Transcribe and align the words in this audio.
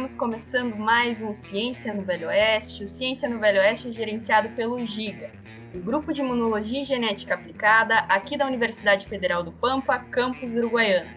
estamos 0.00 0.16
começando 0.16 0.76
mais 0.76 1.20
um 1.20 1.34
Ciência 1.34 1.92
no 1.92 2.00
Velho 2.00 2.28
Oeste. 2.28 2.84
O 2.84 2.88
Ciência 2.88 3.28
no 3.28 3.38
Velho 3.38 3.60
Oeste 3.60 3.90
é 3.90 3.92
gerenciado 3.92 4.48
pelo 4.56 4.82
GIGA, 4.86 5.30
o 5.74 5.78
Grupo 5.78 6.10
de 6.10 6.22
Imunologia 6.22 6.80
e 6.80 6.84
Genética 6.84 7.34
Aplicada, 7.34 7.96
aqui 8.08 8.38
da 8.38 8.46
Universidade 8.46 9.06
Federal 9.06 9.42
do 9.42 9.52
Pampa, 9.52 9.98
campus 10.10 10.54
Uruguaiana. 10.54 11.10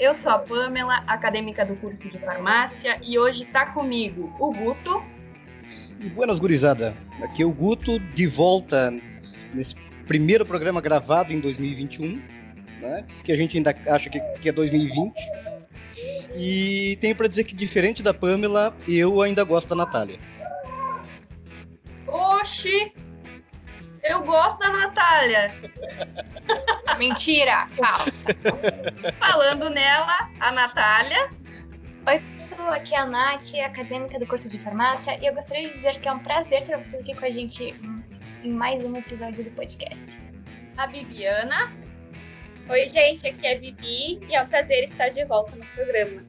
Eu 0.00 0.16
sou 0.16 0.32
a 0.32 0.38
Pamela, 0.40 1.04
acadêmica 1.06 1.64
do 1.64 1.76
curso 1.76 2.08
de 2.08 2.18
farmácia, 2.18 2.98
e 3.06 3.16
hoje 3.16 3.44
está 3.44 3.66
comigo 3.66 4.34
o 4.40 4.52
Guto. 4.52 5.00
E 6.00 6.08
buenas 6.08 6.40
gurizada, 6.40 6.92
aqui 7.22 7.40
é 7.40 7.46
o 7.46 7.52
Guto, 7.52 8.00
de 8.00 8.26
volta 8.26 8.92
nesse 9.52 9.76
primeiro 10.08 10.44
programa 10.44 10.80
gravado 10.80 11.32
em 11.32 11.38
2021, 11.38 12.20
né? 12.80 13.06
Que 13.22 13.30
a 13.30 13.36
gente 13.36 13.56
ainda 13.56 13.72
acha 13.86 14.10
que, 14.10 14.18
que 14.40 14.48
é 14.48 14.52
2020. 14.52 15.14
E 16.34 16.96
tenho 17.00 17.14
para 17.14 17.28
dizer 17.28 17.44
que, 17.44 17.54
diferente 17.54 18.02
da 18.02 18.12
Pamela, 18.12 18.76
eu 18.88 19.22
ainda 19.22 19.44
gosto 19.44 19.68
da 19.68 19.76
Natália. 19.76 20.18
Oxi! 22.06 22.92
Eu 24.02 24.22
gosto 24.22 24.58
da 24.58 24.70
Natália. 24.70 25.54
Mentira, 26.98 27.66
falsa. 27.68 28.36
Falando 29.18 29.70
nela, 29.70 30.30
a 30.40 30.52
Natália. 30.52 31.30
Oi, 32.06 32.20
pessoal, 32.34 32.72
aqui 32.72 32.94
é 32.94 32.98
a 32.98 33.06
Nath, 33.06 33.54
acadêmica 33.64 34.18
do 34.18 34.26
curso 34.26 34.46
de 34.46 34.58
farmácia, 34.58 35.18
e 35.22 35.26
eu 35.26 35.34
gostaria 35.34 35.68
de 35.68 35.74
dizer 35.74 36.00
que 36.00 36.06
é 36.06 36.12
um 36.12 36.18
prazer 36.18 36.62
ter 36.62 36.76
vocês 36.76 37.00
aqui 37.00 37.14
com 37.14 37.24
a 37.24 37.30
gente 37.30 37.74
em 38.42 38.52
mais 38.52 38.84
um 38.84 38.94
episódio 38.94 39.42
do 39.42 39.50
podcast. 39.52 40.18
A 40.76 40.86
Bibiana. 40.86 41.72
Oi, 42.66 42.88
gente, 42.88 43.26
aqui 43.26 43.46
é 43.46 43.56
a 43.56 43.58
Bibi 43.58 44.20
e 44.26 44.34
é 44.34 44.42
um 44.42 44.46
prazer 44.46 44.84
estar 44.84 45.10
de 45.10 45.22
volta 45.26 45.54
no 45.54 45.66
programa. 45.74 46.22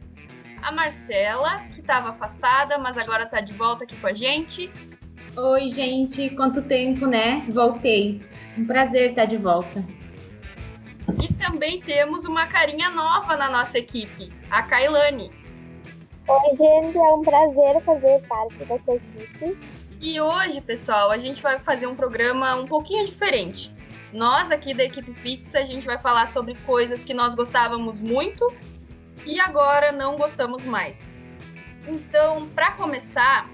A 0.61 0.69
Marcela, 0.69 1.61
que 1.73 1.79
estava 1.79 2.09
afastada, 2.09 2.77
mas 2.77 2.97
agora 2.97 3.23
está 3.23 3.39
de 3.39 3.53
volta 3.53 3.85
aqui 3.85 3.95
com 3.95 4.07
a 4.07 4.13
gente. 4.13 4.69
Oi, 5.37 5.69
gente, 5.69 6.29
quanto 6.31 6.61
tempo, 6.61 7.07
né? 7.07 7.45
Voltei. 7.47 8.21
Um 8.57 8.65
prazer 8.65 9.11
estar 9.11 9.23
de 9.23 9.37
volta. 9.37 9.81
E 11.23 11.33
também 11.35 11.79
temos 11.79 12.25
uma 12.25 12.45
carinha 12.47 12.89
nova 12.89 13.37
na 13.37 13.49
nossa 13.49 13.77
equipe, 13.77 14.29
a 14.51 14.61
Kailane. 14.61 15.31
Oi, 16.27 16.49
gente, 16.49 16.97
é 16.97 17.13
um 17.13 17.21
prazer 17.21 17.81
fazer 17.81 18.21
parte 18.27 18.57
dessa 18.57 18.93
equipe. 18.93 19.57
E 20.01 20.19
hoje, 20.19 20.59
pessoal, 20.59 21.11
a 21.11 21.17
gente 21.17 21.41
vai 21.41 21.59
fazer 21.59 21.87
um 21.87 21.95
programa 21.95 22.55
um 22.55 22.65
pouquinho 22.65 23.05
diferente. 23.05 23.74
Nós 24.15 24.49
aqui 24.49 24.73
da 24.73 24.85
equipe 24.85 25.13
Fixa, 25.13 25.59
a 25.59 25.65
gente 25.65 25.85
vai 25.85 25.97
falar 25.97 26.29
sobre 26.29 26.55
coisas 26.65 27.03
que 27.03 27.13
nós 27.13 27.35
gostávamos 27.35 27.99
muito 27.99 28.47
e 29.25 29.41
agora 29.41 29.91
não 29.91 30.15
gostamos 30.15 30.63
mais. 30.63 31.19
Então, 31.85 32.47
para 32.55 32.71
começar, 32.71 33.49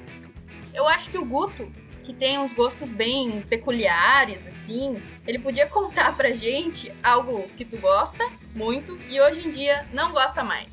eu 0.72 0.88
acho 0.88 1.10
que 1.10 1.18
o 1.18 1.26
Guto, 1.26 1.66
que 2.04 2.14
tem 2.14 2.38
uns 2.38 2.54
gostos 2.54 2.88
bem 2.92 3.42
peculiares, 3.42 4.46
assim, 4.46 5.02
ele 5.26 5.40
podia 5.40 5.66
contar 5.66 6.16
pra 6.16 6.32
gente 6.32 6.94
algo 7.02 7.48
que 7.58 7.66
tu 7.66 7.78
gosta 7.78 8.24
muito 8.54 9.00
e 9.10 9.20
hoje 9.20 9.48
em 9.48 9.50
dia 9.50 9.88
não 9.92 10.12
gosta 10.12 10.44
mais. 10.44 10.68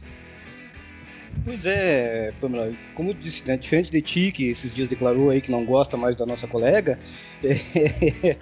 Pois 1.44 1.64
é, 1.64 2.32
Pamela, 2.40 2.72
como 2.94 3.10
eu 3.10 3.14
disse, 3.14 3.46
né, 3.46 3.56
diferente 3.56 3.90
de 3.90 4.02
ti, 4.02 4.32
que 4.32 4.50
esses 4.50 4.74
dias 4.74 4.88
declarou 4.88 5.30
aí 5.30 5.40
que 5.40 5.50
não 5.50 5.64
gosta 5.64 5.96
mais 5.96 6.16
da 6.16 6.26
nossa 6.26 6.46
colega, 6.46 6.98
é, 7.42 8.36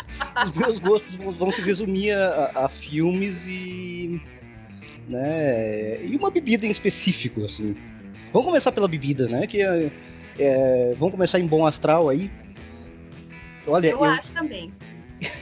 os 0.44 0.54
meus 0.54 0.78
gostos 0.78 1.14
vão 1.14 1.50
se 1.50 1.60
resumir 1.60 2.12
a, 2.12 2.52
a, 2.54 2.68
filmes 2.68 3.46
e. 3.46 4.20
Né, 5.08 6.04
e 6.04 6.16
uma 6.16 6.30
bebida 6.30 6.66
em 6.66 6.70
específico, 6.70 7.44
assim. 7.44 7.76
Vamos 8.32 8.46
começar 8.46 8.72
pela 8.72 8.88
bebida, 8.88 9.28
né? 9.28 9.46
Que 9.46 9.62
é, 9.62 9.90
é, 10.38 10.94
vamos 10.98 11.12
começar 11.12 11.38
em 11.38 11.46
bom 11.46 11.64
astral 11.64 12.08
aí. 12.08 12.30
Olha, 13.66 13.88
eu, 13.88 13.98
eu... 13.98 14.04
acho 14.04 14.32
também. 14.32 14.72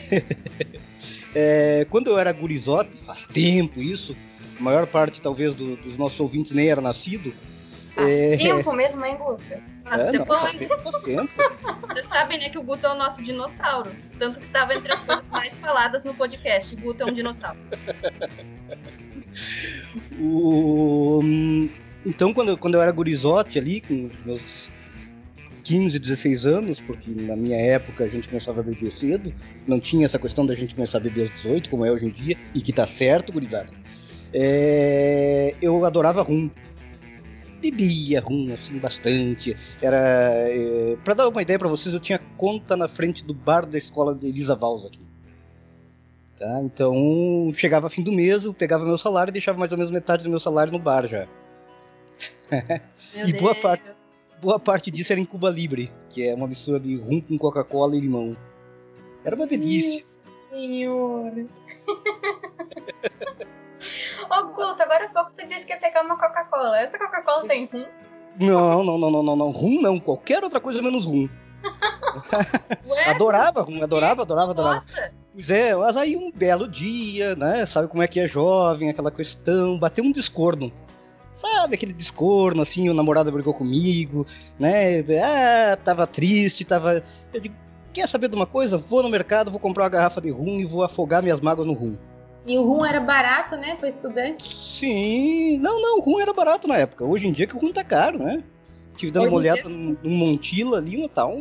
é, 1.34 1.86
quando 1.90 2.10
eu 2.10 2.18
era 2.18 2.32
gurizote, 2.32 2.96
faz 2.98 3.26
tempo 3.26 3.80
isso, 3.80 4.16
a 4.58 4.62
maior 4.62 4.86
parte 4.86 5.20
talvez 5.20 5.54
do, 5.54 5.76
dos 5.76 5.96
nossos 5.96 6.18
ouvintes 6.20 6.52
nem 6.52 6.68
era 6.68 6.80
nascido. 6.80 7.34
Faz 7.94 8.20
é... 8.20 8.36
tempo 8.36 8.72
mesmo, 8.72 9.04
hein, 9.04 9.16
Guto? 9.16 9.42
Faz 9.84 10.02
é, 10.02 10.10
tempo, 10.10 10.32
não, 10.32 10.40
faz 10.40 10.54
tempo, 10.54 10.78
faz 10.82 10.98
tempo. 10.98 11.30
Vocês 11.88 12.08
sabem, 12.08 12.38
né, 12.38 12.48
que 12.48 12.58
o 12.58 12.62
Guto 12.62 12.86
é 12.86 12.92
o 12.92 12.96
nosso 12.96 13.22
dinossauro. 13.22 13.90
Tanto 14.18 14.40
que 14.40 14.46
estava 14.46 14.74
entre 14.74 14.92
as 14.92 15.02
coisas 15.02 15.24
mais 15.30 15.58
faladas 15.58 16.04
no 16.04 16.14
podcast. 16.14 16.74
O 16.74 16.80
Guto 16.80 17.02
é 17.02 17.06
um 17.06 17.12
dinossauro. 17.12 17.58
o... 20.18 21.20
Então, 22.04 22.34
quando, 22.34 22.56
quando 22.58 22.74
eu 22.74 22.82
era 22.82 22.90
gurizote 22.90 23.58
ali, 23.58 23.80
com 23.80 24.10
meus 24.24 24.70
15, 25.62 25.98
16 25.98 26.46
anos, 26.46 26.80
porque 26.80 27.10
na 27.10 27.34
minha 27.34 27.58
época 27.58 28.04
a 28.04 28.08
gente 28.08 28.28
começava 28.28 28.60
a 28.60 28.62
beber 28.62 28.90
cedo, 28.90 29.34
não 29.66 29.80
tinha 29.80 30.04
essa 30.04 30.18
questão 30.18 30.44
da 30.44 30.54
gente 30.54 30.74
começar 30.74 30.98
a 30.98 31.00
beber 31.00 31.22
aos 31.22 31.30
18, 31.30 31.70
como 31.70 31.84
é 31.84 31.90
hoje 31.90 32.06
em 32.06 32.10
dia, 32.10 32.36
e 32.54 32.60
que 32.60 32.72
tá 32.72 32.86
certo, 32.86 33.32
gurizada. 33.32 33.70
É, 34.36 35.54
eu 35.62 35.84
adorava 35.84 36.20
rum. 36.20 36.50
Bebia 37.60 38.20
rum, 38.20 38.52
assim, 38.52 38.76
bastante. 38.78 39.56
Era. 39.80 39.96
É, 39.96 40.96
para 41.04 41.14
dar 41.14 41.28
uma 41.28 41.40
ideia 41.40 41.58
para 41.58 41.68
vocês, 41.68 41.94
eu 41.94 42.00
tinha 42.00 42.18
conta 42.36 42.76
na 42.76 42.88
frente 42.88 43.24
do 43.24 43.32
bar 43.32 43.64
da 43.64 43.78
escola 43.78 44.12
de 44.12 44.26
Elisa 44.26 44.56
Vals 44.56 44.84
aqui. 44.84 45.06
Tá? 46.36 46.60
Então, 46.64 47.50
chegava 47.54 47.88
fim 47.88 48.02
do 48.02 48.10
mês, 48.10 48.44
eu 48.44 48.52
pegava 48.52 48.84
meu 48.84 48.98
salário 48.98 49.30
e 49.30 49.32
deixava 49.32 49.56
mais 49.56 49.70
ou 49.70 49.78
menos 49.78 49.90
metade 49.90 50.24
do 50.24 50.30
meu 50.30 50.40
salário 50.40 50.72
no 50.72 50.80
bar 50.80 51.06
já. 51.06 51.28
e 53.14 53.32
boa 53.34 53.54
parte, 53.54 53.84
boa 54.42 54.58
parte 54.58 54.90
disso 54.90 55.12
era 55.12 55.20
em 55.20 55.24
Cuba 55.24 55.48
Libre, 55.48 55.92
que 56.10 56.26
é 56.26 56.34
uma 56.34 56.48
mistura 56.48 56.80
de 56.80 56.96
rum 56.96 57.20
com 57.20 57.38
Coca-Cola 57.38 57.96
e 57.96 58.00
limão. 58.00 58.36
Era 59.24 59.36
uma 59.36 59.46
delícia. 59.46 59.96
Isso, 59.96 60.28
senhor. 60.50 61.32
Ô, 64.30 64.44
Guto, 64.48 64.82
agora 64.82 65.06
há 65.06 65.08
pouco 65.08 65.32
tu 65.36 65.46
disse 65.46 65.66
que 65.66 65.72
ia 65.72 65.78
pegar 65.78 66.02
uma 66.02 66.16
Coca-Cola. 66.16 66.78
Essa 66.78 66.98
Coca-Cola 66.98 67.46
tem 67.46 67.66
rum? 67.66 67.84
Não, 68.38 68.82
não, 68.82 68.98
não, 68.98 69.10
não, 69.10 69.22
não, 69.22 69.36
não. 69.36 69.50
Rum 69.50 69.80
não. 69.80 70.00
Qualquer 70.00 70.42
outra 70.42 70.60
coisa 70.60 70.82
menos 70.82 71.06
rum. 71.06 71.28
Adorava 73.06 73.62
rum, 73.62 73.82
adorava, 73.82 74.22
adorava, 74.22 74.50
adorava. 74.52 74.74
Nossa. 74.74 75.12
Pois 75.32 75.50
é, 75.50 75.74
mas 75.74 75.96
aí 75.96 76.16
um 76.16 76.30
belo 76.30 76.68
dia, 76.68 77.34
né? 77.34 77.66
Sabe 77.66 77.88
como 77.88 78.02
é 78.02 78.08
que 78.08 78.20
é 78.20 78.26
jovem, 78.26 78.90
aquela 78.90 79.10
questão, 79.10 79.78
bateu 79.78 80.04
um 80.04 80.12
discordo. 80.12 80.72
Sabe, 81.32 81.74
aquele 81.74 81.92
discorno, 81.92 82.62
assim, 82.62 82.88
o 82.88 82.94
namorado 82.94 83.32
brigou 83.32 83.52
comigo, 83.52 84.24
né? 84.56 85.00
Ah, 85.20 85.76
tava 85.76 86.06
triste, 86.06 86.64
tava. 86.64 87.02
Eu 87.32 87.40
digo, 87.40 87.54
quer 87.92 88.08
saber 88.08 88.28
de 88.28 88.36
uma 88.36 88.46
coisa? 88.46 88.78
Vou 88.78 89.02
no 89.02 89.08
mercado, 89.08 89.50
vou 89.50 89.58
comprar 89.58 89.82
uma 89.82 89.88
garrafa 89.88 90.20
de 90.20 90.30
rum 90.30 90.60
e 90.60 90.64
vou 90.64 90.84
afogar 90.84 91.20
minhas 91.20 91.40
mágoas 91.40 91.66
no 91.66 91.72
rum. 91.72 91.96
E 92.46 92.58
o 92.58 92.62
rum 92.62 92.84
era 92.84 93.00
barato, 93.00 93.56
né, 93.56 93.74
para 93.74 93.88
estudante? 93.88 94.54
Sim, 94.54 95.58
não, 95.58 95.80
não, 95.80 95.98
o 95.98 96.00
rum 96.02 96.20
era 96.20 96.32
barato 96.32 96.68
na 96.68 96.76
época. 96.76 97.04
Hoje 97.04 97.26
em 97.26 97.32
dia 97.32 97.46
que 97.46 97.56
o 97.56 97.58
rum 97.58 97.72
tá 97.72 97.82
caro, 97.82 98.18
né? 98.18 98.42
Tive 98.96 99.10
dando 99.10 99.24
Hoje 99.24 99.32
uma 99.32 99.38
olhada 99.38 99.62
dia... 99.62 99.70
num 99.70 99.96
Montila 100.10 100.78
ali, 100.78 101.02
um 101.02 101.08
tal. 101.08 101.40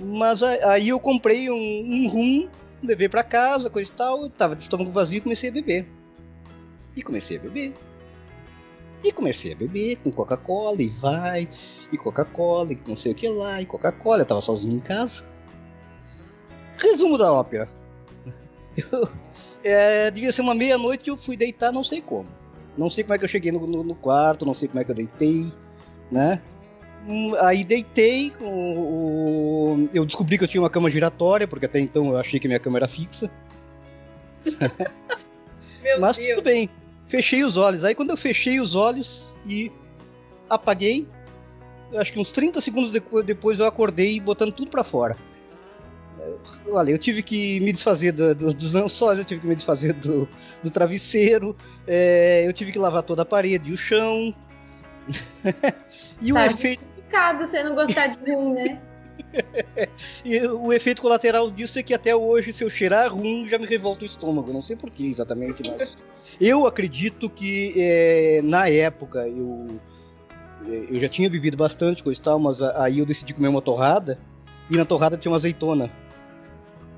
Mas 0.00 0.42
aí 0.42 0.88
eu 0.88 0.98
comprei 0.98 1.48
um, 1.48 1.54
um 1.54 2.08
rum, 2.08 2.48
levei 2.82 3.08
para 3.08 3.22
casa, 3.22 3.70
coisa 3.70 3.90
e 3.90 3.94
tal, 3.94 4.28
tava 4.28 4.56
de 4.56 4.62
estômago 4.62 4.90
vazio 4.90 5.18
e 5.18 5.20
comecei 5.20 5.48
a 5.48 5.52
beber. 5.52 5.86
E 6.96 7.02
comecei 7.02 7.36
a 7.36 7.40
beber. 7.40 7.72
E 9.04 9.12
comecei 9.12 9.52
a 9.52 9.56
beber 9.56 9.96
com 9.96 10.10
Coca-Cola, 10.10 10.80
e 10.82 10.88
vai, 10.88 11.48
e 11.92 11.96
Coca-Cola, 11.96 12.72
e 12.72 12.78
não 12.86 12.96
sei 12.96 13.12
o 13.12 13.14
que 13.14 13.28
lá, 13.28 13.60
e 13.60 13.66
Coca-Cola, 13.66 14.22
eu 14.22 14.26
tava 14.26 14.40
sozinho 14.40 14.76
em 14.76 14.80
casa. 14.80 15.24
Resumo 16.76 17.16
da 17.16 17.32
ópera. 17.32 17.68
Eu, 18.90 19.06
é, 19.62 20.10
devia 20.10 20.32
ser 20.32 20.42
uma 20.42 20.54
meia-noite 20.54 21.08
e 21.08 21.10
eu 21.10 21.16
fui 21.16 21.36
deitar, 21.36 21.72
não 21.72 21.84
sei 21.84 22.00
como. 22.00 22.28
Não 22.76 22.88
sei 22.88 23.04
como 23.04 23.14
é 23.14 23.18
que 23.18 23.24
eu 23.24 23.28
cheguei 23.28 23.52
no, 23.52 23.66
no, 23.66 23.84
no 23.84 23.94
quarto, 23.94 24.46
não 24.46 24.54
sei 24.54 24.68
como 24.68 24.80
é 24.80 24.84
que 24.84 24.90
eu 24.90 24.94
deitei, 24.94 25.52
né? 26.10 26.40
Hum, 27.06 27.34
aí 27.40 27.64
deitei, 27.64 28.32
o, 28.40 28.46
o, 28.46 29.88
eu 29.92 30.06
descobri 30.06 30.38
que 30.38 30.44
eu 30.44 30.48
tinha 30.48 30.62
uma 30.62 30.70
cama 30.70 30.88
giratória, 30.88 31.46
porque 31.46 31.66
até 31.66 31.80
então 31.80 32.10
eu 32.10 32.16
achei 32.16 32.38
que 32.38 32.46
minha 32.46 32.60
cama 32.60 32.78
era 32.78 32.88
fixa. 32.88 33.30
Mas 35.98 36.16
Deus. 36.16 36.28
tudo 36.28 36.42
bem, 36.44 36.70
fechei 37.08 37.44
os 37.44 37.56
olhos. 37.56 37.84
Aí 37.84 37.94
quando 37.94 38.10
eu 38.10 38.16
fechei 38.16 38.60
os 38.60 38.74
olhos 38.74 39.36
e 39.46 39.70
apaguei, 40.48 41.06
acho 41.96 42.12
que 42.12 42.20
uns 42.20 42.32
30 42.32 42.60
segundos 42.60 42.90
depois 43.24 43.58
eu 43.58 43.66
acordei 43.66 44.18
botando 44.20 44.52
tudo 44.52 44.70
para 44.70 44.84
fora 44.84 45.16
olha, 46.70 46.90
eu 46.90 46.98
tive 46.98 47.22
que 47.22 47.60
me 47.60 47.72
desfazer 47.72 48.12
do, 48.12 48.34
do, 48.34 48.54
dos 48.54 48.72
lençóis, 48.72 49.18
eu 49.18 49.24
tive 49.24 49.40
que 49.40 49.46
me 49.46 49.54
desfazer 49.54 49.92
do, 49.94 50.28
do 50.62 50.70
travesseiro, 50.70 51.56
é, 51.86 52.44
eu 52.46 52.52
tive 52.52 52.72
que 52.72 52.78
lavar 52.78 53.02
toda 53.02 53.22
a 53.22 53.24
parede 53.24 53.70
e 53.70 53.72
o 53.72 53.76
chão. 53.76 54.34
e 56.20 56.32
tá 56.32 56.40
o 56.40 56.44
efeito. 56.44 56.84
complicado 56.84 57.46
você 57.46 57.62
não 57.62 57.74
gostar 57.74 58.08
de 58.08 58.32
rum, 58.32 58.54
né? 58.54 58.80
e 60.24 60.40
o 60.40 60.72
efeito 60.72 61.02
colateral 61.02 61.50
disso 61.50 61.78
é 61.78 61.82
que 61.82 61.94
até 61.94 62.14
hoje, 62.14 62.52
se 62.52 62.64
eu 62.64 62.70
cheirar 62.70 63.12
rum, 63.12 63.46
já 63.48 63.58
me 63.58 63.66
revolta 63.66 64.02
o 64.02 64.06
estômago. 64.06 64.52
Não 64.52 64.62
sei 64.62 64.76
porquê 64.76 65.04
exatamente, 65.04 65.62
mas 65.68 65.96
eu 66.40 66.66
acredito 66.66 67.28
que 67.28 67.74
é, 67.76 68.40
na 68.42 68.68
época 68.68 69.26
eu 69.28 69.80
eu 70.64 71.00
já 71.00 71.08
tinha 71.08 71.28
bebido 71.28 71.56
bastante 71.56 72.02
coisa 72.04 72.20
e 72.20 72.22
tal, 72.22 72.38
mas 72.38 72.62
aí 72.62 73.00
eu 73.00 73.06
decidi 73.06 73.34
comer 73.34 73.48
uma 73.48 73.60
torrada 73.60 74.16
e 74.70 74.76
na 74.76 74.84
torrada 74.84 75.16
tinha 75.16 75.30
uma 75.30 75.36
azeitona. 75.36 75.90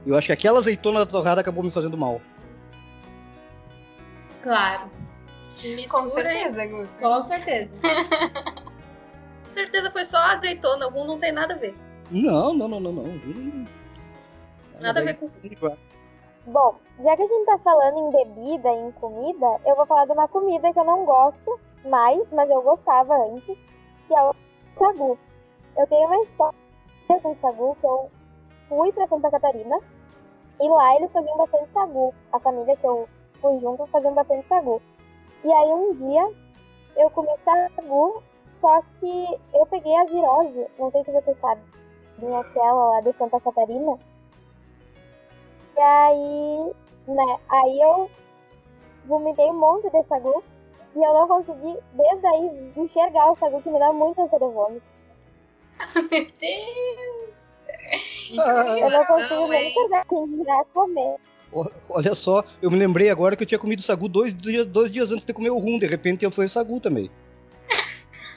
Eu 0.06 0.16
acho 0.16 0.26
que 0.26 0.32
aquela 0.32 0.58
azeitona 0.58 1.00
da 1.00 1.06
torrada 1.10 1.40
acabou 1.40 1.64
me 1.64 1.70
fazendo 1.70 1.96
mal. 1.96 2.20
Claro, 4.42 4.90
Mistura 5.62 5.88
Com 5.88 5.98
aí. 6.02 6.10
certeza, 6.10 6.66
Guto. 6.66 7.00
com 7.00 7.22
certeza. 7.22 7.70
Com 9.44 9.60
certeza 9.60 9.90
foi 9.92 10.04
só 10.04 10.16
azeitona, 10.16 10.86
algum 10.86 11.04
não 11.04 11.20
tem 11.20 11.30
nada 11.30 11.54
a 11.54 11.56
ver. 11.56 11.76
Não, 12.10 12.52
não, 12.52 12.66
não, 12.66 12.80
não, 12.80 12.92
não. 12.92 13.04
Hum. 13.04 13.64
Nada 14.80 14.98
a 14.98 15.04
ver 15.04 15.14
com. 15.14 15.30
Bom, 16.46 16.74
já 17.00 17.16
que 17.16 17.22
a 17.22 17.26
gente 17.26 17.46
tá 17.46 17.58
falando 17.58 17.98
em 17.98 18.10
bebida 18.10 18.68
e 18.68 18.88
em 18.88 18.90
comida, 18.92 19.46
eu 19.64 19.76
vou 19.76 19.86
falar 19.86 20.06
de 20.06 20.12
uma 20.12 20.26
comida 20.26 20.72
que 20.72 20.78
eu 20.78 20.84
não 20.84 21.04
gosto 21.04 21.60
mais, 21.84 22.32
mas 22.32 22.50
eu 22.50 22.60
gostava 22.62 23.14
antes, 23.14 23.56
que 24.08 24.14
é 24.14 24.22
o 24.22 24.34
sagu. 24.76 25.16
Eu 25.78 25.86
tenho 25.86 26.06
uma 26.06 26.22
história 26.24 26.58
com 27.22 27.36
sagu 27.36 27.76
que 27.80 27.86
eu 27.86 28.10
fui 28.68 28.92
pra 28.92 29.06
Santa 29.06 29.30
Catarina 29.30 29.78
e 30.60 30.68
lá 30.68 30.96
eles 30.96 31.12
faziam 31.12 31.36
bastante 31.36 31.70
sagu. 31.72 32.14
A 32.32 32.40
família 32.40 32.76
que 32.76 32.86
eu 32.86 33.08
fui 33.40 33.58
junto 33.60 33.86
faziam 33.86 34.14
bastante 34.14 34.46
sagu. 34.48 34.80
E 35.44 35.52
aí 35.52 35.68
um 35.68 35.92
dia 35.92 36.32
eu 36.96 37.10
comi 37.10 37.30
sagu, 37.44 38.22
só 38.60 38.80
que 38.98 39.40
eu 39.52 39.66
peguei 39.66 39.94
a 39.96 40.04
virose, 40.04 40.66
não 40.78 40.90
sei 40.90 41.04
se 41.04 41.12
você 41.12 41.34
sabe, 41.34 41.60
aquela 42.38 42.90
lá 42.90 43.00
de 43.00 43.12
Santa 43.12 43.40
Catarina. 43.40 43.98
E 45.76 45.80
aí, 45.80 46.72
né, 47.08 47.40
aí 47.48 47.80
eu 47.80 48.08
vomitei 49.06 49.50
um 49.50 49.58
monte 49.58 49.90
de 49.90 50.02
sagu 50.04 50.42
e 50.94 51.02
eu 51.02 51.12
não 51.12 51.26
consegui, 51.26 51.76
desde 51.92 52.26
aí, 52.26 52.72
enxergar 52.76 53.32
o 53.32 53.34
sagu 53.34 53.60
que 53.60 53.68
me 53.68 53.78
dá 53.78 53.92
muita 53.92 54.22
ânsia 54.22 54.38
de 54.38 54.46
vômito. 54.46 54.86
Meu 56.10 56.26
Deus. 56.38 57.43
Ah. 58.40 58.78
Eu 58.78 58.90
não 58.90 59.04
consigo 59.06 59.34
Não, 59.34 59.48
nem 59.48 59.62
hein? 59.64 59.68
enxergar 59.70 60.04
quem 60.06 60.26
dirá 60.26 60.64
comer. 60.72 61.16
O- 61.52 61.70
Olha 61.90 62.14
só, 62.14 62.42
eu 62.60 62.70
me 62.70 62.76
lembrei 62.78 63.10
agora 63.10 63.36
que 63.36 63.42
eu 63.42 63.46
tinha 63.46 63.58
comido 63.58 63.82
sagu 63.82 64.08
dois 64.08 64.34
dias, 64.34 64.66
dois 64.66 64.90
dias 64.90 65.12
antes 65.12 65.24
de 65.24 65.32
comer 65.32 65.50
o 65.50 65.58
rum. 65.58 65.78
De 65.78 65.86
repente 65.86 66.24
eu 66.24 66.30
fui 66.30 66.48
sagu 66.48 66.80
também. 66.80 67.10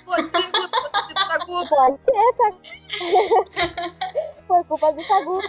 Pode 0.05 0.31
ser, 0.31 0.51
pode 0.51 1.07
ser 1.07 1.25
sagu. 1.25 1.67
Pode 1.67 1.97
ser, 2.05 2.35
sagu. 2.37 3.45
Foi 4.47 4.63
culpa 4.63 4.93
do 4.93 5.03
sagu. 5.03 5.41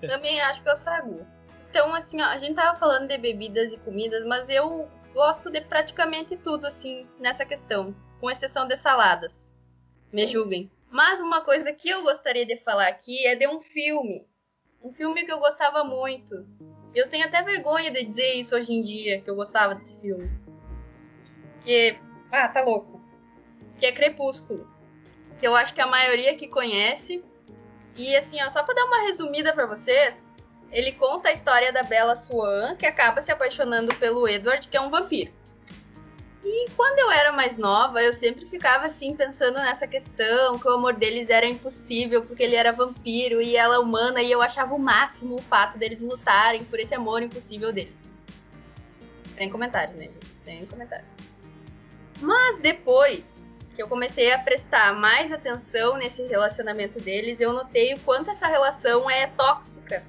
Também 0.08 0.40
acho 0.40 0.62
que 0.62 0.68
é 0.70 0.72
o 0.72 0.76
sagu. 0.76 1.26
Então, 1.68 1.94
assim, 1.94 2.22
ó, 2.22 2.24
a 2.26 2.38
gente 2.38 2.54
tava 2.54 2.78
falando 2.78 3.06
de 3.08 3.18
bebidas 3.18 3.70
e 3.72 3.76
comidas, 3.78 4.24
mas 4.24 4.48
eu 4.48 4.88
gosto 5.12 5.50
de 5.50 5.60
praticamente 5.60 6.34
tudo, 6.38 6.66
assim, 6.66 7.06
nessa 7.20 7.44
questão. 7.44 7.94
Com 8.18 8.30
exceção 8.30 8.66
de 8.66 8.78
saladas. 8.78 9.50
Me 10.10 10.26
julguem. 10.26 10.70
Mas 10.90 11.20
uma 11.20 11.40
coisa 11.42 11.72
que 11.72 11.88
eu 11.88 12.02
gostaria 12.02 12.46
de 12.46 12.56
falar 12.56 12.88
aqui 12.88 13.26
é 13.26 13.34
de 13.34 13.46
um 13.46 13.60
filme. 13.60 14.26
Um 14.82 14.92
filme 14.92 15.24
que 15.24 15.32
eu 15.32 15.38
gostava 15.38 15.84
muito. 15.84 16.46
Eu 16.94 17.08
tenho 17.10 17.26
até 17.26 17.42
vergonha 17.42 17.90
de 17.90 18.04
dizer 18.04 18.34
isso 18.34 18.54
hoje 18.54 18.72
em 18.72 18.82
dia, 18.82 19.20
que 19.20 19.28
eu 19.28 19.34
gostava 19.34 19.74
desse 19.74 19.96
filme. 19.98 20.30
Que. 21.62 21.98
Ah, 22.30 22.48
tá 22.48 22.62
louco. 22.62 23.00
Que 23.78 23.86
é 23.86 23.92
Crepúsculo. 23.92 24.68
Que 25.38 25.46
eu 25.46 25.54
acho 25.54 25.74
que 25.74 25.80
a 25.80 25.86
maioria 25.86 26.36
que 26.36 26.48
conhece. 26.48 27.22
E 27.96 28.16
assim, 28.16 28.42
ó, 28.42 28.50
só 28.50 28.62
pra 28.62 28.74
dar 28.74 28.84
uma 28.84 29.02
resumida 29.02 29.52
pra 29.52 29.66
vocês, 29.66 30.26
ele 30.70 30.92
conta 30.92 31.30
a 31.30 31.32
história 31.32 31.72
da 31.72 31.82
Bella 31.82 32.14
Swan, 32.14 32.76
que 32.76 32.86
acaba 32.86 33.22
se 33.22 33.32
apaixonando 33.32 33.94
pelo 33.96 34.28
Edward, 34.28 34.68
que 34.68 34.76
é 34.76 34.80
um 34.80 34.90
vampiro. 34.90 35.32
E 36.48 36.70
quando 36.76 37.00
eu 37.00 37.10
era 37.10 37.32
mais 37.32 37.58
nova, 37.58 38.00
eu 38.00 38.12
sempre 38.12 38.46
ficava 38.46 38.86
assim 38.86 39.16
pensando 39.16 39.56
nessa 39.56 39.84
questão, 39.84 40.56
que 40.56 40.68
o 40.68 40.74
amor 40.74 40.94
deles 40.94 41.28
era 41.28 41.44
impossível, 41.44 42.22
porque 42.22 42.40
ele 42.40 42.54
era 42.54 42.70
vampiro 42.70 43.42
e 43.42 43.56
ela 43.56 43.80
humana, 43.80 44.22
e 44.22 44.30
eu 44.30 44.40
achava 44.40 44.72
o 44.72 44.78
máximo 44.78 45.34
o 45.34 45.42
fato 45.42 45.76
deles 45.76 46.00
lutarem 46.00 46.64
por 46.64 46.78
esse 46.78 46.94
amor 46.94 47.20
impossível 47.20 47.72
deles. 47.72 48.14
Sem 49.26 49.50
comentários, 49.50 49.96
né? 49.96 50.08
Sem 50.32 50.64
comentários. 50.66 51.16
Mas 52.20 52.60
depois 52.60 53.42
que 53.74 53.82
eu 53.82 53.88
comecei 53.88 54.32
a 54.32 54.38
prestar 54.38 54.94
mais 54.94 55.32
atenção 55.32 55.96
nesse 55.96 56.22
relacionamento 56.26 57.00
deles, 57.00 57.40
eu 57.40 57.52
notei 57.52 57.92
o 57.94 58.00
quanto 58.00 58.30
essa 58.30 58.46
relação 58.46 59.10
é 59.10 59.26
tóxica 59.26 60.04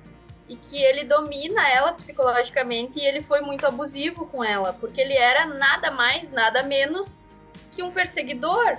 e 0.50 0.56
que 0.56 0.82
ele 0.82 1.04
domina 1.04 1.68
ela 1.70 1.92
psicologicamente 1.94 3.00
e 3.00 3.06
ele 3.06 3.22
foi 3.22 3.42
muito 3.42 3.66
abusivo 3.66 4.26
com 4.28 4.44
ela, 4.44 4.74
porque 4.74 5.02
ele 5.02 5.14
era 5.14 5.46
nada 5.46 5.92
mais, 5.92 6.32
nada 6.32 6.64
menos 6.64 7.26
que 7.74 7.84
um 7.84 7.92
perseguidor. 7.92 8.78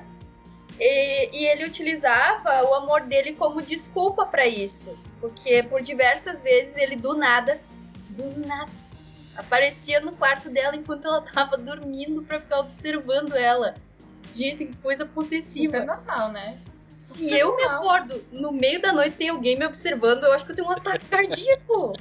E, 0.81 1.39
e 1.41 1.45
ele 1.47 1.65
utilizava 1.65 2.63
o 2.65 2.75
amor 2.75 3.03
dele 3.03 3.35
como 3.35 3.61
desculpa 3.61 4.25
para 4.25 4.47
isso, 4.47 4.97
porque 5.21 5.63
por 5.65 5.83
diversas 5.83 6.41
vezes 6.41 6.77
ele 6.77 6.97
do 6.97 7.15
nada, 7.15 7.61
do 8.11 8.47
nada, 8.47 8.71
aparecia 9.37 10.01
no 10.01 10.17
quarto 10.17 10.49
dela 10.49 10.77
enquanto 10.77 11.07
ela 11.07 11.21
tava 11.21 11.57
dormindo 11.57 12.23
para 12.23 12.41
ficar 12.41 12.61
observando 12.61 13.35
ela. 13.35 13.75
Gente, 14.33 14.67
que 14.67 14.77
coisa 14.77 15.05
possessiva. 15.05 15.81
Super 15.81 15.87
normal, 15.87 16.33
né? 16.33 16.59
Se 16.99 17.31
eu 17.31 17.55
me 17.57 17.63
acordo 17.65 18.23
no 18.33 18.53
meio 18.53 18.83
da 18.83 18.93
noite 18.93 19.11
e 19.15 19.19
tem 19.19 19.29
alguém 19.29 19.57
me 19.59 19.65
observando, 19.65 20.25
eu 20.25 20.33
acho 20.33 20.45
que 20.45 20.51
eu 20.53 20.57
tenho 20.57 20.69
um 20.69 20.73
ataque 20.73 21.07
cardíaco. 21.07 21.93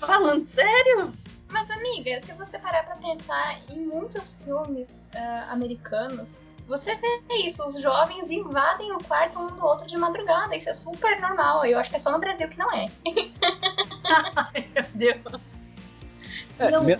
Falando 0.00 0.44
sério? 0.46 1.12
Mas, 1.50 1.70
amiga, 1.70 2.20
se 2.22 2.32
você 2.32 2.58
parar 2.58 2.82
pra 2.84 2.96
pensar 2.96 3.60
em 3.68 3.80
muitos 3.84 4.42
filmes 4.42 4.98
ah, 5.14 5.48
americanos, 5.50 6.38
você 6.66 6.96
vê 6.96 7.20
isso, 7.44 7.64
os 7.66 7.80
jovens 7.80 8.30
invadem 8.30 8.90
o 8.92 8.98
quarto 9.04 9.38
um 9.38 9.54
do 9.54 9.64
outro 9.64 9.86
de 9.86 9.96
madrugada. 9.98 10.56
Isso 10.56 10.70
é 10.70 10.74
super 10.74 11.20
normal. 11.20 11.64
Eu 11.66 11.78
acho 11.78 11.90
que 11.90 11.96
é 11.96 11.98
só 11.98 12.10
no 12.10 12.18
Brasil 12.18 12.48
que 12.48 12.58
não 12.58 12.72
é. 12.72 12.86
Meu 14.74 14.84
Deus. 14.94 15.42
É, 16.58 16.70
Não 16.70 16.84
me- 16.84 16.96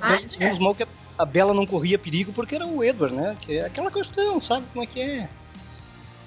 mal 0.60 0.74
que 0.74 0.82
a- 0.82 0.88
a 1.18 1.24
Bela 1.24 1.54
não 1.54 1.66
corria 1.66 1.98
perigo 1.98 2.32
porque 2.32 2.54
era 2.56 2.66
o 2.66 2.84
Edward, 2.84 3.14
né? 3.14 3.36
Que 3.40 3.58
é 3.58 3.64
aquela 3.66 3.90
questão, 3.90 4.38
sabe 4.40 4.66
como 4.72 4.84
é 4.84 4.86
que 4.86 5.00
é? 5.00 5.28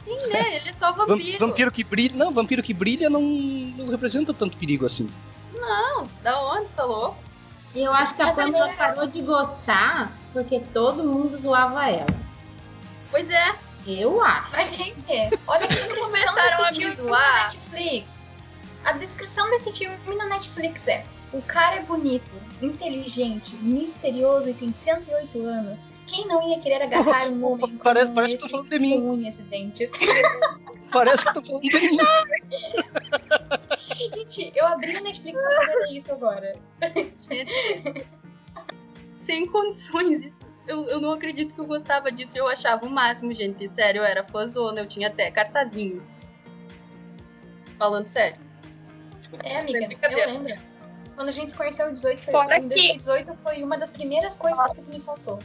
Sim, 0.05 0.27
né? 0.27 0.55
Ele 0.57 0.69
é 0.69 0.73
só 0.73 0.91
Vam- 0.93 1.07
vampiro. 1.07 1.39
Vampiro 1.47 1.71
que 1.71 1.83
brilha. 1.83 2.15
Não, 2.15 2.31
vampiro 2.31 2.61
que 2.63 2.73
brilha 2.73 3.09
não, 3.09 3.21
não 3.21 3.89
representa 3.89 4.33
tanto 4.33 4.55
perigo 4.57 4.85
assim. 4.85 5.09
Não, 5.53 6.07
da 6.23 6.39
onde? 6.53 6.67
Tá 6.75 6.83
louco? 6.83 7.17
E 7.73 7.81
eu 7.83 7.91
acho 7.93 8.13
que 8.15 8.21
a 8.21 8.25
Mas 8.27 8.35
Pamela 8.35 8.71
parou 8.73 9.07
de 9.07 9.21
gostar 9.21 10.11
porque 10.31 10.59
todo 10.73 11.03
mundo 11.03 11.35
zoava 11.37 11.89
ela. 11.89 12.07
Pois 13.11 13.29
é. 13.29 13.55
Eu 13.87 14.21
acho. 14.23 14.47
Mas, 14.51 14.71
gente, 14.75 14.95
olha 15.45 15.65
a 15.65 15.67
descrição 15.67 16.05
Começaram 16.05 16.63
a 16.65 16.69
desse 16.69 16.79
filme 16.79 16.95
zoar. 16.95 17.33
na 17.35 17.43
Netflix. 17.43 18.27
A 18.83 18.91
descrição 18.93 19.49
desse 19.51 19.71
filme 19.71 20.15
na 20.15 20.25
Netflix 20.25 20.87
é: 20.87 21.05
o 21.33 21.41
cara 21.41 21.75
é 21.77 21.81
bonito, 21.83 22.33
inteligente, 22.61 23.55
misterioso 23.57 24.49
e 24.49 24.53
tem 24.53 24.71
108 24.73 25.45
anos. 25.45 25.79
Quem 26.07 26.27
não 26.27 26.47
ia 26.49 26.59
querer 26.59 26.81
agarrar 26.83 27.27
um 27.29 27.43
homem 27.45 27.77
Parece- 27.77 28.05
como 28.05 28.15
parece 28.15 28.35
que 28.37 28.43
tá 28.43 28.49
falando 28.49 28.69
de 28.69 28.79
mim. 28.79 29.01
com 29.01 29.09
unhas 29.11 29.39
e 29.39 29.43
dentes? 29.43 29.91
Parece 30.91 31.25
que 31.25 31.33
tá 31.33 31.41
falando 31.41 31.61
de 31.63 31.79
mim. 31.79 31.97
Gente, 34.15 34.51
eu 34.55 34.65
abri 34.67 34.95
a 34.95 35.01
Netflix 35.01 35.39
pra 35.41 35.55
poder 35.55 35.75
ler 35.75 35.97
isso 35.97 36.11
agora. 36.11 36.55
Gente, 37.17 38.05
sem 39.15 39.45
condições. 39.47 40.25
Isso. 40.25 40.45
Eu, 40.67 40.83
eu 40.85 40.99
não 40.99 41.11
acredito 41.13 41.53
que 41.53 41.59
eu 41.61 41.65
gostava 41.65 42.11
disso. 42.11 42.31
Eu 42.35 42.47
achava 42.47 42.85
o 42.85 42.89
máximo, 42.89 43.31
gente. 43.33 43.67
Sério, 43.69 43.99
eu 43.99 44.03
era 44.05 44.23
fãzona. 44.23 44.81
Eu 44.81 44.87
tinha 44.87 45.07
até 45.07 45.29
cartazinho. 45.31 46.03
Falando 47.77 48.07
sério. 48.07 48.37
É, 49.43 49.59
amiga, 49.59 49.79
eu 50.01 50.27
lembro. 50.27 50.53
Quando 51.15 51.29
a 51.29 51.31
gente 51.31 51.51
se 51.51 51.57
conheceu 51.57 51.89
em 51.89 51.93
18, 51.93 52.21
foi, 52.21 52.31
Fora 52.33 52.57
em 52.57 52.63
que- 52.69 52.75
2018 52.75 53.37
foi 53.43 53.63
uma 53.63 53.77
das 53.77 53.91
primeiras 53.91 54.35
coisas 54.35 54.73
que 54.73 54.81
tu 54.81 54.91
me 54.91 54.99
faltou. 54.99 55.39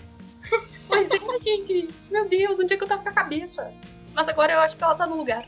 Pois 0.90 1.09
é, 1.11 1.38
gente. 1.38 1.88
Meu 2.11 2.28
Deus, 2.28 2.59
onde 2.59 2.75
é 2.75 2.76
que 2.76 2.82
eu 2.85 2.88
tava 2.88 3.02
com 3.02 3.09
a 3.09 3.12
cabeça? 3.12 3.73
Mas 4.12 4.28
agora 4.28 4.52
eu 4.52 4.61
acho 4.61 4.76
que 4.76 4.82
ela 4.82 4.94
tá 4.94 5.06
no 5.06 5.16
lugar. 5.16 5.47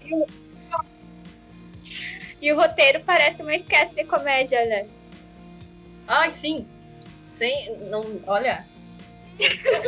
E 2.41 2.53
o 2.53 2.57
roteiro 2.57 3.03
parece 3.05 3.43
uma 3.43 3.55
esquete 3.55 3.95
de 3.95 4.05
comédia, 4.05 4.65
né? 4.67 4.87
Ai, 6.07 6.31
sim. 6.31 6.67
Sem. 7.29 7.77
Não, 7.89 8.21
olha. 8.27 8.67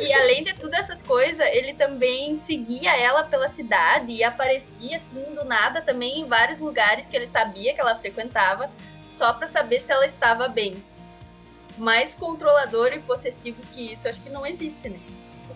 E 0.01 0.13
além 0.13 0.43
de 0.43 0.55
todas 0.55 0.81
essas 0.81 1.03
coisas, 1.03 1.39
ele 1.53 1.75
também 1.75 2.35
seguia 2.35 2.97
ela 2.97 3.25
pela 3.25 3.49
cidade 3.49 4.11
e 4.11 4.25
aparecia 4.25 4.97
assim 4.97 5.23
do 5.35 5.45
nada 5.45 5.83
também 5.83 6.21
em 6.21 6.29
vários 6.29 6.59
lugares 6.59 7.07
que 7.07 7.17
ele 7.17 7.27
sabia 7.27 7.75
que 7.75 7.81
ela 7.81 7.99
frequentava, 7.99 8.71
só 9.05 9.33
pra 9.33 9.47
saber 9.47 9.81
se 9.81 9.93
ela 9.93 10.07
estava 10.07 10.49
bem. 10.49 10.83
Mais 11.77 12.15
controlador 12.15 12.93
e 12.93 13.01
possessivo 13.01 13.61
que 13.73 13.93
isso, 13.93 14.09
acho 14.09 14.21
que 14.21 14.31
não 14.31 14.47
existe, 14.47 14.89
né? 14.89 14.99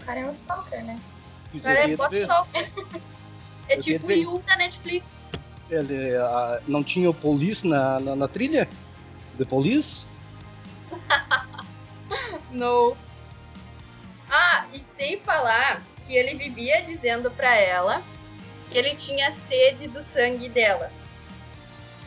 O 0.09 0.11
cara 0.11 0.21
é 0.21 0.27
um 0.27 0.31
stalker, 0.33 0.85
né? 0.87 0.99
O 1.53 1.61
cara 1.61 1.81
é 1.81 1.81
queria 1.83 1.97
dizer, 2.09 2.27
bot-stalker. 2.27 2.73
É 3.69 3.77
Eu 3.77 3.83
tipo 3.83 4.07
o 4.07 4.11
Yu 4.11 4.43
da 4.47 4.57
Netflix. 4.57 5.05
ele, 5.69 6.17
ah, 6.17 6.63
não 6.67 6.83
tinha 6.83 7.11
o 7.11 7.13
Police 7.13 7.67
na, 7.67 8.01
na, 8.01 8.17
na 8.17 8.27
trilha? 8.27 8.67
The 9.37 9.45
Police? 9.45 10.07
No. 12.51 12.97
Ah, 14.31 14.65
e 14.73 14.79
sem 14.79 15.21
falar 15.21 15.83
que 16.07 16.17
ele 16.17 16.35
vivia 16.39 16.81
dizendo 16.81 17.31
para 17.31 17.55
ela 17.55 18.03
que 18.71 18.79
ele 18.79 18.95
tinha 18.97 19.31
sede 19.31 19.89
do 19.89 20.03
sangue 20.03 20.49
dela. 20.49 20.91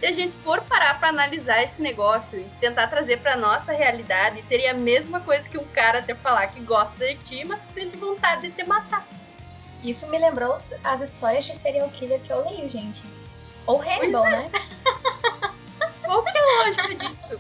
Se 0.02 0.08
a 0.08 0.12
gente 0.14 0.36
for 0.38 0.60
parar 0.64 1.00
para 1.00 1.10
analisar 1.10 1.62
esse 1.62 1.80
negócio 1.80 2.40
e 2.40 2.44
tentar 2.60 2.88
trazer 2.88 3.18
para 3.18 3.38
nossa 3.38 3.72
realidade, 3.72 4.42
seria 4.42 4.72
a 4.72 4.74
mesma 4.74 5.20
coisa 5.20 5.48
que 5.48 5.60
um 5.60 5.64
cara 5.66 6.02
ter 6.02 6.16
falar 6.16 6.48
que 6.48 6.60
gosta 6.62 7.06
de 7.06 7.16
ti, 7.18 7.46
mas 7.46 7.62
que 7.62 7.74
sente 7.74 7.98
vontade 7.98 8.50
de 8.50 8.52
te 8.52 8.64
matar. 8.64 9.08
Isso 9.84 10.10
me 10.10 10.18
lembrou 10.18 10.56
as 10.84 11.02
histórias 11.02 11.46
de 11.46 11.56
serial 11.56 11.88
killer 11.92 12.20
que 12.20 12.34
eu 12.34 12.44
leio, 12.44 12.68
gente. 12.68 13.04
Ou 13.68 13.80
Hannibal, 13.80 14.26
é. 14.26 14.32
né? 14.32 14.52
Qual 16.02 16.24
que 16.24 16.36
é 16.36 16.42
a 16.42 16.66
lógica 16.66 16.96
disso? 16.96 17.40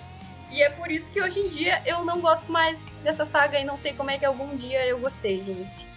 E 0.51 0.61
é 0.61 0.69
por 0.69 0.91
isso 0.91 1.09
que 1.09 1.19
hoje 1.19 1.39
em 1.39 1.49
dia 1.49 1.81
eu 1.83 2.05
não 2.05 2.21
gosto 2.21 2.51
mais 2.51 2.77
dessa 3.01 3.25
saga 3.25 3.59
e 3.59 3.63
não 3.63 3.79
sei 3.79 3.93
como 3.93 4.11
é 4.11 4.19
que 4.19 4.25
algum 4.25 4.55
dia 4.55 4.85
eu 4.85 4.99
gostei, 4.99 5.43
gente. 5.43 5.87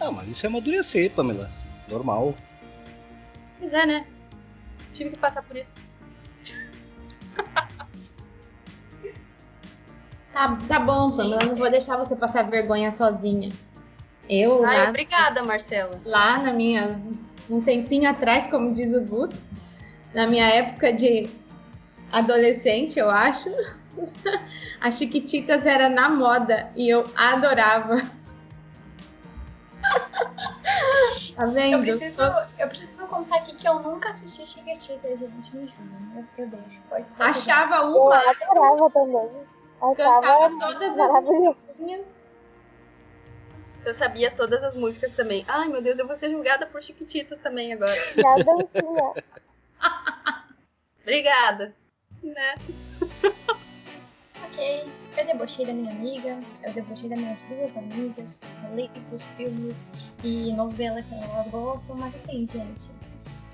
Ah, 0.00 0.12
mas 0.12 0.28
isso 0.28 0.46
é 0.46 0.48
amadurecer, 0.48 1.10
Pamela. 1.10 1.50
Normal. 1.88 2.32
Pois 3.58 3.72
é, 3.72 3.84
né? 3.84 4.06
Tive 4.98 5.10
que 5.10 5.18
passar 5.18 5.42
por 5.44 5.56
isso. 5.56 5.70
Tá, 10.30 10.56
tá 10.68 10.78
bom, 10.78 11.08
eu 11.18 11.48
não 11.48 11.56
vou 11.56 11.68
deixar 11.68 11.96
você 11.96 12.14
passar 12.14 12.48
vergonha 12.48 12.92
sozinha. 12.92 13.50
Eu, 14.28 14.64
Ai, 14.64 14.84
lá, 14.84 14.88
obrigada, 14.90 15.42
Marcela. 15.42 16.00
lá 16.04 16.40
na 16.40 16.52
minha. 16.52 17.00
Um 17.50 17.60
tempinho 17.60 18.08
atrás, 18.08 18.46
como 18.46 18.72
diz 18.72 18.94
o 18.94 19.04
Guto, 19.04 19.36
na 20.14 20.28
minha 20.28 20.46
época 20.46 20.92
de 20.92 21.28
adolescente, 22.12 23.00
eu 23.00 23.10
acho, 23.10 23.50
a 24.80 24.92
Chiquititas 24.92 25.66
era 25.66 25.88
na 25.88 26.08
moda 26.08 26.70
e 26.76 26.88
eu 26.88 27.04
adorava. 27.16 28.00
Tá 31.38 31.46
vendo? 31.46 31.74
Eu 31.74 31.80
preciso, 31.80 32.22
eu 32.58 32.68
preciso 32.68 33.06
contar 33.06 33.36
aqui 33.36 33.54
que 33.54 33.68
eu 33.68 33.78
nunca 33.78 34.10
assisti 34.10 34.44
Chiquitita, 34.44 35.14
gente. 35.14 35.56
Me 35.56 35.68
juro. 35.68 35.72
Eu, 36.16 36.24
eu 36.36 36.48
deixo. 36.48 36.80
Pode 36.88 37.04
pode 37.16 37.30
Achava 37.30 37.76
Eu 37.76 37.96
uma, 37.96 38.16
adorava 38.16 38.90
também. 38.90 39.30
Achava 39.80 39.94
cantava 39.94 40.58
todas 40.58 40.98
as 40.98 41.24
musiquinhas. 41.24 42.24
Eu 43.86 43.94
sabia 43.94 44.30
todas 44.32 44.64
as 44.64 44.74
músicas 44.74 45.12
também. 45.12 45.44
Ai, 45.46 45.68
meu 45.68 45.80
Deus, 45.80 45.96
eu 45.98 46.08
vou 46.08 46.16
ser 46.16 46.30
julgada 46.30 46.66
por 46.66 46.82
Chiquititas 46.82 47.38
também 47.38 47.72
agora. 47.72 47.94
A 48.18 48.34
dancinha. 48.42 49.24
Obrigada. 51.02 51.74
Né? 52.22 52.54
Ok, 54.44 54.90
eu 55.18 55.26
debochei 55.26 55.66
da 55.66 55.72
minha 55.72 55.90
amiga, 55.92 56.40
eu 56.62 56.72
debochei 56.72 57.08
das 57.08 57.18
minhas 57.18 57.42
duas 57.44 57.76
amigas, 57.76 58.40
falei 58.62 58.88
dos 59.10 59.26
filmes 59.28 59.90
e 60.22 60.52
novela 60.52 61.02
que 61.02 61.14
elas 61.14 61.48
gostam, 61.48 61.96
mas 61.96 62.14
assim, 62.14 62.46
gente, 62.46 62.90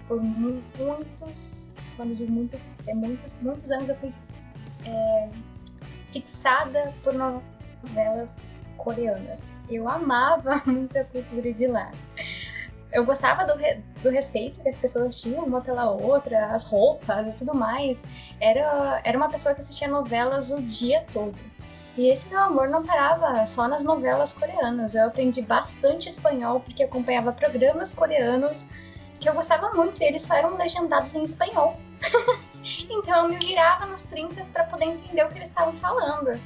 por 0.06 0.22
mu- 0.22 0.62
muitos, 0.78 1.70
quando 1.96 2.14
digo 2.14 2.32
muitos, 2.32 2.70
é 2.86 2.94
muitos, 2.94 3.40
muitos 3.40 3.70
anos 3.70 3.88
eu 3.88 3.96
fui 3.96 4.12
é, 4.84 5.28
fixada 6.12 6.92
por 7.02 7.14
novelas 7.14 8.46
coreanas. 8.76 9.50
Eu 9.68 9.88
amava 9.88 10.60
muito 10.66 10.98
a 10.98 11.04
cultura 11.04 11.52
de 11.52 11.66
lá. 11.66 11.90
Eu 12.92 13.04
gostava 13.04 13.44
do, 13.44 13.58
re- 13.58 13.82
do 14.04 14.10
respeito 14.10 14.62
que 14.62 14.68
as 14.68 14.78
pessoas 14.78 15.20
tinham 15.20 15.44
uma 15.44 15.60
pela 15.60 15.90
outra, 15.90 16.52
as 16.54 16.70
roupas 16.70 17.32
e 17.32 17.36
tudo 17.36 17.52
mais 17.52 18.06
era, 18.40 19.00
era 19.04 19.16
uma 19.18 19.28
pessoa 19.28 19.52
que 19.52 19.62
assistia 19.62 19.88
novelas 19.88 20.50
o 20.50 20.62
dia 20.62 21.04
todo. 21.12 21.34
E 21.96 22.08
esse 22.08 22.28
meu 22.28 22.40
amor 22.40 22.68
não 22.68 22.82
parava 22.82 23.46
só 23.46 23.68
nas 23.68 23.84
novelas 23.84 24.32
coreanas. 24.32 24.94
Eu 24.94 25.06
aprendi 25.06 25.40
bastante 25.42 26.08
espanhol 26.08 26.60
porque 26.60 26.82
acompanhava 26.82 27.32
programas 27.32 27.94
coreanos 27.94 28.68
que 29.20 29.28
eu 29.28 29.34
gostava 29.34 29.72
muito 29.72 30.02
e 30.02 30.06
eles 30.06 30.22
só 30.22 30.34
eram 30.34 30.56
legendados 30.56 31.14
em 31.14 31.22
espanhol. 31.22 31.78
então 32.90 33.24
eu 33.24 33.28
me 33.28 33.38
virava 33.38 33.86
nos 33.86 34.04
30 34.04 34.42
para 34.52 34.64
poder 34.64 34.86
entender 34.86 35.24
o 35.24 35.28
que 35.28 35.38
eles 35.38 35.48
estavam 35.48 35.72
falando. 35.72 36.40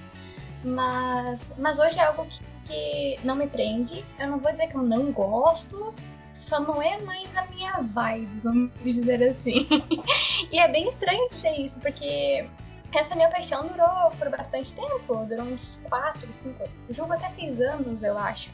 Mas, 0.62 1.54
mas 1.58 1.78
hoje 1.78 1.98
é 1.98 2.04
algo 2.04 2.26
que, 2.26 2.40
que 2.64 3.20
não 3.24 3.34
me 3.34 3.46
prende. 3.46 4.04
Eu 4.18 4.28
não 4.28 4.38
vou 4.38 4.52
dizer 4.52 4.66
que 4.66 4.76
eu 4.76 4.82
não 4.82 5.10
gosto, 5.12 5.94
só 6.34 6.60
não 6.60 6.82
é 6.82 7.00
mais 7.02 7.34
a 7.36 7.46
minha 7.46 7.80
vibe, 7.80 8.40
vamos 8.42 8.70
dizer 8.82 9.22
assim. 9.22 9.66
e 10.52 10.58
é 10.58 10.68
bem 10.68 10.88
estranho 10.88 11.28
dizer 11.28 11.58
isso, 11.58 11.80
porque 11.80 12.48
essa 12.92 13.14
minha 13.14 13.28
paixão 13.28 13.66
durou 13.66 14.10
por 14.18 14.30
bastante 14.30 14.74
tempo, 14.74 15.26
durou 15.26 15.46
uns 15.46 15.84
4, 15.88 16.32
5, 16.32 16.64
julgo 16.90 17.12
até 17.12 17.28
6 17.28 17.60
anos, 17.60 18.02
eu 18.02 18.18
acho. 18.18 18.50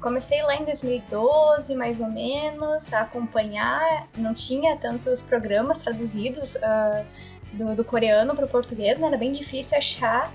Comecei 0.00 0.42
lá 0.42 0.56
em 0.56 0.64
2012, 0.64 1.74
mais 1.74 2.00
ou 2.00 2.08
menos, 2.08 2.92
a 2.92 3.00
acompanhar. 3.00 4.08
Não 4.16 4.32
tinha 4.32 4.76
tantos 4.76 5.20
programas 5.20 5.82
traduzidos 5.82 6.56
ah, 6.62 7.04
do, 7.52 7.74
do 7.74 7.84
coreano 7.84 8.34
para 8.34 8.46
o 8.46 8.48
português, 8.48 8.98
né? 8.98 9.08
era 9.08 9.18
bem 9.18 9.32
difícil 9.32 9.76
achar. 9.76 10.32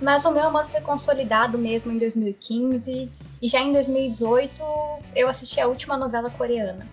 Mas 0.00 0.24
o 0.24 0.30
meu 0.30 0.44
amor 0.44 0.66
foi 0.66 0.80
consolidado 0.80 1.58
mesmo 1.58 1.90
em 1.90 1.98
2015. 1.98 3.10
E 3.42 3.48
já 3.48 3.58
em 3.60 3.72
2018 3.72 4.62
eu 5.16 5.28
assisti 5.28 5.60
a 5.60 5.66
última 5.66 5.96
novela 5.96 6.30
coreana, 6.30 6.86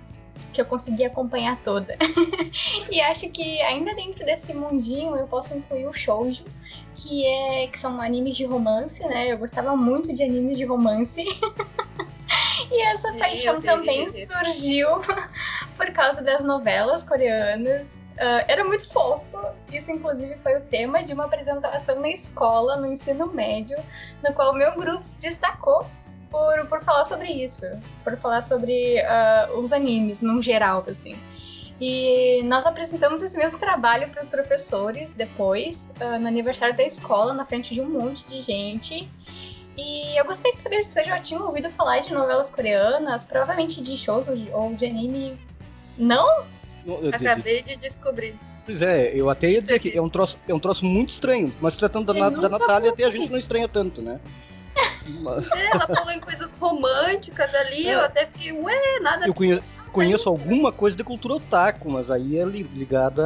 que 0.55 0.61
eu 0.61 0.65
consegui 0.65 1.03
acompanhar 1.03 1.57
toda. 1.63 1.95
e 2.89 3.01
acho 3.01 3.29
que 3.29 3.61
ainda 3.61 3.93
dentro 3.93 4.25
desse 4.25 4.53
mundinho 4.53 5.15
eu 5.15 5.27
posso 5.27 5.57
incluir 5.57 5.85
o 5.85 5.93
shoujo, 5.93 6.45
que 6.95 7.25
é 7.25 7.67
que 7.67 7.77
são 7.77 8.01
animes 8.01 8.35
de 8.35 8.45
romance, 8.45 9.05
né? 9.05 9.31
Eu 9.31 9.37
gostava 9.37 9.75
muito 9.75 10.13
de 10.13 10.23
animes 10.23 10.57
de 10.57 10.65
romance. 10.65 11.23
e 12.71 12.81
essa 12.83 13.13
paixão 13.13 13.59
também 13.59 14.09
surgiu 14.11 14.87
por 15.75 15.91
causa 15.91 16.21
das 16.21 16.43
novelas 16.43 17.03
coreanas. 17.03 18.01
Ah, 18.17 18.45
era 18.47 18.63
muito 18.63 18.89
fofo. 18.91 19.25
Isso, 19.71 19.91
inclusive, 19.91 20.37
foi 20.37 20.57
o 20.57 20.61
tema 20.61 21.03
de 21.03 21.13
uma 21.13 21.25
apresentação 21.25 21.99
na 21.99 22.09
escola, 22.09 22.77
no 22.77 22.87
ensino 22.87 23.27
médio, 23.27 23.77
no 24.23 24.33
qual 24.33 24.53
o 24.53 24.55
meu 24.55 24.73
grupo 24.75 25.03
se 25.03 25.19
destacou 25.19 25.85
por, 26.35 26.67
por 26.67 26.81
falar 26.83 27.05
sobre 27.05 27.31
isso, 27.31 27.65
por 28.03 28.17
falar 28.17 28.41
sobre 28.41 28.99
ah, 28.99 29.49
os 29.55 29.71
animes, 29.71 30.19
num 30.19 30.41
geral, 30.41 30.83
assim. 30.85 31.15
E 31.79 32.41
nós 32.43 32.65
apresentamos 32.65 33.21
esse 33.23 33.37
mesmo 33.37 33.57
trabalho 33.57 34.09
para 34.09 34.21
os 34.21 34.27
professores 34.27 35.13
depois, 35.13 35.89
ah, 35.97 36.19
no 36.19 36.27
aniversário 36.27 36.75
da 36.75 36.83
escola, 36.83 37.33
na 37.33 37.45
frente 37.45 37.73
de 37.73 37.79
um 37.79 37.89
monte 37.89 38.27
de 38.27 38.41
gente. 38.41 39.09
E 39.77 40.19
eu 40.19 40.25
gostaria 40.25 40.53
de 40.53 40.61
saber 40.61 40.83
se 40.83 40.91
vocês 40.91 41.07
já 41.07 41.17
tinham 41.19 41.45
ouvido 41.45 41.69
falar 41.69 41.99
de 41.99 42.13
novelas 42.13 42.49
coreanas, 42.49 43.23
provavelmente 43.23 43.81
de 43.81 43.95
shows 43.95 44.27
ou 44.27 44.73
de, 44.73 44.85
anime. 44.85 45.37
Não? 45.97 46.43
Não, 46.85 46.95
eu- 46.97 47.15
Acabei 47.15 47.61
de 47.61 47.77
descobrir. 47.77 48.35
Pois 48.65 48.81
é, 48.81 49.11
eu 49.13 49.29
até 49.29 49.51
ia 49.51 49.61
dizer 49.61 49.79
que 49.79 49.97
é 49.97 50.01
um 50.01 50.09
troço, 50.09 50.37
é 50.49 50.53
um 50.53 50.59
troço 50.59 50.83
muito 50.83 51.11
estranho, 51.11 51.53
mas 51.61 51.77
tratando 51.77 52.13
da, 52.13 52.29
da 52.29 52.49
Natália, 52.49 52.89
até 52.91 53.05
a 53.05 53.09
gente 53.09 53.31
não 53.31 53.37
estranha 53.37 53.69
tanto, 53.69 54.01
né? 54.01 54.19
É, 55.53 55.65
ela 55.75 55.87
falou 55.87 56.11
em 56.11 56.19
coisas 56.19 56.53
românticas 56.53 57.53
ali, 57.53 57.87
É. 57.87 57.95
eu 57.95 58.01
até 58.01 58.25
fiquei, 58.25 58.51
ué, 58.51 58.99
nada 59.01 59.27
eu 59.27 59.33
conheço, 59.33 59.63
conheço 59.91 60.29
alguma 60.29 60.71
coisa 60.71 60.97
de 60.97 61.03
cultura 61.03 61.35
otaku, 61.35 61.89
mas 61.89 62.09
aí 62.11 62.37
é 62.37 62.45
li- 62.45 62.63
ligada 62.63 63.23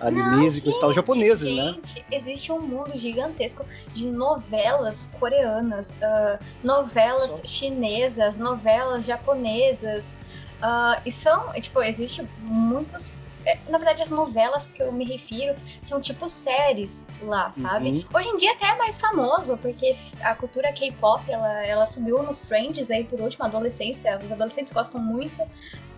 a 0.00 0.06
animes 0.08 0.56
e 0.58 0.62
coisa 0.62 0.76
e 0.76 0.80
tal 0.80 0.92
japoneses, 0.92 1.54
né? 1.54 1.74
Gente, 1.74 2.04
existe 2.10 2.50
um 2.50 2.60
mundo 2.60 2.90
gigantesco 2.98 3.64
de 3.92 4.08
novelas 4.10 5.10
coreanas, 5.20 5.94
ah, 6.02 6.38
novelas 6.62 7.32
Só. 7.38 7.44
chinesas, 7.44 8.36
novelas 8.36 9.04
japonesas. 9.06 10.16
ah, 10.60 11.00
e 11.06 11.10
são, 11.12 11.52
tipo, 11.54 11.80
existe 11.82 12.28
muitos. 12.40 13.14
É, 13.44 13.58
Na 13.68 13.78
verdade, 13.78 14.02
as 14.02 14.10
novelas 14.10 14.66
que 14.66 14.82
eu 14.82 14.92
me 14.92 15.04
refiro 15.04 15.54
são 15.82 16.00
tipo 16.00 16.28
séries 16.28 17.06
lá, 17.22 17.50
sabe? 17.52 17.90
Uhum. 17.90 18.04
Hoje 18.14 18.28
em 18.28 18.36
dia 18.36 18.52
até 18.52 18.66
é 18.66 18.76
mais 18.76 19.00
famoso, 19.00 19.56
porque 19.58 19.94
a 20.22 20.34
cultura 20.34 20.72
K-pop 20.72 21.30
ela, 21.30 21.64
ela 21.66 21.86
subiu 21.86 22.22
nos 22.22 22.46
trends 22.48 22.90
aí 22.90 23.04
por 23.04 23.20
último, 23.20 23.44
a 23.44 23.48
adolescência, 23.48 24.18
os 24.22 24.30
adolescentes 24.32 24.72
gostam 24.72 25.00
muito. 25.00 25.40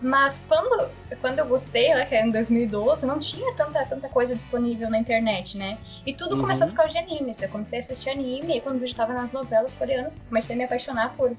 Mas 0.01 0.43
quando, 0.47 0.89
quando 1.21 1.39
eu 1.39 1.45
gostei, 1.47 1.93
né, 1.93 2.05
que 2.05 2.13
era 2.13 2.27
em 2.27 2.31
2012, 2.31 3.05
não 3.07 3.17
tinha 3.17 3.53
tanta, 3.55 3.83
tanta 3.85 4.09
coisa 4.09 4.35
disponível 4.35 4.89
na 4.89 4.99
internet, 4.99 5.57
né? 5.57 5.77
E 6.05 6.13
tudo 6.13 6.35
Uhum. 6.35 6.41
começou 6.41 6.67
por 6.67 6.75
causa 6.75 6.91
de 6.91 6.97
animes. 6.99 7.41
Eu 7.41 7.49
comecei 7.49 7.79
a 7.79 7.81
assistir 7.81 8.09
anime, 8.09 8.57
e 8.57 8.61
quando 8.61 8.81
eu 8.81 8.87
já 8.87 8.95
tava 8.97 9.13
nas 9.13 9.31
novelas 9.33 9.73
coreanas, 9.73 10.15
comecei 10.27 10.53
a 10.55 10.57
me 10.57 10.65
apaixonar 10.65 11.15
por, 11.15 11.35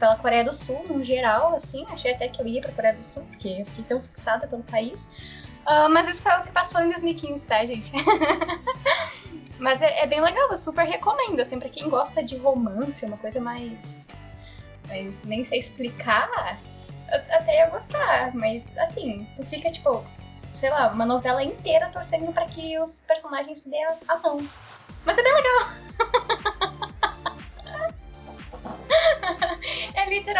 pela 0.00 0.16
Coreia 0.16 0.42
do 0.42 0.54
Sul, 0.54 0.84
no 0.88 1.02
geral, 1.04 1.54
assim. 1.54 1.84
Achei 1.90 2.12
até 2.14 2.28
que 2.28 2.40
eu 2.40 2.46
ia 2.46 2.60
pra 2.62 2.72
Coreia 2.72 2.94
do 2.94 3.00
Sul, 3.00 3.24
porque 3.24 3.48
eu 3.60 3.66
fiquei 3.66 3.84
tão 3.84 4.00
fixada 4.00 4.46
pelo 4.48 4.62
país. 4.62 5.10
Ah, 5.68 5.88
mas 5.88 6.08
isso 6.08 6.22
foi 6.22 6.32
o 6.32 6.42
que 6.44 6.50
passou 6.50 6.80
em 6.80 6.88
2015, 6.88 7.46
tá, 7.46 7.64
gente? 7.66 7.92
mas 9.60 9.82
é, 9.82 10.00
é 10.02 10.06
bem 10.06 10.20
legal, 10.20 10.50
eu 10.50 10.56
super 10.56 10.86
recomendo, 10.86 11.40
assim, 11.40 11.58
pra 11.58 11.68
quem 11.68 11.88
gosta 11.88 12.22
de 12.22 12.36
romance, 12.38 13.04
uma 13.04 13.18
coisa 13.18 13.40
mais. 13.40 14.24
mais 14.86 15.22
nem 15.24 15.44
sei 15.44 15.58
explicar, 15.58 16.58
eu 17.12 17.18
até 17.36 17.58
ia 17.58 17.68
gostar, 17.68 18.34
mas 18.34 18.76
assim, 18.78 19.28
tu 19.36 19.44
fica 19.44 19.70
tipo, 19.70 20.04
sei 20.54 20.70
lá, 20.70 20.88
uma 20.88 21.04
novela 21.04 21.42
inteira 21.42 21.88
torcendo 21.88 22.32
pra 22.32 22.46
que 22.46 22.78
os 22.78 22.98
personagens 23.06 23.60
se 23.60 23.70
dêem 23.70 23.86
a 24.08 24.16
mão. 24.18 24.48
Mas 25.04 25.18
é 25.18 25.22
bem 25.22 25.34
legal. 25.34 25.68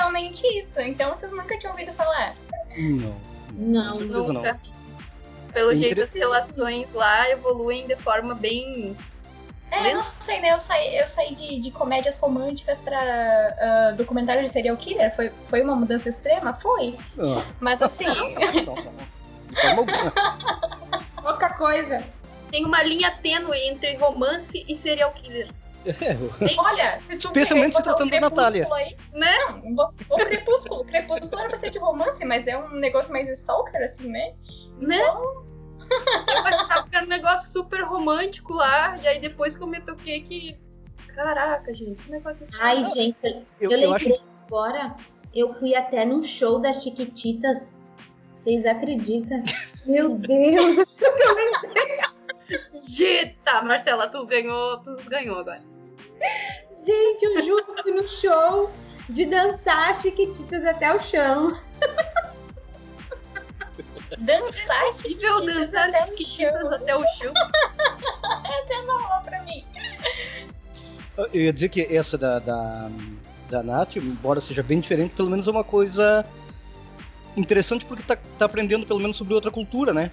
exatamente 0.08 0.46
isso. 0.58 0.80
Então 0.80 1.14
vocês 1.14 1.32
nunca 1.32 1.58
tinham 1.58 1.72
ouvido 1.72 1.92
falar. 1.92 2.34
Não. 2.76 3.16
Não, 3.52 4.00
não. 4.00 4.32
Nunca. 4.32 4.60
Pelo 5.58 5.74
jeito, 5.74 6.02
as 6.02 6.10
relações 6.10 6.86
lá 6.94 7.28
evoluem 7.30 7.86
de 7.86 7.96
forma 7.96 8.32
bem. 8.34 8.96
É, 9.72 9.90
eu 9.90 9.96
não 9.96 10.04
sei, 10.20 10.40
né? 10.40 10.52
Eu 10.52 10.60
saí, 10.60 10.96
eu 10.96 11.06
saí 11.06 11.34
de, 11.34 11.60
de 11.60 11.70
comédias 11.72 12.16
românticas 12.18 12.80
pra 12.80 12.96
ah, 13.00 13.92
documentários 13.96 14.44
de 14.44 14.50
serial 14.52 14.76
killer. 14.76 15.14
Foi, 15.14 15.30
foi 15.46 15.62
uma 15.62 15.74
mudança 15.74 16.08
extrema? 16.08 16.54
Foi. 16.54 16.96
Ah, 17.18 17.44
Mas 17.60 17.82
assim, 17.82 18.04
não, 18.04 18.74
não. 18.74 18.74
De 18.74 19.60
forma 19.60 19.80
alguma. 19.80 20.12
pouca 21.22 21.50
coisa. 21.54 22.04
Tem 22.50 22.64
uma 22.64 22.82
linha 22.82 23.10
tênue 23.10 23.58
entre 23.68 23.96
romance 23.96 24.64
e 24.66 24.76
serial 24.76 25.12
killer. 25.12 25.48
É, 25.86 26.16
olha, 26.58 27.00
se 27.00 27.16
tu 27.16 27.28
Especialmente 27.28 27.76
se 27.76 27.82
tratando 27.82 28.10
da 28.10 28.18
Crepúsculo 28.18 28.42
Natália. 28.42 28.68
Aí, 28.74 28.96
Né? 29.12 29.36
não, 29.64 29.92
o 30.10 30.16
Crepúsculo. 30.16 30.80
O 30.80 30.84
Crepúsculo 30.84 31.40
era 31.40 31.48
pra 31.48 31.58
ser 31.58 31.70
de 31.70 31.78
romance, 31.78 32.24
mas 32.24 32.46
é 32.46 32.56
um 32.58 32.78
negócio 32.78 33.12
mais 33.12 33.28
stalker, 33.30 33.82
assim, 33.82 34.08
né? 34.08 34.34
Né? 34.78 34.96
Então, 34.96 35.44
super 37.58 37.82
romântico 37.82 38.52
lá, 38.52 38.96
e 39.02 39.06
aí 39.06 39.20
depois 39.20 39.56
que 39.56 39.62
eu 39.62 39.66
me 39.66 39.80
toquei 39.80 40.22
que. 40.22 40.56
Caraca, 41.14 41.74
gente, 41.74 42.04
que 42.04 42.10
negócio 42.12 42.44
assim. 42.44 42.56
Ai, 42.60 42.84
gente, 42.84 43.16
eu, 43.24 43.42
Eu, 43.60 43.70
eu 43.70 43.80
eu 43.80 43.94
acho 43.94 44.08
lembrei 44.08 44.24
agora. 44.46 44.96
Eu 45.34 45.52
fui 45.54 45.74
até 45.74 46.04
num 46.04 46.22
show 46.22 46.60
das 46.60 46.82
Chiquititas. 46.82 47.76
Vocês 48.38 48.64
acreditam? 48.64 49.42
Meu 49.84 50.10
Deus! 50.16 50.86
Eita, 53.00 53.62
Marcela, 53.62 54.08
tu 54.08 54.24
ganhou, 54.26 54.78
tu 54.78 54.92
nos 54.92 55.08
ganhou 55.08 55.38
agora. 55.38 55.62
Gente, 56.86 57.24
eu 57.24 57.44
juro 57.44 57.64
que 57.66 57.82
fui 57.82 57.92
no 57.92 58.06
show 58.08 58.70
de 59.08 59.26
dançar 59.26 59.90
as 59.90 60.00
Chiquititas 60.00 60.64
até 60.64 60.94
o 60.94 61.00
chão. 61.00 61.58
Dançar 64.18 64.88
esse 64.88 65.02
Possível 65.02 65.44
dançar 65.44 65.88
até 65.88 66.04
o 66.04 66.08
chiquititas 66.16 66.60
chão. 66.60 66.72
até 66.74 66.96
o 66.96 67.04
chão. 67.16 67.32
Até 67.34 68.82
não 68.86 69.02
rolou 69.02 69.22
pra 69.24 69.42
mim. 69.42 69.64
Eu 71.32 71.42
ia 71.42 71.52
dizer 71.52 71.68
que 71.68 71.82
essa 71.94 72.16
da, 72.16 72.38
da, 72.38 72.90
da 73.50 73.62
Nath, 73.62 73.96
embora 73.96 74.40
seja 74.40 74.62
bem 74.62 74.78
diferente, 74.80 75.14
pelo 75.14 75.28
menos 75.30 75.48
é 75.48 75.50
uma 75.50 75.64
coisa 75.64 76.24
interessante 77.36 77.84
porque 77.84 78.02
tá, 78.02 78.16
tá 78.38 78.44
aprendendo 78.44 78.86
pelo 78.86 79.00
menos 79.00 79.16
sobre 79.16 79.34
outra 79.34 79.50
cultura, 79.50 79.92
né? 79.92 80.10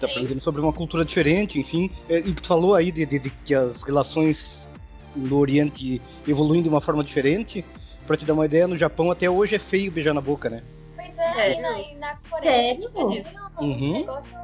Tá 0.00 0.06
Sim. 0.06 0.12
aprendendo 0.12 0.40
sobre 0.40 0.60
uma 0.60 0.72
cultura 0.72 1.04
diferente, 1.04 1.58
enfim. 1.58 1.90
É, 2.08 2.18
E 2.18 2.30
o 2.30 2.34
que 2.34 2.42
tu 2.42 2.48
falou 2.48 2.74
aí 2.74 2.90
de, 2.92 3.06
de- 3.06 3.18
de 3.18 3.30
que 3.30 3.54
as 3.54 3.82
relações 3.82 4.68
no 5.16 5.38
Oriente 5.38 6.00
evoluem 6.26 6.62
de 6.62 6.68
uma 6.68 6.80
forma 6.80 7.02
diferente, 7.04 7.64
pra 8.06 8.16
te 8.16 8.24
dar 8.24 8.34
uma 8.34 8.44
ideia, 8.44 8.66
no 8.68 8.76
Japão 8.76 9.10
até 9.10 9.30
hoje 9.30 9.54
é 9.54 9.58
feio 9.58 9.90
beijar 9.92 10.12
na 10.12 10.20
boca, 10.20 10.50
né? 10.50 10.62
Pois 11.04 11.18
é, 11.18 11.32
Sério? 11.34 11.58
e 11.58 11.62
na, 11.62 11.78
e 11.80 11.94
na 11.96 12.16
Coreia 12.30 12.74
Sério? 12.80 12.90
tinha 12.92 13.18
isso. 13.18 13.30
Um 13.60 13.64
Uhum. 13.66 13.92
negócio. 14.00 14.36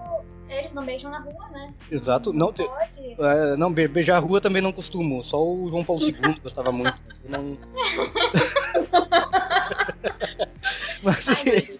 Eles 0.48 0.72
não 0.72 0.84
beijam 0.84 1.10
na 1.12 1.20
rua, 1.20 1.48
né? 1.52 1.72
Exato. 1.90 2.32
Não, 2.32 2.52
te- 2.52 2.64
pode. 2.64 3.16
é, 3.20 3.56
não 3.56 3.72
be- 3.72 3.86
beijar 3.86 4.16
a 4.16 4.18
rua 4.18 4.40
também 4.40 4.60
não 4.60 4.72
costumo, 4.72 5.22
só 5.22 5.40
o 5.40 5.70
João 5.70 5.84
Paulo 5.84 6.02
II 6.04 6.40
gostava 6.42 6.72
muito. 6.72 7.00
não... 7.28 7.56
Mas, 11.02 11.28
Ai, 11.28 11.34
assim, 11.34 11.78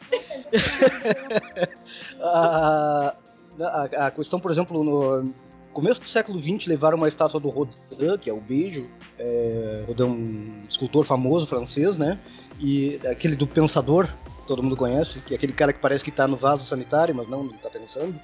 a, 2.22 3.14
a, 3.60 4.06
a 4.06 4.10
questão, 4.10 4.40
por 4.40 4.50
exemplo, 4.50 4.82
no 4.82 5.32
começo 5.72 6.00
do 6.00 6.08
século 6.08 6.40
XX 6.40 6.66
levaram 6.66 6.96
uma 6.96 7.08
estátua 7.08 7.38
do 7.40 7.48
Rodin, 7.48 7.72
que 8.20 8.30
é 8.30 8.32
o 8.32 8.40
beijo, 8.40 8.86
é, 9.18 9.84
Rodin, 9.86 10.04
um 10.04 10.62
escultor 10.68 11.04
famoso 11.04 11.46
francês, 11.46 11.98
né? 11.98 12.18
E 12.58 12.98
aquele 13.10 13.36
do 13.36 13.46
Pensador, 13.46 14.08
todo 14.50 14.64
mundo 14.64 14.76
conhece, 14.76 15.20
que 15.20 15.32
é 15.32 15.36
aquele 15.36 15.52
cara 15.52 15.72
que 15.72 15.78
parece 15.78 16.02
que 16.02 16.10
tá 16.10 16.26
no 16.26 16.36
vaso 16.36 16.64
sanitário, 16.64 17.14
mas 17.14 17.28
não, 17.28 17.44
ele 17.44 17.54
tá 17.62 17.70
pensando. 17.70 18.18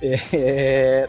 É, 0.00 0.20
é, 0.32 1.08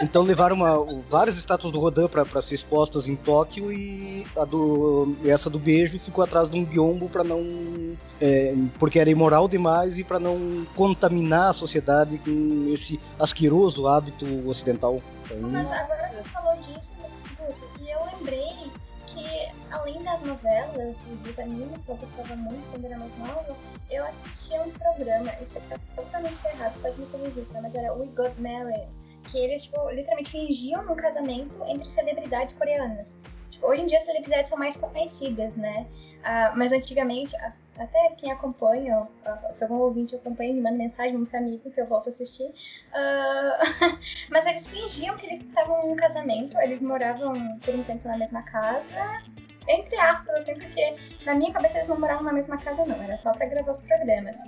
então 0.00 0.22
levaram 0.22 0.54
uma, 0.54 1.02
várias 1.10 1.36
estátuas 1.36 1.72
do 1.72 1.80
Rodin 1.80 2.06
para 2.06 2.40
ser 2.40 2.54
expostas 2.54 3.08
em 3.08 3.16
Tóquio 3.16 3.72
e 3.72 4.24
a 4.36 4.44
do, 4.44 5.16
essa 5.24 5.50
do 5.50 5.58
beijo 5.58 5.98
ficou 5.98 6.22
atrás 6.22 6.48
de 6.48 6.56
um 6.56 6.64
biombo 6.64 7.08
para 7.08 7.24
não 7.24 7.96
é, 8.20 8.54
porque 8.78 9.00
era 9.00 9.10
imoral 9.10 9.48
demais 9.48 9.98
e 9.98 10.04
para 10.04 10.20
não 10.20 10.64
contaminar 10.76 11.50
a 11.50 11.52
sociedade 11.52 12.18
com 12.18 12.68
esse 12.72 13.00
asqueroso 13.18 13.88
hábito 13.88 14.24
ocidental. 14.48 15.00
Então, 15.24 15.50
Mas 15.50 15.70
agora 15.72 16.10
que 16.10 16.28
falou 16.28 16.56
disso, 16.58 16.96
Guto, 17.36 17.82
e 17.82 17.90
eu 17.90 17.98
lembrei 18.06 18.70
que 19.14 19.48
além 19.70 20.02
das 20.02 20.20
novelas 20.22 21.06
e 21.06 21.14
dos 21.16 21.38
animes 21.38 21.84
que 21.84 21.90
eu 21.90 21.96
gostava 21.96 22.36
muito 22.36 22.68
quando 22.70 22.84
era 22.86 22.98
mais 22.98 23.16
nova, 23.18 23.56
eu 23.90 24.04
assistia 24.04 24.60
um 24.62 24.70
programa, 24.70 25.32
isso 25.40 25.58
é 25.70 25.78
totalmente 25.94 26.44
errado, 26.46 26.80
pode 26.82 27.00
me 27.00 27.06
corrigir, 27.06 27.46
tá? 27.52 27.60
mas 27.62 27.74
era 27.74 27.92
We 27.94 28.06
Got 28.06 28.34
Married, 28.38 28.86
que 29.30 29.38
eles, 29.38 29.64
tipo, 29.64 29.88
literalmente 29.90 30.30
fingiam 30.30 30.82
um 30.90 30.96
casamento 30.96 31.62
entre 31.66 31.88
celebridades 31.88 32.56
coreanas. 32.56 33.18
Tipo, 33.50 33.68
hoje 33.68 33.82
em 33.82 33.86
dia 33.86 33.98
as 33.98 34.04
celebridades 34.04 34.50
são 34.50 34.58
mais 34.58 34.76
conhecidas, 34.76 35.54
né? 35.54 35.86
Ah, 36.24 36.52
mas 36.56 36.72
antigamente, 36.72 37.34
até 37.78 38.14
quem 38.16 38.30
acompanha, 38.30 39.08
se 39.52 39.64
algum 39.64 39.76
ouvinte 39.76 40.14
acompanha, 40.14 40.54
me 40.54 40.60
manda 40.60 40.76
mensagem, 40.76 41.14
manda 41.14 41.38
amigo 41.38 41.70
que 41.70 41.80
eu 41.80 41.86
volto 41.86 42.08
a 42.08 42.10
assistir. 42.10 42.50
Ah, 42.92 43.58
mas 44.30 44.46
eles 44.46 44.68
fingiam 44.68 45.16
que 45.16 45.26
eles 45.26 45.40
estavam 45.40 45.88
num 45.88 45.96
casamento, 45.96 46.58
eles 46.60 46.80
moravam 46.80 47.58
por 47.58 47.74
um 47.74 47.82
tempo 47.82 48.06
na 48.06 48.16
mesma 48.16 48.42
casa, 48.42 49.22
entre 49.66 49.96
aspas, 49.96 50.36
assim, 50.36 50.54
porque 50.54 50.96
na 51.24 51.34
minha 51.34 51.52
cabeça 51.52 51.78
eles 51.78 51.88
não 51.88 51.98
moravam 51.98 52.24
na 52.24 52.32
mesma 52.32 52.58
casa, 52.58 52.84
não, 52.84 53.00
era 53.02 53.16
só 53.16 53.32
pra 53.32 53.46
gravar 53.46 53.72
os 53.72 53.80
programas. 53.80 54.38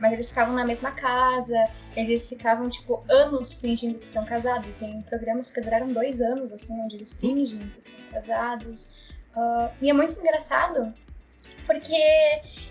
Mas 0.00 0.12
eles 0.12 0.28
ficavam 0.28 0.54
na 0.54 0.64
mesma 0.64 0.90
casa, 0.90 1.68
eles 1.94 2.28
ficavam, 2.28 2.68
tipo, 2.68 3.02
anos 3.08 3.60
fingindo 3.60 3.98
que 4.00 4.08
são 4.08 4.24
casados. 4.24 4.68
Tem 4.80 5.00
programas 5.02 5.52
que 5.52 5.60
duraram 5.60 5.92
dois 5.92 6.20
anos, 6.20 6.52
assim, 6.52 6.78
onde 6.80 6.96
eles 6.96 7.14
fingem 7.14 7.60
que 7.70 7.84
são 7.84 7.98
casados. 8.12 9.14
Ah, 9.36 9.70
e 9.80 9.88
é 9.88 9.92
muito 9.92 10.18
engraçado 10.18 10.92
porque 11.66 11.96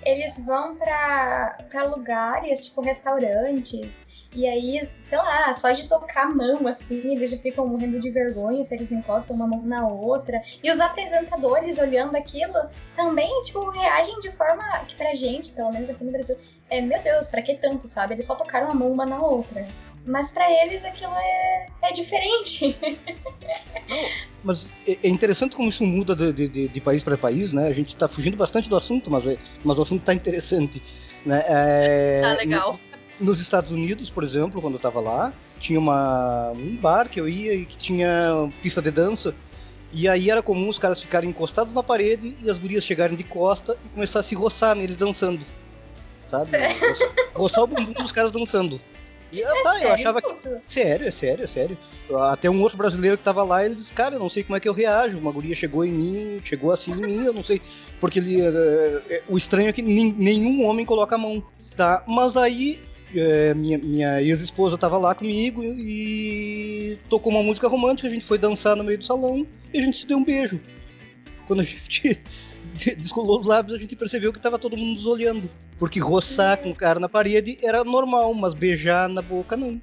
eles 0.06 0.44
vão 0.46 0.76
pra 0.76 1.84
lugares, 1.86 2.68
tipo 2.68 2.82
restaurantes, 2.82 4.28
e 4.36 4.48
aí, 4.48 4.90
sei 5.00 5.18
lá, 5.20 5.54
só 5.54 5.72
de 5.72 5.88
tocar 5.88 6.24
a 6.24 6.30
mão 6.30 6.68
assim, 6.68 7.16
eles 7.16 7.30
já 7.32 7.38
ficam 7.38 7.68
morrendo 7.68 8.00
de 8.00 8.10
vergonha 8.10 8.66
se 8.66 8.74
eles 8.74 8.92
encostam 8.92 9.36
uma 9.36 9.48
mão 9.48 9.62
na 9.62 9.88
outra. 9.88 10.42
E 10.64 10.72
os 10.72 10.80
apresentadores 10.80 11.78
olhando 11.78 12.16
aquilo 12.16 12.54
também, 12.96 13.44
tipo, 13.44 13.70
reagem 13.70 14.20
de 14.22 14.32
forma 14.32 14.64
que 14.86 14.96
pra 14.96 15.14
gente, 15.14 15.52
pelo 15.52 15.72
menos 15.72 15.90
aqui 15.90 16.04
no 16.04 16.12
Brasil, 16.12 16.36
é 16.70 16.82
meu 16.82 17.02
Deus, 17.04 17.28
pra 17.28 17.44
que 17.44 17.56
tanto, 17.56 17.88
sabe? 17.88 18.16
Eles 18.16 18.26
só 18.26 18.34
tocaram 18.34 18.72
a 18.72 18.74
mão 18.74 18.92
uma 18.92 19.06
na 19.06 19.22
outra. 19.22 19.68
Mas 20.06 20.32
pra 20.32 20.50
eles 20.64 20.84
aquilo 20.84 21.14
é, 21.16 21.68
é 21.84 21.94
diferente. 21.94 22.78
Mas 24.44 24.72
é 24.88 24.98
é 25.04 25.10
interessante 25.10 25.56
como 25.56 25.70
isso 25.70 25.86
muda 25.86 26.14
de, 26.16 26.48
de- 26.50 26.68
de- 26.68 26.82
país 26.82 27.04
para 27.04 27.18
país, 27.18 27.54
né? 27.54 27.68
A 27.68 27.74
gente 27.74 27.90
está 27.90 28.08
fugindo 28.08 28.36
bastante 28.36 28.70
do 28.70 28.76
assunto, 28.76 29.10
mas, 29.10 29.26
é- 29.26 29.38
mas 29.64 29.80
o 29.80 29.82
assunto 29.82 30.02
está 30.02 30.14
interessante. 30.14 30.84
Né? 31.26 31.42
É, 31.48 32.22
Tá 32.22 32.34
legal. 32.34 32.80
no- 33.20 33.28
nos 33.28 33.40
Estados 33.40 33.72
Unidos, 33.72 34.10
por 34.10 34.24
exemplo, 34.24 34.62
quando 34.62 34.74
eu 34.74 34.78
estava 34.78 35.00
lá, 35.00 35.34
tinha 35.60 35.80
uma, 35.80 36.52
um 36.52 36.76
bar 36.76 37.08
que 37.08 37.22
eu 37.22 37.30
ia 37.30 37.54
e 37.54 37.66
que 37.66 37.78
tinha 37.78 38.52
pista 38.62 38.82
de 38.82 38.92
dança. 38.92 39.34
E 39.94 40.10
aí 40.10 40.30
era 40.30 40.42
comum 40.42 40.68
os 40.68 40.78
caras 40.80 41.00
ficarem 41.02 41.30
encostados 41.30 41.74
na 41.74 41.84
parede 41.84 42.36
e 42.44 42.50
as 42.50 42.58
gurias 42.58 42.84
chegarem 42.84 43.16
de 43.16 43.24
costa 43.24 43.78
e 43.86 43.90
começar 43.90 44.20
a 44.20 44.24
se 44.24 44.36
roçar 44.36 44.76
neles 44.76 44.96
dançando. 44.98 45.46
Sabe? 46.26 46.50
Roçar, 46.58 47.10
roçar 47.36 47.64
o 47.64 47.68
bumbum 47.68 47.94
dos 47.94 48.12
caras 48.12 48.32
dançando. 48.32 48.82
E 49.34 49.44
ah, 49.44 49.52
tá, 49.64 49.74
eu 49.74 49.80
Sério, 49.80 49.94
achava 49.94 50.22
que. 50.22 50.58
Sério, 50.68 51.08
é 51.08 51.12
sério, 51.12 51.44
é 51.44 51.48
sério. 51.48 51.78
Até 52.30 52.48
um 52.52 52.62
outro 52.62 52.78
brasileiro 52.78 53.18
que 53.18 53.24
tava 53.24 53.44
lá, 53.44 53.66
ele 53.66 53.74
disse, 53.74 53.92
cara, 53.92 54.14
eu 54.14 54.20
não 54.20 54.30
sei 54.30 54.44
como 54.44 54.56
é 54.56 54.60
que 54.60 54.70
eu 54.70 54.74
reajo. 54.74 55.18
Uma 55.18 55.32
guria 55.32 55.56
chegou 55.56 55.84
em 55.84 55.92
mim, 55.92 56.42
chegou 56.44 56.72
assim 56.72 56.92
em 56.92 57.02
mim, 57.02 57.26
eu 57.26 57.34
não 57.34 57.44
sei. 57.44 57.60
Porque 58.00 58.20
ele, 58.20 58.42
eh, 58.42 59.24
o 59.28 59.36
estranho 59.36 59.70
é 59.70 59.74
que 59.74 59.82
nenhum 59.82 60.64
homem 60.64 60.86
coloca 60.86 61.16
a 61.16 61.18
mão, 61.18 61.44
tá? 61.76 62.04
Mas 62.06 62.38
aí, 62.38 62.80
eh, 63.16 63.56
minha, 63.56 63.80
minha 63.80 64.22
ex-esposa 64.22 64.78
tava 64.78 65.00
lá 65.00 65.16
comigo 65.16 65.64
e 65.64 67.00
tocou 67.10 67.32
uma 67.34 67.42
música 67.42 67.68
romântica, 67.68 68.08
a 68.08 68.12
gente 68.12 68.26
foi 68.26 68.38
dançar 68.38 68.76
no 68.76 68.84
meio 68.84 69.00
do 69.00 69.06
salão 69.06 69.48
e 69.74 69.80
a 69.80 69.82
gente 69.82 69.98
se 69.98 70.06
deu 70.06 70.20
um 70.20 70.24
beijo. 70.24 70.60
Quando 71.48 71.62
a 71.62 71.64
gente 71.64 72.22
descolou 72.98 73.40
os 73.40 73.48
lábios, 73.48 73.76
a 73.76 73.82
gente 73.82 73.96
percebeu 73.96 74.32
que 74.32 74.40
tava 74.40 74.60
todo 74.60 74.78
mundo 74.78 74.96
nos 74.96 75.08
olhando. 75.08 75.50
Porque 75.84 76.00
roçar 76.00 76.58
com 76.60 76.70
o 76.70 76.76
cara 76.76 76.98
na 76.98 77.10
parede 77.10 77.60
era 77.62 77.84
normal, 77.84 78.34
mas 78.34 78.54
beijar 78.54 79.10
na 79.10 79.22
boca 79.22 79.58
não. 79.58 79.82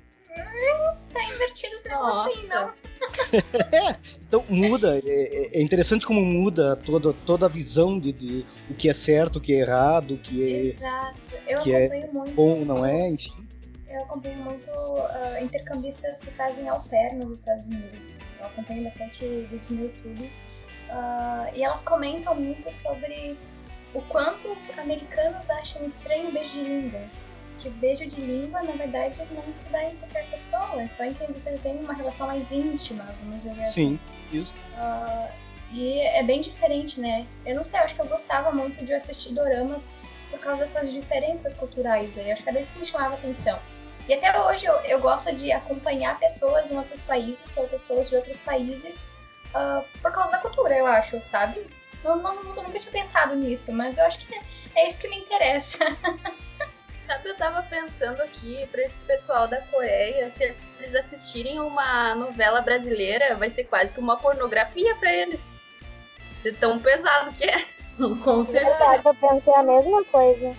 Tá 1.12 1.22
invertido 1.24 1.74
esse 1.74 1.90
Nossa. 1.90 2.24
negocinho, 2.26 2.48
não. 2.48 2.70
Então 4.26 4.42
muda, 4.48 4.96
é, 4.96 5.00
é- 5.04 5.58
é 5.58 5.60
interessante 5.60 6.06
como 6.06 6.22
muda 6.22 6.74
toda, 6.74 7.12
toda 7.26 7.44
a 7.44 7.48
visão 7.50 7.98
de, 8.00 8.12
de 8.12 8.46
o 8.70 8.72
que 8.74 8.88
é 8.88 8.94
certo, 8.94 9.36
o 9.36 9.40
que 9.42 9.52
é 9.52 9.58
errado, 9.58 10.14
o 10.14 10.16
que 10.18 10.42
é 10.42 10.60
Exato. 10.60 11.34
Eu 11.46 11.58
que 11.60 11.74
é 11.74 11.84
acompanho 11.84 12.12
muito. 12.14 12.32
bom, 12.32 12.64
não 12.64 12.86
é, 12.86 13.10
enfim. 13.10 13.46
Eu 13.86 14.02
acompanho 14.04 14.38
muito 14.38 14.70
ah, 14.70 15.38
intercambistas 15.42 16.22
que 16.22 16.30
fazem 16.30 16.66
au 16.70 16.80
pair 16.88 17.14
nos 17.14 17.30
Estados 17.40 17.66
Unidos. 17.68 18.20
Eu 18.38 18.46
acompanho 18.46 18.84
bastante 18.84 19.26
vídeos 19.50 19.70
no 19.70 19.82
YouTube. 19.82 20.30
Ah, 20.88 21.50
e 21.54 21.62
elas 21.62 21.84
comentam 21.84 22.34
muito 22.34 22.72
sobre 22.74 23.36
o 23.94 24.00
quanto 24.02 24.48
os 24.52 24.78
americanos 24.78 25.50
acham 25.50 25.84
estranho 25.84 26.28
o 26.28 26.32
beijo 26.32 26.52
de 26.52 26.62
língua. 26.62 27.00
Que 27.58 27.68
o 27.68 27.72
beijo 27.72 28.06
de 28.06 28.20
língua, 28.20 28.62
na 28.62 28.72
verdade, 28.72 29.22
não 29.32 29.54
se 29.54 29.68
dá 29.68 29.84
em 29.84 29.96
qualquer 29.96 30.26
pessoa, 30.30 30.82
é 30.82 30.88
só 30.88 31.04
em 31.04 31.12
quem 31.12 31.26
você 31.28 31.52
tem 31.58 31.80
uma 31.80 31.92
relação 31.92 32.26
mais 32.26 32.50
íntima, 32.50 33.04
vamos 33.20 33.42
dizer 33.42 33.62
assim. 33.62 33.98
Sim, 33.98 34.00
isso. 34.38 34.54
Uh, 34.74 35.30
e 35.70 36.00
é 36.00 36.22
bem 36.22 36.40
diferente, 36.40 37.00
né? 37.00 37.26
Eu 37.44 37.54
não 37.54 37.64
sei, 37.64 37.78
eu 37.80 37.84
acho 37.84 37.94
que 37.94 38.00
eu 38.00 38.06
gostava 38.06 38.50
muito 38.50 38.84
de 38.84 38.94
assistir 38.94 39.34
doramas 39.34 39.88
por 40.30 40.38
causa 40.38 40.60
dessas 40.60 40.92
diferenças 40.92 41.54
culturais 41.54 42.16
aí. 42.16 42.32
Acho 42.32 42.42
que 42.42 42.48
era 42.48 42.60
isso 42.60 42.72
que 42.72 42.80
me 42.80 42.86
chamava 42.86 43.14
atenção. 43.14 43.58
E 44.08 44.14
até 44.14 44.40
hoje 44.40 44.66
eu, 44.66 44.74
eu 44.86 45.00
gosto 45.00 45.34
de 45.34 45.52
acompanhar 45.52 46.18
pessoas 46.18 46.70
em 46.72 46.76
outros 46.76 47.04
países 47.04 47.56
ou 47.56 47.68
pessoas 47.68 48.08
de 48.08 48.16
outros 48.16 48.40
países 48.40 49.12
uh, 49.54 49.84
por 50.00 50.10
causa 50.12 50.32
da 50.32 50.38
cultura, 50.38 50.74
eu 50.74 50.86
acho, 50.86 51.24
sabe? 51.24 51.66
Não, 52.04 52.16
não, 52.16 52.42
nunca 52.42 52.78
tinha 52.78 52.92
pensado 52.92 53.34
nisso, 53.36 53.72
mas 53.72 53.96
eu 53.96 54.04
acho 54.04 54.26
que 54.26 54.34
é, 54.34 54.42
é 54.76 54.88
isso 54.88 55.00
que 55.00 55.08
me 55.08 55.18
interessa. 55.18 55.78
Sabe, 57.06 57.28
eu 57.28 57.36
tava 57.36 57.62
pensando 57.64 58.22
aqui 58.22 58.66
para 58.68 58.82
esse 58.82 59.00
pessoal 59.00 59.48
da 59.48 59.60
Coreia, 59.62 60.30
se 60.30 60.54
eles 60.78 60.94
assistirem 60.94 61.58
uma 61.58 62.14
novela 62.14 62.60
brasileira, 62.60 63.34
vai 63.34 63.50
ser 63.50 63.64
quase 63.64 63.92
que 63.92 63.98
uma 63.98 64.16
pornografia 64.16 64.94
para 64.96 65.12
eles. 65.12 65.52
De 66.42 66.52
tão 66.52 66.78
pesado 66.78 67.32
que 67.32 67.44
é. 67.44 67.66
Com 68.22 68.44
certeza. 68.44 69.02
Eu 69.04 69.14
pensei 69.14 69.54
a 69.54 69.62
mesma 69.62 70.04
coisa. 70.04 70.56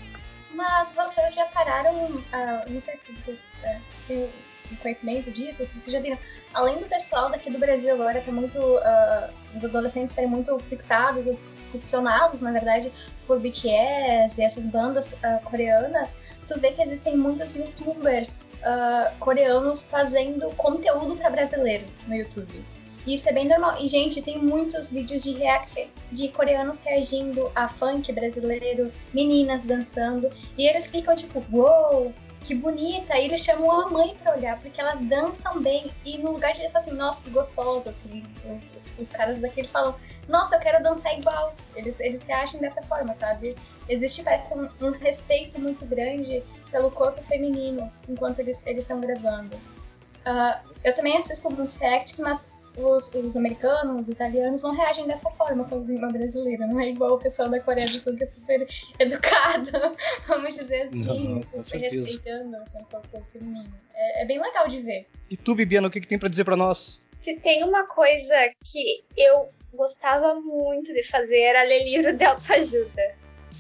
Mas 0.52 0.94
vocês 0.94 1.34
já 1.34 1.46
pararam, 1.46 2.06
uh, 2.06 2.70
não 2.70 2.80
sei 2.80 2.98
se 2.98 3.14
vocês 3.14 3.48
uh, 3.64 3.80
têm 4.08 4.30
conhecimento 4.78 5.32
disso, 5.32 5.66
se 5.66 5.80
vocês 5.80 5.92
já 5.92 6.00
viram, 6.00 6.18
além 6.54 6.78
do 6.78 6.86
pessoal 6.86 7.30
daqui 7.30 7.50
do 7.50 7.60
Brasil 7.60 7.94
agora, 7.94 8.24
é 8.26 8.32
muito. 8.32 8.58
Uh, 8.60 9.42
os 9.56 9.66
adolescentes 9.66 10.14
serem 10.14 10.30
muito 10.30 10.58
fixados, 10.60 11.28
ficcionados, 11.72 12.42
na 12.42 12.52
verdade, 12.52 12.92
por 13.26 13.40
BTS 13.40 14.40
e 14.40 14.44
essas 14.44 14.68
bandas 14.68 15.14
uh, 15.14 15.42
coreanas, 15.44 16.20
tu 16.48 16.60
vê 16.60 16.72
que 16.72 16.82
existem 16.82 17.18
muitos 17.18 17.56
youtubers 17.56 18.42
uh, 18.62 19.18
coreanos 19.20 19.84
fazendo 19.84 20.50
conteúdo 20.56 21.16
para 21.16 21.30
brasileiro 21.30 21.86
no 22.08 22.16
YouTube. 22.16 22.64
E 23.06 23.16
isso 23.16 23.28
é 23.30 23.34
bem 23.34 23.48
normal. 23.48 23.78
E, 23.80 23.88
gente, 23.88 24.22
tem 24.22 24.38
muitos 24.38 24.92
vídeos 24.92 25.24
de 25.24 25.34
react 25.34 25.90
de 26.12 26.28
coreanos 26.30 26.82
reagindo 26.84 27.52
a 27.56 27.68
funk 27.68 28.12
brasileiro, 28.14 28.92
meninas 29.14 29.66
dançando. 29.66 30.30
E 30.58 30.68
eles 30.68 30.92
ficam 30.92 31.16
tipo, 31.16 31.44
uou, 31.52 32.04
wow, 32.04 32.14
que 32.44 32.56
bonita. 32.56 33.18
E 33.18 33.26
eles 33.26 33.42
chamam 33.42 33.72
a 33.72 33.90
mãe 33.90 34.16
pra 34.16 34.36
olhar, 34.36 34.60
porque 34.60 34.80
elas 34.80 35.02
dançam 35.02 35.62
bem. 35.62 35.92
E 36.06 36.18
no 36.18 36.32
lugar 36.32 36.54
de 36.54 36.62
eles 36.62 36.72
falam 36.72 36.88
assim, 36.88 36.98
nossa, 36.98 37.24
que 37.24 37.30
gostosas. 37.30 38.00
Assim, 38.00 38.24
os, 38.46 38.76
os 38.98 39.10
caras 39.10 39.40
daqui 39.40 39.62
eles 39.62 39.72
falam, 39.72 39.96
nossa, 40.28 40.56
eu 40.56 40.60
quero 40.60 40.84
dançar 40.84 41.18
igual. 41.18 41.56
Eles, 41.76 42.00
eles 42.00 42.24
reagem 42.24 42.60
dessa 42.60 42.82
forma, 42.84 43.14
sabe? 43.16 43.56
Existe, 43.88 44.24
parece, 44.24 44.54
um, 44.54 44.70
um 44.82 44.92
respeito 44.92 45.60
muito 45.60 45.86
grande 45.86 46.44
pelo 46.72 46.90
corpo 46.92 47.22
feminino 47.24 47.92
enquanto 48.08 48.40
eles 48.40 48.66
estão 48.66 49.00
gravando. 49.00 49.56
Uh, 49.56 50.72
eu 50.84 50.94
também 50.94 51.18
assisto 51.18 51.48
alguns 51.48 51.76
reacts, 51.76 52.20
mas 52.20 52.48
os, 52.78 53.14
os, 53.14 53.36
americanos, 53.36 54.04
os 54.04 54.10
italianos 54.10 54.64
não 54.64 54.72
reagem 54.74 55.06
dessa 55.08 55.30
forma 55.32 55.66
quando 55.66 55.86
vem 55.86 55.98
uma 55.98 56.12
brasileira. 56.12 56.66
Não 56.68 56.80
é 56.80 56.90
igual 56.90 57.16
o 57.16 57.18
pessoal 57.18 57.50
da 57.50 57.60
Coreia 57.60 57.88
do 57.88 58.00
Sul 58.00 58.16
que 58.16 58.24
é 58.24 58.28
super 58.28 58.68
educado, 59.00 59.72
vamos 60.28 60.56
dizer 60.56 60.84
assim, 60.84 61.06
não, 61.06 61.36
não, 61.36 61.44
super 61.44 61.80
respeitando 61.80 62.58
o 62.58 62.86
corpo 62.86 63.22
feminino. 63.32 63.74
É, 63.94 64.24
é, 64.24 64.26
bem 64.26 64.40
legal 64.40 64.68
de 64.68 64.82
ver. 64.82 65.08
E 65.30 65.38
tu, 65.38 65.56
Bibiana, 65.56 65.88
o 65.88 65.92
que, 65.92 66.00
que 66.00 66.08
tem 66.08 66.20
para 66.20 66.30
dizer 66.30 66.44
para 66.44 66.56
nós? 66.56 67.02
Se 67.20 67.36
tem 67.36 67.64
uma 67.64 67.86
coisa 67.86 68.36
que 68.64 69.04
eu 69.16 69.50
gostava 69.74 70.36
muito 70.36 70.94
de 70.94 71.04
fazer 71.04 71.40
era 71.40 71.64
ler 71.64 71.84
livro 71.84 72.16
de 72.16 72.24
autoajuda. 72.24 73.16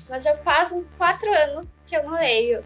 Mas 0.10 0.24
já 0.24 0.36
faz 0.38 0.71
uns 0.71 0.91
quatro 0.91 1.32
anos 1.32 1.76
que 1.86 1.95
eu 1.95 2.04
não 2.04 2.15
leio. 2.15 2.63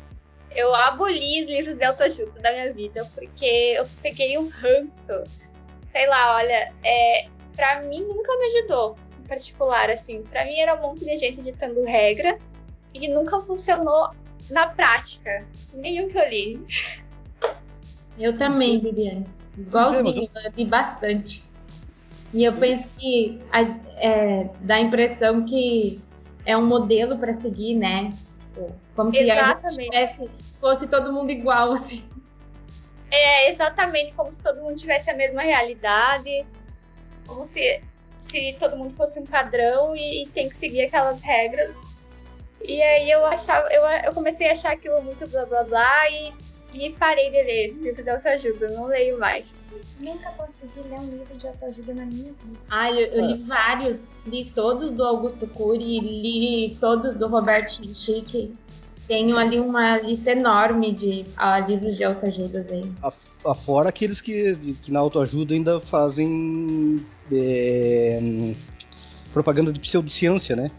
Eu 0.55 0.73
aboli 0.73 1.43
livros 1.43 1.75
de 1.75 1.83
autoajuda 1.83 2.39
da 2.39 2.51
minha 2.51 2.73
vida 2.73 3.05
porque 3.13 3.73
eu 3.77 3.85
peguei 4.01 4.37
um 4.37 4.47
ranço 4.47 5.23
sei 5.95 6.07
lá, 6.07 6.35
olha, 6.35 6.73
é, 6.83 7.27
pra 7.55 7.81
mim 7.83 8.01
nunca 8.01 8.37
me 8.37 8.45
ajudou 8.47 8.97
em 9.17 9.27
particular, 9.29 9.89
assim. 9.89 10.23
Pra 10.23 10.43
mim 10.43 10.59
era 10.59 10.75
um 10.75 10.81
monte 10.81 11.05
de 11.05 11.15
gente 11.15 11.41
ditando 11.41 11.85
regra 11.85 12.37
e 12.93 13.07
nunca 13.07 13.39
funcionou 13.39 14.09
na 14.49 14.67
prática. 14.67 15.45
Nenhum 15.73 16.09
que 16.09 16.17
eu 16.17 16.27
li. 16.27 16.65
Eu 18.19 18.37
também, 18.37 18.77
Viviane. 18.79 19.25
Igualzinho, 19.57 20.29
eu 20.35 20.51
li 20.57 20.65
bastante. 20.65 21.41
E 22.33 22.43
eu 22.43 22.51
penso 22.51 22.89
que 22.97 23.39
é, 23.95 24.49
dá 24.59 24.75
a 24.75 24.81
impressão 24.81 25.45
que 25.45 26.01
é 26.45 26.57
um 26.57 26.65
modelo 26.65 27.17
para 27.17 27.31
seguir, 27.31 27.73
né? 27.73 28.09
Como 28.97 29.11
se 29.11 29.19
Exatamente. 29.19 29.65
a 29.65 29.69
gente 29.69 29.89
tivesse, 29.91 30.29
fosse 30.59 30.87
todo 30.87 31.13
mundo 31.13 31.31
igual, 31.31 31.71
assim. 31.71 32.03
É 33.17 33.49
exatamente 33.49 34.13
como 34.13 34.31
se 34.31 34.41
todo 34.41 34.61
mundo 34.61 34.75
tivesse 34.75 35.09
a 35.09 35.15
mesma 35.15 35.41
realidade, 35.41 36.45
como 37.25 37.45
se, 37.45 37.81
se 38.19 38.55
todo 38.59 38.75
mundo 38.75 38.93
fosse 38.93 39.19
um 39.19 39.25
padrão 39.25 39.95
e, 39.95 40.23
e 40.23 40.27
tem 40.27 40.49
que 40.49 40.55
seguir 40.55 40.85
aquelas 40.85 41.21
regras. 41.21 41.75
E 42.61 42.81
aí 42.81 43.09
eu 43.09 43.25
achava, 43.25 43.67
eu, 43.71 43.83
eu 43.83 44.13
comecei 44.13 44.49
a 44.49 44.51
achar 44.51 44.73
aquilo 44.73 45.01
muito 45.01 45.27
blá 45.29 45.45
blá 45.45 45.63
blá 45.63 46.09
e, 46.09 46.33
e 46.73 46.91
parei 46.93 47.29
de 47.29 47.41
ler 47.43 47.67
livros 47.73 48.03
de 48.03 48.09
autoajuda, 48.09 48.69
não 48.69 48.85
leio 48.85 49.19
mais. 49.19 49.53
Nunca 49.99 50.29
consegui 50.31 50.81
ler 50.89 50.99
um 50.99 51.09
livro 51.09 51.35
de 51.35 51.47
autoajuda 51.47 51.93
na 51.93 52.05
minha 52.05 52.33
vida. 52.33 52.59
Ah, 52.69 52.91
eu, 52.91 53.07
eu 53.07 53.25
li 53.25 53.43
vários, 53.43 54.09
li 54.25 54.45
todos 54.45 54.91
do 54.91 55.03
Augusto 55.03 55.47
Cury, 55.47 55.99
li 55.99 56.75
todos 56.81 57.15
do 57.15 57.27
Roberto 57.27 57.81
Chique. 57.95 58.53
Tenho 59.07 59.37
ali 59.37 59.59
uma 59.59 59.97
lista 59.97 60.31
enorme 60.31 60.91
de 60.91 61.23
uh, 61.37 61.67
livros 61.69 61.95
de 61.95 62.03
autoajuda 62.03 62.65
aí. 62.71 62.81
Afora 63.45 63.89
aqueles 63.89 64.19
que, 64.19 64.55
que 64.81 64.91
na 64.91 64.99
autoajuda 64.99 65.53
ainda 65.53 65.79
fazem 65.79 67.05
é, 67.31 68.19
propaganda 69.31 69.71
de 69.71 69.79
pseudociência, 69.79 70.55
né? 70.55 70.71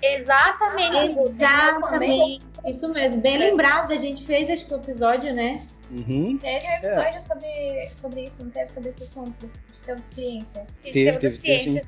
Exatamente. 0.00 1.18
Exatamente. 1.18 2.46
Isso 2.66 2.88
mesmo. 2.90 3.20
Bem 3.20 3.38
lembrado, 3.38 3.92
a 3.92 3.96
gente 3.96 4.24
fez 4.24 4.48
acho 4.50 4.66
que 4.66 4.74
o 4.74 4.76
episódio, 4.76 5.34
né? 5.34 5.66
Uhum. 5.90 6.38
Teve 6.38 6.66
um 6.66 6.72
episódio 6.72 7.16
é. 7.16 7.20
sobre, 7.20 7.90
sobre 7.92 8.20
isso, 8.26 8.44
não 8.44 8.50
teve? 8.50 8.68
Sobre 8.68 8.88
esse 8.90 9.02
assunto, 9.04 9.50
pseudociência. 9.72 10.66
Teve, 10.82 11.18
teve, 11.18 11.38
teve, 11.38 11.82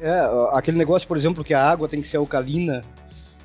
É, 0.00 0.20
aquele 0.52 0.78
negócio, 0.78 1.08
por 1.08 1.16
exemplo, 1.16 1.42
que 1.42 1.54
a 1.54 1.64
água 1.64 1.88
tem 1.88 2.00
que 2.00 2.08
ser 2.08 2.18
alcalina 2.18 2.80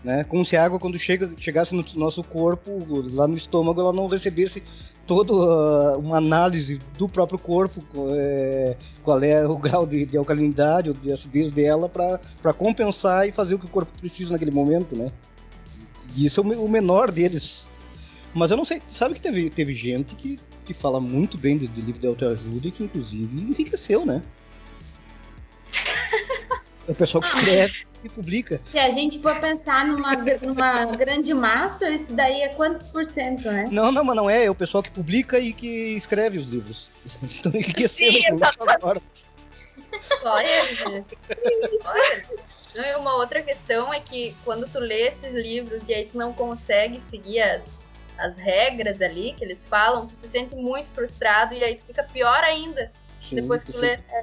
né? 0.03 0.23
Como 0.23 0.45
se 0.45 0.55
a 0.55 0.63
água, 0.63 0.79
quando 0.79 0.97
chega, 0.97 1.29
chegasse 1.37 1.75
no 1.75 1.83
nosso 1.95 2.23
corpo, 2.23 2.79
lá 3.13 3.27
no 3.27 3.35
estômago, 3.35 3.81
ela 3.81 3.93
não 3.93 4.07
recebesse 4.07 4.61
toda 5.05 5.33
uh, 5.33 5.99
uma 5.99 6.17
análise 6.17 6.79
do 6.97 7.07
próprio 7.07 7.39
corpo, 7.39 7.81
é, 8.11 8.75
qual 9.03 9.21
é 9.23 9.47
o 9.47 9.55
grau 9.57 9.87
de, 9.87 10.05
de 10.05 10.17
alcalinidade 10.17 10.89
ou 10.89 10.95
de 10.95 11.11
acidez 11.11 11.51
dela, 11.51 11.89
para 11.89 12.53
compensar 12.53 13.27
e 13.27 13.31
fazer 13.31 13.55
o 13.55 13.59
que 13.59 13.65
o 13.65 13.69
corpo 13.69 13.91
precisa 13.99 14.33
naquele 14.33 14.51
momento, 14.51 14.95
né? 14.95 15.11
E 16.15 16.25
isso 16.25 16.41
é 16.41 16.43
o 16.43 16.67
menor 16.67 17.11
deles. 17.11 17.65
Mas 18.33 18.51
eu 18.51 18.57
não 18.57 18.65
sei, 18.65 18.81
sabe 18.89 19.15
que 19.15 19.21
teve, 19.21 19.49
teve 19.49 19.73
gente 19.73 20.13
que, 20.15 20.37
que 20.65 20.73
fala 20.73 20.99
muito 20.99 21.37
bem 21.37 21.57
de, 21.57 21.67
de 21.67 21.81
livro 21.81 22.01
de 22.01 22.07
autoajuda 22.07 22.67
e 22.67 22.71
que 22.71 22.83
inclusive 22.83 23.41
enriqueceu, 23.41 24.05
né? 24.05 24.21
É 26.87 26.93
o 26.93 26.95
pessoal 26.95 27.21
que 27.21 27.27
escreve 27.27 27.86
e 28.03 28.09
publica. 28.09 28.59
Se 28.71 28.77
a 28.77 28.91
gente 28.91 29.21
for 29.21 29.39
pensar 29.39 29.85
numa, 29.85 30.13
numa 30.41 30.85
grande 30.95 31.33
massa, 31.33 31.89
isso 31.89 32.13
daí 32.13 32.41
é 32.41 32.49
quantos 32.49 32.83
por 32.87 33.05
cento, 33.05 33.49
né? 33.49 33.65
Não, 33.71 33.91
não, 33.91 34.03
mas 34.03 34.15
não 34.15 34.29
é. 34.29 34.45
É 34.45 34.49
o 34.49 34.55
pessoal 34.55 34.83
que 34.83 34.91
publica 34.91 35.39
e 35.39 35.53
que 35.53 35.95
escreve 35.95 36.37
os 36.37 36.51
livros. 36.51 36.89
Estão 37.23 37.51
enriquecendo 37.53 38.43
agora. 38.43 39.01
Olha, 40.23 41.05
Olha. 41.85 42.23
E 42.75 42.95
uma 42.95 43.15
outra 43.15 43.41
questão 43.41 43.91
é 43.91 43.99
que 43.99 44.35
quando 44.45 44.67
tu 44.69 44.79
lê 44.79 45.07
esses 45.07 45.33
livros 45.33 45.83
e 45.87 45.93
aí 45.93 46.05
tu 46.05 46.17
não 46.17 46.31
consegue 46.31 47.01
seguir 47.01 47.41
as, 47.41 47.63
as 48.19 48.37
regras 48.37 49.01
ali 49.01 49.33
que 49.33 49.43
eles 49.43 49.65
falam, 49.65 50.05
tu 50.05 50.15
se 50.15 50.27
sente 50.27 50.55
muito 50.55 50.87
frustrado 50.93 51.55
e 51.55 51.63
aí 51.63 51.79
fica 51.85 52.03
pior 52.03 52.43
ainda 52.43 52.91
Sim, 53.19 53.37
depois 53.37 53.63
que 53.65 53.71
tu 53.71 53.79
lê. 53.79 53.93
É, 53.93 54.21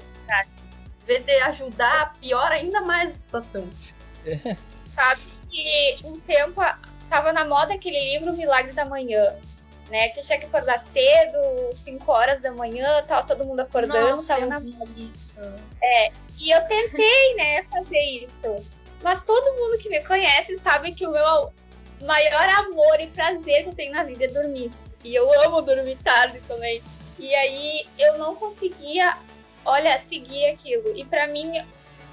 vez 1.06 1.24
de 1.24 1.32
ajudar, 1.42 2.12
piora 2.20 2.54
ainda 2.54 2.80
mais 2.82 3.10
a 3.10 3.14
situação. 3.14 3.68
É. 4.26 4.56
Sabe 4.94 5.22
que 5.50 5.98
um 6.04 6.14
tempo 6.20 6.60
tava 7.08 7.32
na 7.32 7.44
moda 7.44 7.74
aquele 7.74 8.12
livro 8.12 8.32
Milagre 8.32 8.72
da 8.72 8.84
Manhã, 8.84 9.36
né? 9.90 10.08
Que 10.08 10.20
tinha 10.20 10.38
que 10.38 10.46
acordar 10.46 10.78
cedo, 10.78 11.38
5 11.74 12.10
horas 12.10 12.40
da 12.40 12.52
manhã, 12.52 13.02
tava 13.02 13.26
todo 13.26 13.44
mundo 13.44 13.60
acordando, 13.60 14.16
Nossa, 14.16 14.28
tava 14.28 14.42
eu 14.42 14.48
na 14.48 14.58
vi 14.58 14.76
isso. 15.12 15.40
É, 15.82 16.10
e 16.38 16.50
eu 16.50 16.60
tentei, 16.66 17.34
né, 17.36 17.62
fazer 17.64 18.00
isso. 18.00 18.56
Mas 19.02 19.22
todo 19.22 19.60
mundo 19.60 19.78
que 19.78 19.88
me 19.90 20.02
conhece 20.04 20.56
sabe 20.56 20.92
que 20.92 21.06
o 21.06 21.10
meu 21.10 21.52
maior 22.02 22.48
amor 22.48 23.00
e 23.00 23.06
prazer 23.08 23.64
que 23.64 23.68
eu 23.70 23.74
tenho 23.74 23.92
na 23.92 24.04
vida 24.04 24.24
é 24.24 24.28
dormir. 24.28 24.70
E 25.04 25.14
eu 25.14 25.30
amo 25.42 25.60
dormir 25.60 25.96
tarde 26.02 26.40
também. 26.48 26.82
E 27.18 27.34
aí 27.34 27.86
eu 27.98 28.18
não 28.18 28.34
conseguia 28.34 29.16
olha, 29.64 29.98
seguir 29.98 30.46
aquilo. 30.46 30.96
E 30.96 31.05
para 31.05 31.27
mim 31.27 31.53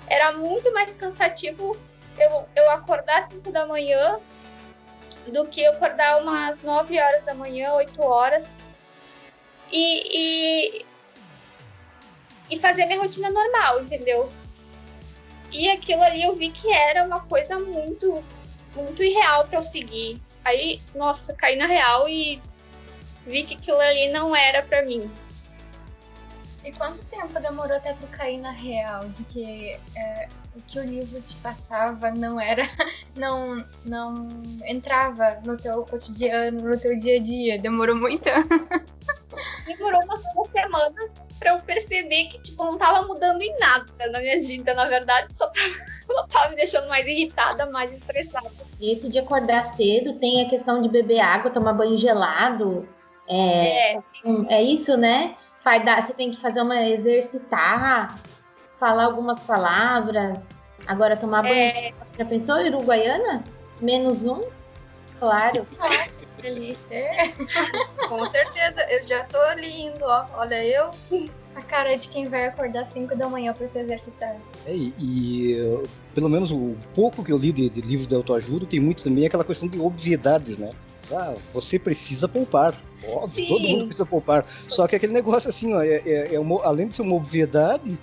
era 0.08 0.32
muito 0.34 0.72
mais 0.74 0.96
cansativo 0.96 1.78
eu, 2.18 2.46
eu 2.56 2.72
acordar 2.72 3.20
às 3.20 3.26
5 3.26 3.52
da 3.52 3.66
manhã 3.66 4.20
do 5.28 5.46
que 5.48 5.62
eu 5.62 5.72
acordar 5.74 6.22
umas 6.22 6.62
9 6.62 7.00
horas 7.00 7.24
da 7.24 7.34
manhã, 7.34 7.74
8 7.74 8.02
horas. 8.02 8.50
E, 9.72 10.82
e, 10.82 10.86
e 12.50 12.60
fazer 12.60 12.86
minha 12.86 13.00
rotina 13.00 13.30
normal, 13.30 13.82
entendeu? 13.82 14.28
E 15.52 15.70
aquilo 15.70 16.02
ali 16.02 16.24
eu 16.24 16.36
vi 16.36 16.50
que 16.50 16.72
era 16.72 17.06
uma 17.06 17.22
coisa 17.22 17.58
muito, 17.58 18.24
muito 18.76 19.04
irreal 19.04 19.46
para 19.48 19.60
eu 19.60 19.64
seguir. 19.64 20.22
Aí, 20.44 20.82
nossa, 20.96 21.34
caí 21.34 21.56
na 21.56 21.68
real 21.68 22.10
e 22.10 22.42
vi 23.26 23.44
que 23.44 23.56
aquilo 23.56 23.80
ali 23.80 24.10
não 24.10 24.36
era 24.36 24.62
para 24.64 24.84
mim. 24.84 25.10
E 26.64 26.72
quanto 26.74 27.04
tempo 27.06 27.40
demorou 27.40 27.76
até 27.76 27.94
tu 27.94 28.08
cair 28.08 28.38
na 28.38 28.52
real 28.52 29.02
de 29.10 29.24
que 29.26 29.80
é, 29.96 30.28
o 30.56 30.62
que 30.68 30.80
o 30.80 30.84
livro 30.84 31.20
te 31.22 31.36
passava 31.38 32.12
não 32.12 32.40
era, 32.40 32.62
não, 33.18 33.58
não 33.84 34.28
entrava 34.66 35.40
no 35.46 35.58
teu 35.58 35.84
cotidiano, 35.84 36.62
no 36.62 36.80
teu 36.80 36.98
dia 37.00 37.18
a 37.18 37.20
dia? 37.20 37.60
Demorou 37.60 37.96
muito? 37.96 38.26
Demorou 39.66 40.02
umas 40.04 40.22
duas 40.34 40.48
semanas 40.50 41.14
pra 41.40 41.54
eu 41.54 41.58
perceber 41.58 42.26
que, 42.26 42.40
tipo, 42.40 42.64
não 42.64 42.78
tava 42.78 43.08
mudando 43.08 43.42
em 43.42 43.58
nada 43.58 43.86
na 44.12 44.20
minha 44.20 44.40
vida. 44.40 44.74
Na 44.76 44.86
verdade, 44.86 45.34
só 45.34 45.48
tava, 45.48 46.28
tava 46.30 46.50
me 46.50 46.58
deixando 46.58 46.88
mais 46.88 47.08
irritada, 47.08 47.66
mais 47.72 47.92
estressada. 47.92 48.52
E 48.80 48.92
esse 48.92 49.10
de 49.10 49.18
acordar 49.18 49.64
cedo 49.76 50.20
tem 50.20 50.46
a 50.46 50.50
questão 50.50 50.82
de 50.82 50.90
beber 50.90 51.20
água, 51.22 51.50
tomar 51.50 51.74
banho 51.74 51.98
gelado. 51.98 52.88
É, 53.28 53.96
É, 53.96 54.04
é 54.50 54.62
isso, 54.62 54.96
né? 54.98 55.36
Vai 55.64 55.84
dar, 55.84 56.02
você 56.02 56.14
tem 56.14 56.32
que 56.32 56.42
fazer 56.42 56.62
uma 56.62 56.82
exercitar, 56.88 58.18
falar 58.80 59.06
algumas 59.06 59.42
palavras. 59.44 60.50
Agora 60.88 61.16
tomar 61.16 61.44
banho. 61.44 61.54
é, 61.56 61.94
Já 62.18 62.26
pensou, 62.26 62.58
Uruguaiana? 62.58 63.44
Menos 63.80 64.26
um? 64.26 64.42
Claro. 65.20 65.68
Nossa, 65.78 66.26
que 66.36 66.42
delícia. 66.42 66.82
Com 68.10 68.28
certeza, 68.32 68.82
eu 68.90 69.06
já 69.06 69.24
tô 69.26 69.38
ali 69.38 69.84
indo, 69.84 70.04
ó. 70.04 70.26
Olha 70.34 70.66
eu. 70.66 70.90
A 71.54 71.62
cara 71.62 71.96
de 71.98 72.08
quem 72.08 72.28
vai 72.28 72.48
acordar 72.48 72.82
às 72.82 72.88
5 72.88 73.16
da 73.16 73.28
manhã 73.28 73.54
pra 73.54 73.68
se 73.68 73.78
exercitar. 73.78 74.36
É, 74.66 74.74
e, 74.74 75.84
pelo 76.16 76.30
menos 76.30 76.50
o 76.52 76.76
pouco 76.96 77.24
que 77.24 77.32
eu 77.32 77.38
li 77.38 77.52
de, 77.52 77.70
de 77.70 77.82
livros 77.82 78.08
de 78.08 78.16
autoajuda 78.16 78.66
tem 78.66 78.80
muito 78.80 79.04
também 79.04 79.28
aquela 79.28 79.44
questão 79.44 79.68
de 79.68 79.80
obviedades, 79.80 80.58
né? 80.58 80.72
Ah, 81.14 81.34
você 81.54 81.78
precisa 81.78 82.28
poupar. 82.28 82.76
Óbvio, 83.04 83.44
Sim. 83.44 83.48
todo 83.48 83.68
mundo 83.68 83.86
precisa 83.86 84.06
poupar. 84.06 84.46
Só 84.68 84.88
que 84.88 84.96
aquele 84.96 85.14
negócio 85.14 85.50
assim, 85.50 85.74
ó, 85.74 85.82
é, 85.82 86.02
é- 86.06 86.36
é 86.36 86.40
uma- 86.40 86.64
além 86.64 86.88
de 86.88 86.96
ser 86.96 87.02
uma 87.02 87.16
obviedade, 87.16 87.98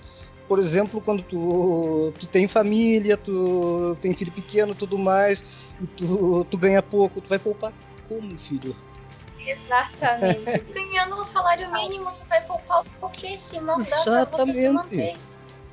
por 0.47 0.59
exemplo, 0.59 0.99
quando 0.99 1.21
tu, 1.23 2.11
tu 2.19 2.27
tem 2.27 2.47
família, 2.47 3.15
tu 3.15 3.97
tem 4.01 4.13
filho 4.13 4.31
pequeno 4.31 4.75
tudo 4.75 4.97
mais, 4.97 5.43
e 5.81 5.87
tu, 5.87 6.45
tu 6.49 6.57
ganha 6.57 6.81
pouco, 6.81 7.21
tu 7.21 7.29
vai 7.29 7.39
poupar. 7.39 7.71
Como, 8.07 8.37
filho? 8.37 8.75
exatamente. 9.45 10.43
Ganhando 10.73 11.15
um 11.15 11.23
salário 11.23 11.71
mínimo, 11.71 12.11
tu 12.11 12.23
vai 12.27 12.41
poupar 12.41 12.83
o 13.01 13.09
quê? 13.09 13.37
Se 13.37 13.59
não 13.59 13.81
dá 13.81 14.25
pra 14.25 14.45
você 14.45 14.53
se 14.53 14.69
manter. 14.69 15.15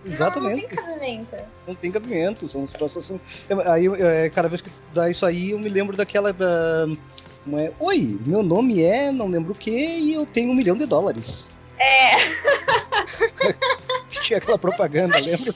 Exatamente. 0.05 0.44
Não, 0.44 0.61
não 0.62 0.68
tem 0.68 0.68
cabimento. 0.68 1.37
não 1.66 1.75
tem 1.75 1.90
cabimento, 1.92 2.49
são 2.49 2.68
situações 2.68 3.05
assim. 3.11 3.20
É, 3.49 3.70
Aí, 3.70 3.87
é, 3.87 4.31
cada 4.31 4.49
vez 4.49 4.61
que 4.61 4.70
tu 4.70 4.77
dá 4.94 5.11
isso 5.11 5.27
aí, 5.27 5.51
eu 5.51 5.59
me 5.59 5.68
lembro 5.68 5.96
daquela 5.96 6.33
da. 6.33 6.87
Como 7.47 7.61
é? 7.61 7.73
Oi, 7.79 8.19
meu 8.27 8.43
nome 8.43 8.83
é, 8.83 9.13
não 9.13 9.29
lembro 9.29 9.53
o 9.53 9.57
que, 9.57 9.71
e 9.71 10.13
eu 10.15 10.27
tenho 10.27 10.51
um 10.51 10.55
milhão 10.55 10.77
de 10.77 10.85
dólares. 10.85 11.49
É, 11.79 12.17
tinha 14.23 14.39
aquela 14.39 14.59
propaganda, 14.59 15.17
lembra? 15.21 15.55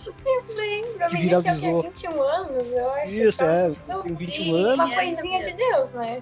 Lembro, 0.54 1.04
a 1.04 1.08
Que 1.08 1.16
tinha 1.16 1.40
viralizou. 1.40 1.78
o 1.78 1.82
quê? 1.82 1.88
21 1.88 2.22
anos, 2.22 2.70
eu 2.72 2.90
acho. 2.92 3.12
Isso, 3.14 3.38
Tava 3.38 3.52
é, 3.52 3.70
tem 4.04 4.14
21 4.14 4.54
uma 4.54 4.68
anos. 4.84 4.94
coisinha 4.94 5.42
de 5.42 5.52
Deus, 5.54 5.92
né? 5.92 6.18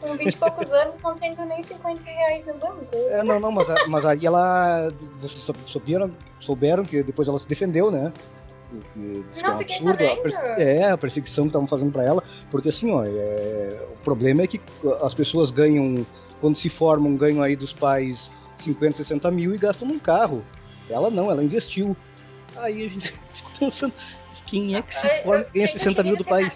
Com 0.00 0.16
20 0.16 0.32
e 0.32 0.36
poucos 0.38 0.72
anos, 0.72 0.98
não 1.00 1.14
tendo 1.16 1.44
nem 1.44 1.60
50 1.60 2.02
reais 2.04 2.46
no 2.46 2.54
banco. 2.54 2.86
É, 3.10 3.22
não, 3.22 3.38
não, 3.38 3.52
mas, 3.52 3.66
mas 3.88 4.06
aí 4.06 4.24
ela. 4.24 4.88
Vocês 5.20 5.42
sou- 5.42 5.54
souberam, 5.66 6.10
souberam 6.40 6.82
que 6.84 7.02
depois 7.02 7.28
ela 7.28 7.36
se 7.38 7.46
defendeu, 7.46 7.90
né? 7.90 8.10
O 8.72 8.80
que 8.92 9.24
é 9.40 9.42
Não 9.42 9.56
um 9.56 9.60
absurdo, 9.60 10.04
a 10.04 10.60
É, 10.60 10.90
a 10.90 10.98
perseguição 10.98 11.44
que 11.44 11.48
estavam 11.48 11.66
fazendo 11.66 11.90
pra 11.90 12.04
ela. 12.04 12.22
Porque 12.50 12.68
assim, 12.68 12.90
ó, 12.92 13.02
é, 13.04 13.80
o 13.92 13.96
problema 14.04 14.42
é 14.42 14.46
que 14.46 14.60
as 15.02 15.14
pessoas 15.14 15.50
ganham, 15.50 16.06
quando 16.40 16.58
se 16.58 16.68
formam, 16.68 17.16
ganham 17.16 17.42
aí 17.42 17.56
dos 17.56 17.72
pais 17.72 18.30
50, 18.58 18.98
60 18.98 19.30
mil 19.30 19.54
e 19.54 19.58
gastam 19.58 19.88
num 19.88 19.98
carro. 19.98 20.44
Ela 20.90 21.10
não, 21.10 21.30
ela 21.30 21.42
investiu. 21.42 21.96
Aí 22.56 22.86
a 22.86 22.88
gente 22.88 23.12
ficou 23.32 23.52
pensando, 23.58 23.92
quem 24.46 24.74
é 24.76 24.82
que 24.82 24.94
se 24.94 25.08
forma 25.22 25.44
eu- 25.44 25.48
e 25.54 25.58
ganha 25.58 25.66
chega, 25.68 25.78
60 25.78 26.02
mil 26.02 26.16
do 26.16 26.24
pai? 26.24 26.52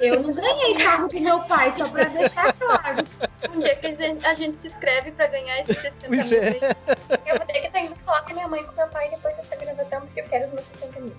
Eu 0.00 0.22
não 0.22 0.30
ganhei 0.30 0.74
carro 0.74 1.08
do 1.08 1.20
meu 1.20 1.38
pai, 1.40 1.72
só 1.76 1.88
pra 1.88 2.04
deixar 2.04 2.52
claro. 2.54 3.04
Um 3.50 3.60
dia 3.60 3.76
que 3.76 3.86
a 3.86 4.34
gente, 4.34 4.58
se 4.58 4.66
inscreve 4.68 5.10
pra 5.12 5.26
ganhar 5.26 5.60
esses 5.60 5.78
60 5.80 6.06
Pois 6.06 6.30
mil. 6.30 6.42
é. 6.42 6.56
Eu 7.26 7.36
vou 7.38 7.46
ter 7.46 7.60
que 7.60 7.66
estar 7.66 7.80
indo 7.80 7.94
falar 7.96 8.22
com 8.22 8.34
minha 8.34 8.48
mãe 8.48 8.60
e 8.60 8.64
com 8.64 8.72
meu 8.72 8.88
pai 8.88 9.08
depois 9.10 9.36
dessa 9.36 9.56
gravação, 9.56 10.00
porque 10.02 10.20
eu 10.20 10.24
quero 10.24 10.44
os 10.44 10.52
meus 10.52 10.66
60 10.66 11.00
mil. 11.00 11.16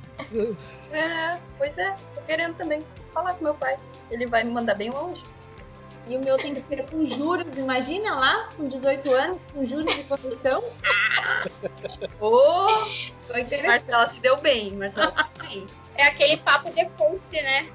É, 0.91 1.37
pois 1.57 1.77
é, 1.77 1.93
tô 2.15 2.21
querendo 2.21 2.55
também 2.55 2.83
falar 3.13 3.33
com 3.33 3.43
meu 3.43 3.55
pai. 3.55 3.77
Ele 4.09 4.25
vai 4.25 4.43
me 4.43 4.51
mandar 4.51 4.75
bem 4.75 4.89
longe. 4.89 5.23
E 6.07 6.17
o 6.17 6.19
meu 6.19 6.37
tem 6.37 6.53
que 6.53 6.61
ser 6.63 6.85
com 6.89 7.05
juros, 7.05 7.55
imagina 7.55 8.13
lá, 8.15 8.49
com 8.57 8.65
18 8.65 9.09
anos, 9.13 9.37
com 9.53 9.65
juros 9.65 9.95
de 9.95 10.03
Foi 13.25 13.39
interessante. 13.39 13.67
Marcela 13.67 14.09
se 14.09 14.19
deu 14.19 14.35
bem, 14.37 14.75
Marcela 14.75 15.11
se 15.11 15.17
deu 15.17 15.47
bem. 15.47 15.67
é 15.95 16.07
aquele 16.07 16.37
papo 16.37 16.69
de 16.71 16.85
coach, 16.97 17.21
né? 17.31 17.65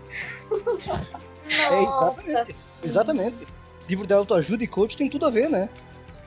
É, 1.48 1.82
exatamente. 1.82 2.56
Exatamente. 2.84 3.57
Livro 3.88 4.06
de 4.06 4.14
autoajuda 4.14 4.62
e 4.62 4.66
coach 4.66 4.96
tem 4.96 5.08
tudo 5.08 5.26
a 5.26 5.30
ver, 5.30 5.48
né? 5.48 5.68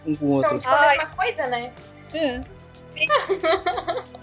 Um 0.06 0.15
com 0.15 0.26
o 0.26 0.32
outro. 0.34 0.50
São 0.50 0.60
tipo 0.60 0.74
a 0.74 0.88
mesma 0.88 1.15
coisa, 1.15 1.47
né? 1.47 1.74
É. 2.13 2.41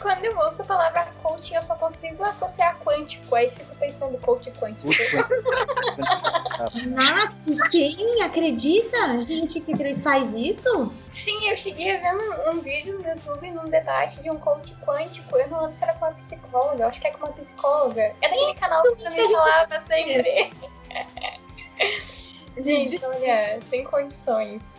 Quando 0.00 0.24
eu 0.24 0.38
ouço 0.38 0.62
a 0.62 0.64
palavra 0.64 1.06
coaching, 1.22 1.56
eu 1.56 1.62
só 1.62 1.74
consigo 1.76 2.24
associar 2.24 2.78
quântico. 2.78 3.34
Aí 3.34 3.50
fico 3.50 3.74
pensando 3.76 4.16
coach 4.18 4.50
quântico. 4.52 4.88
Nossa, 6.88 7.68
quem 7.70 8.22
acredita? 8.22 9.18
Gente 9.22 9.60
que 9.60 9.94
faz 9.96 10.32
isso? 10.34 10.92
Sim, 11.12 11.50
eu 11.50 11.56
cheguei 11.56 11.96
a 11.96 12.00
ver 12.00 12.16
um, 12.16 12.50
um 12.50 12.60
vídeo 12.60 12.98
no 12.98 13.08
YouTube 13.08 13.50
num 13.50 13.68
debate 13.68 14.22
de 14.22 14.30
um 14.30 14.38
coach 14.38 14.76
quântico. 14.76 15.36
Eu 15.36 15.48
não 15.48 15.60
lembro 15.60 15.74
se 15.74 15.84
era 15.84 15.94
com 15.94 16.06
uma 16.06 16.14
psicóloga, 16.14 16.84
eu 16.84 16.88
acho 16.88 17.00
que 17.00 17.08
é 17.08 17.10
com 17.10 17.26
uma 17.26 17.32
psicóloga. 17.32 18.00
É 18.00 18.14
daquele 18.20 18.54
canal 18.54 18.82
que 18.82 19.02
também 19.02 19.20
gente 19.20 19.32
falava 19.32 19.80
sempre. 19.80 20.52
gente, 22.62 23.04
olha, 23.04 23.58
sem 23.68 23.84
condições. 23.84 24.72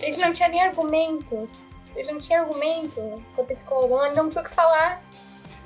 Ele 0.00 0.16
não 0.18 0.32
tinha 0.32 0.48
nem 0.48 0.62
argumentos. 0.62 1.70
Ele 1.96 2.12
não 2.12 2.20
tinha 2.20 2.40
argumento 2.42 3.22
com 3.34 3.42
a 3.42 3.44
psicóloga, 3.44 4.06
ele 4.06 4.16
não 4.16 4.28
tinha 4.28 4.42
o 4.42 4.44
que 4.44 4.54
falar. 4.54 5.02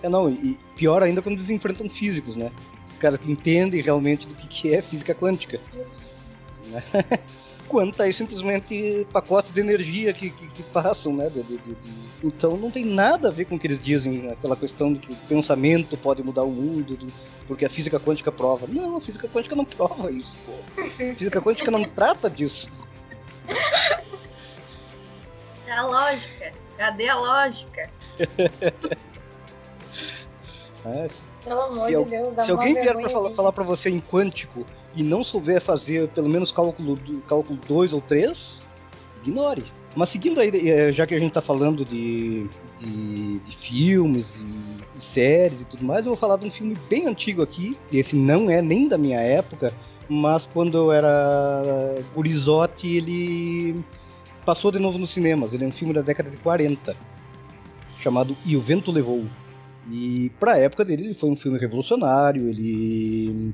É, 0.02 0.08
não, 0.08 0.28
e 0.30 0.58
pior 0.76 1.02
ainda 1.02 1.20
quando 1.20 1.36
eles 1.36 1.50
enfrentam 1.50 1.88
físicos, 1.88 2.36
né? 2.36 2.50
Os 2.86 2.98
caras 2.98 3.18
que 3.18 3.30
entendem 3.30 3.82
realmente 3.82 4.26
do 4.26 4.34
que, 4.34 4.48
que 4.48 4.74
é 4.74 4.80
física 4.80 5.14
quântica. 5.14 5.60
Né? 6.66 6.82
Quanto 7.72 8.02
aí 8.02 8.12
simplesmente 8.12 9.06
pacotes 9.14 9.50
de 9.50 9.58
energia 9.58 10.12
que, 10.12 10.28
que, 10.28 10.46
que 10.46 10.62
passam, 10.64 11.16
né? 11.16 11.30
de- 11.30 11.42
de- 11.42 11.56
de- 11.56 11.76
Então 12.22 12.54
não 12.58 12.70
tem 12.70 12.84
nada 12.84 13.28
a 13.28 13.30
ver 13.30 13.46
com 13.46 13.54
o 13.54 13.58
que 13.58 13.66
eles 13.66 13.82
dizem, 13.82 14.30
aquela 14.30 14.54
questão 14.54 14.92
de 14.92 15.00
que 15.00 15.10
o 15.10 15.16
pensamento 15.26 15.96
pode 15.96 16.22
mudar 16.22 16.42
o 16.42 16.50
mundo, 16.50 16.94
do- 16.98 17.06
porque 17.48 17.64
a 17.64 17.70
física 17.70 17.98
quântica 17.98 18.30
prova. 18.30 18.66
Não, 18.68 18.98
a 18.98 19.00
física 19.00 19.26
quântica 19.26 19.56
não 19.56 19.64
prova 19.64 20.12
isso, 20.12 20.36
pô. 20.44 20.52
A 20.82 21.14
física 21.14 21.40
quântica 21.40 21.70
não 21.70 21.82
trata 21.84 22.28
disso. 22.28 22.68
É 25.66 25.72
a 25.72 25.86
lógica. 25.86 26.52
Cadê 26.76 27.08
a 27.08 27.16
lógica? 27.16 27.90
né? 30.84 31.08
Pelo 31.44 31.60
amor 31.60 31.86
Se 31.86 31.96
de 31.96 32.04
Deus, 32.04 32.34
dá 32.34 32.42
Se 32.44 32.50
alguém 32.50 32.74
vier 32.74 32.94
para 32.96 33.08
falar, 33.10 33.30
falar 33.30 33.52
para 33.52 33.64
você 33.64 33.90
em 33.90 34.00
quântico 34.00 34.66
e 34.94 35.02
não 35.02 35.22
souber 35.24 35.60
fazer 35.60 36.08
pelo 36.08 36.28
menos 36.28 36.52
cálculo 36.52 36.94
do- 36.96 37.20
cálculo 37.22 37.58
2 37.66 37.92
ou 37.92 38.00
3, 38.00 38.60
ignore. 39.24 39.64
Mas 39.94 40.08
seguindo 40.10 40.40
aí, 40.40 40.50
eh, 40.70 40.92
já 40.92 41.06
que 41.06 41.14
a 41.14 41.18
gente 41.18 41.32
tá 41.32 41.42
falando 41.42 41.84
de, 41.84 42.48
de, 42.78 43.38
de 43.40 43.56
filmes 43.56 44.36
e, 44.36 44.98
e 44.98 45.02
séries 45.02 45.60
e 45.60 45.64
tudo 45.66 45.84
mais, 45.84 46.00
eu 46.00 46.10
vou 46.12 46.16
falar 46.16 46.36
de 46.38 46.46
um 46.46 46.50
filme 46.50 46.74
bem 46.88 47.06
antigo 47.06 47.42
aqui. 47.42 47.76
Esse 47.92 48.16
não 48.16 48.48
é 48.50 48.62
nem 48.62 48.88
da 48.88 48.96
minha 48.96 49.20
época, 49.20 49.72
mas 50.08 50.46
quando 50.46 50.78
eu 50.78 50.92
era 50.92 51.94
gurizote, 52.14 52.96
ele 52.96 53.84
passou 54.46 54.72
de 54.72 54.78
novo 54.78 54.98
nos 54.98 55.10
cinemas. 55.10 55.52
Ele 55.52 55.64
é 55.64 55.66
um 55.68 55.72
filme 55.72 55.92
da 55.92 56.00
década 56.00 56.30
de 56.30 56.38
40, 56.38 56.96
chamado 57.98 58.34
E 58.46 58.56
o 58.56 58.60
Vento 58.60 58.90
Levou. 58.90 59.24
E 59.88 60.30
para 60.38 60.52
a 60.52 60.58
época 60.58 60.84
dele, 60.84 61.04
ele 61.06 61.14
foi 61.14 61.30
um 61.30 61.36
filme 61.36 61.58
revolucionário, 61.58 62.48
ele 62.48 63.52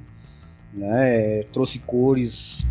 né, 0.74 1.42
trouxe 1.52 1.78
cores. 1.78 2.66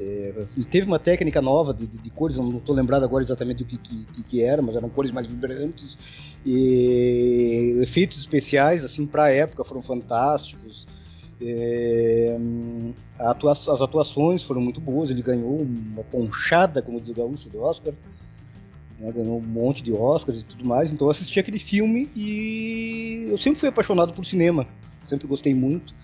é, 0.00 0.32
ele 0.56 0.64
teve 0.66 0.86
uma 0.86 0.98
técnica 0.98 1.40
nova 1.42 1.72
de, 1.74 1.86
de- 1.86 1.98
de 1.98 2.10
cores, 2.10 2.36
não 2.38 2.56
estou 2.58 2.74
lembrado 2.74 3.02
agora 3.04 3.22
exatamente 3.22 3.62
o 3.62 3.66
que, 3.66 3.78
que- 3.78 4.22
que 4.22 4.42
era, 4.42 4.60
mas 4.62 4.76
eram 4.76 4.88
cores 4.88 5.10
mais 5.12 5.26
vibrantes. 5.26 5.98
E 6.44 7.78
efeitos 7.82 8.18
especiais, 8.18 8.84
assim, 8.84 9.06
para 9.06 9.24
a 9.24 9.30
época 9.30 9.64
foram 9.64 9.82
fantásticos. 9.82 10.86
É, 11.40 12.38
atua 13.18 13.52
as 13.52 13.68
atuações 13.80 14.42
foram 14.42 14.60
muito 14.60 14.80
boas. 14.80 15.10
Ele 15.10 15.22
ganhou 15.22 15.60
uma 15.60 16.02
ponchada, 16.04 16.80
como 16.80 17.00
diz 17.00 17.10
o 17.10 17.14
gaúcho, 17.14 17.48
do 17.50 17.60
Oscar. 17.60 17.92
Né, 18.98 19.12
ganhou 19.12 19.38
um 19.38 19.42
monte 19.42 19.82
de 19.82 19.92
Oscars 19.92 20.40
e 20.40 20.46
tudo 20.46 20.64
mais. 20.64 20.92
Então 20.92 21.06
eu 21.06 21.10
assisti 21.10 21.38
aquele 21.38 21.58
filme 21.58 22.10
e 22.14 23.26
eu 23.28 23.38
sempre 23.38 23.60
fui 23.60 23.68
apaixonado 23.68 24.12
por 24.12 24.24
cinema. 24.24 24.66
Sempre 25.04 25.26
gostei 25.26 25.54
muito. 25.54 25.94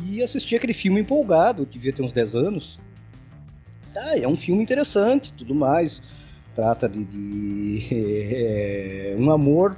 E 0.00 0.22
assisti 0.22 0.54
aquele 0.54 0.72
filme 0.72 1.00
empolgado, 1.00 1.62
eu 1.62 1.66
devia 1.66 1.92
ter 1.92 2.02
uns 2.02 2.12
10 2.12 2.34
anos. 2.34 2.80
Ah, 3.96 4.16
é 4.16 4.28
um 4.28 4.36
filme 4.36 4.62
interessante, 4.62 5.32
tudo 5.32 5.54
mais. 5.54 6.02
Trata 6.54 6.88
de, 6.88 7.04
de 7.04 7.88
é, 7.94 9.16
um 9.18 9.30
amor 9.30 9.76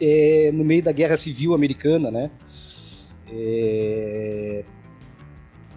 é, 0.00 0.50
no 0.52 0.64
meio 0.64 0.82
da 0.82 0.92
Guerra 0.92 1.16
Civil 1.16 1.54
Americana, 1.54 2.10
né? 2.10 2.30
É... 3.32 4.64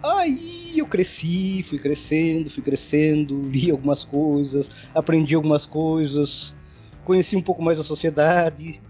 Aí 0.04 0.74
eu 0.76 0.86
cresci, 0.86 1.62
fui 1.62 1.78
crescendo, 1.78 2.50
fui 2.50 2.62
crescendo, 2.62 3.40
li 3.48 3.70
algumas 3.70 4.04
coisas, 4.04 4.70
aprendi 4.94 5.34
algumas 5.34 5.64
coisas, 5.64 6.54
conheci 7.06 7.34
um 7.36 7.40
pouco 7.40 7.62
mais 7.62 7.78
a 7.78 7.82
sociedade. 7.82 8.82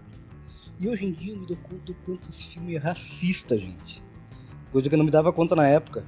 E 0.77 0.89
hoje 0.89 1.05
em 1.05 1.13
dia 1.13 1.31
eu 1.31 1.39
me 1.39 1.47
dou 1.47 1.55
conta 1.55 1.85
do 1.85 1.93
quanto 2.05 2.27
esse 2.27 2.47
filme 2.47 2.75
é 2.75 2.79
racista, 2.79 3.57
gente. 3.57 4.03
Coisa 4.73 4.89
que 4.89 4.95
eu 4.95 4.97
não 4.97 5.05
me 5.05 5.11
dava 5.11 5.31
conta 5.31 5.55
na 5.55 5.65
época. 5.65 6.03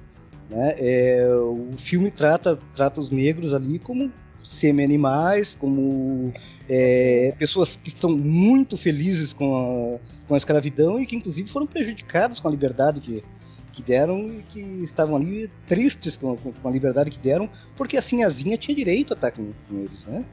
Né? 0.49 0.75
É, 0.77 1.25
o 1.29 1.77
filme 1.77 2.11
trata, 2.11 2.59
trata 2.75 2.99
os 2.99 3.09
negros 3.09 3.53
ali 3.53 3.79
como 3.79 4.11
semi-animais, 4.43 5.55
como 5.55 6.33
é, 6.67 7.33
pessoas 7.39 7.77
que 7.77 7.87
estão 7.87 8.09
muito 8.09 8.75
felizes 8.75 9.31
com 9.31 9.55
a, 9.55 9.99
com 10.27 10.33
a 10.33 10.37
escravidão 10.37 10.99
e 10.99 11.05
que 11.05 11.15
inclusive 11.15 11.49
foram 11.49 11.65
prejudicadas 11.65 12.41
com 12.41 12.49
a 12.49 12.51
liberdade 12.51 12.99
que, 12.99 13.23
que 13.77 13.83
deram 13.83 14.27
e 14.27 14.43
que 14.49 14.59
estavam 14.59 15.15
ali 15.15 15.51
tristes 15.67 16.17
com, 16.17 16.35
com, 16.35 16.51
com 16.51 16.67
a 16.67 16.71
liberdade 16.71 17.11
que 17.11 17.19
deram, 17.19 17.47
porque 17.75 17.95
a 17.95 18.01
Sinhazinha 18.01 18.57
tinha 18.57 18.75
direito 18.75 19.13
a 19.13 19.15
estar 19.15 19.31
com, 19.31 19.53
com 19.69 19.77
eles, 19.77 20.03
né? 20.05 20.25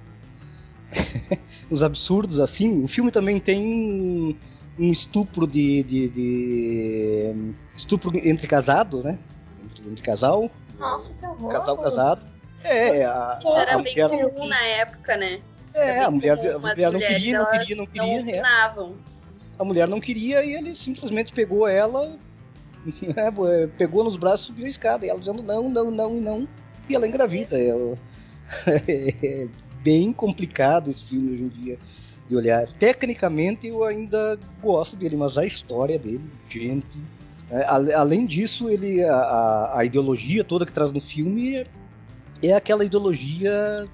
Uns 1.70 1.82
absurdos 1.82 2.40
assim. 2.40 2.82
O 2.82 2.88
filme 2.88 3.10
também 3.10 3.38
tem 3.38 4.38
um 4.78 4.90
estupro 4.90 5.46
de, 5.46 5.82
de, 5.82 6.08
de 6.08 7.54
estupro 7.74 8.10
entre 8.26 8.46
casados, 8.46 9.04
né? 9.04 9.18
Entre, 9.62 9.90
entre 9.90 10.02
casal. 10.02 10.50
Nossa, 10.78 11.12
que 11.14 11.26
horror. 11.26 11.52
Casal 11.52 11.76
casado. 11.76 12.26
É, 12.62 13.04
a, 13.04 13.38
Isso 13.38 13.56
era 13.56 13.74
a 13.74 13.82
bem 13.82 13.92
mulher, 13.92 14.08
comum 14.08 14.48
na 14.48 14.64
época, 14.64 15.16
né? 15.18 15.40
é, 15.74 16.00
a 16.00 16.10
mulher, 16.10 16.38
comum, 16.38 16.66
a 16.66 16.70
mulher 16.70 16.92
não 16.92 16.98
queria, 16.98 17.38
não 17.38 17.50
queria, 17.50 17.76
não 17.76 17.84
Não 17.84 17.92
queria, 17.92 18.36
é. 18.36 18.40
opinavam. 18.40 18.94
A 19.58 19.64
mulher 19.64 19.86
não 19.86 20.00
queria 20.00 20.42
e 20.42 20.54
ele 20.54 20.74
simplesmente 20.74 21.32
pegou 21.32 21.68
ela, 21.68 22.08
né, 22.08 22.18
pegou 23.78 24.04
nos 24.04 24.16
braços, 24.16 24.46
subiu 24.46 24.66
a 24.66 24.68
escada, 24.68 25.06
e 25.06 25.08
ela 25.08 25.18
dizendo 25.18 25.42
não, 25.42 25.68
não, 25.70 25.90
não 25.90 26.16
e 26.16 26.20
não, 26.20 26.48
e 26.88 26.94
ela 26.94 27.06
engravida. 27.06 27.58
Ela... 27.58 27.96
É 28.66 29.48
bem 29.82 30.12
complicado 30.12 30.90
esse 30.90 31.04
filme 31.04 31.30
hoje 31.32 31.42
em 31.44 31.48
dia 31.48 31.78
de 32.28 32.36
olhar. 32.36 32.66
Tecnicamente 32.68 33.66
eu 33.66 33.84
ainda 33.84 34.38
gosto 34.62 34.96
dele, 34.96 35.16
mas 35.16 35.36
a 35.36 35.44
história 35.44 35.98
dele, 35.98 36.24
gente. 36.48 36.98
é, 37.50 37.64
além 37.94 38.24
disso, 38.24 38.68
ele 38.70 39.02
a, 39.04 39.14
a- 39.14 39.78
a 39.80 39.84
ideologia 39.84 40.42
toda 40.44 40.64
que 40.64 40.72
traz 40.72 40.90
no 40.92 41.00
filme 41.00 41.56
é, 41.56 41.66
é 42.42 42.52
aquela 42.54 42.84
ideologia 42.84 43.86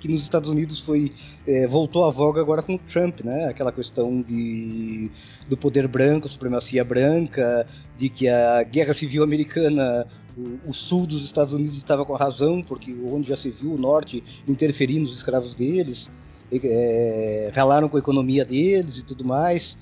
que 0.00 0.06
nos 0.08 0.22
Estados 0.22 0.48
Unidos 0.48 0.78
foi 0.80 1.12
é, 1.46 1.66
voltou 1.66 2.04
à 2.04 2.10
voga 2.10 2.40
agora 2.40 2.62
com 2.62 2.74
o 2.74 2.78
Trump, 2.78 3.20
né? 3.22 3.46
Aquela 3.46 3.72
questão 3.72 4.22
de 4.22 5.10
do 5.48 5.56
poder 5.56 5.88
branco, 5.88 6.28
supremacia 6.28 6.84
branca, 6.84 7.66
de 7.96 8.08
que 8.08 8.28
a 8.28 8.62
guerra 8.62 8.94
civil 8.94 9.22
americana, 9.24 10.06
o, 10.36 10.70
o 10.70 10.72
sul 10.72 11.06
dos 11.06 11.24
Estados 11.24 11.52
Unidos 11.52 11.76
estava 11.76 12.04
com 12.04 12.14
a 12.14 12.18
razão, 12.18 12.62
porque 12.62 12.94
onde 13.04 13.28
já 13.28 13.36
se 13.36 13.50
viu 13.50 13.72
o 13.74 13.78
norte 13.78 14.22
interferir 14.46 15.00
nos 15.00 15.16
escravos 15.16 15.54
deles, 15.54 16.08
é, 16.52 17.50
ralaram 17.54 17.88
com 17.88 17.96
a 17.96 18.00
economia 18.00 18.44
deles 18.44 18.98
e 18.98 19.04
tudo 19.04 19.24
mais. 19.24 19.76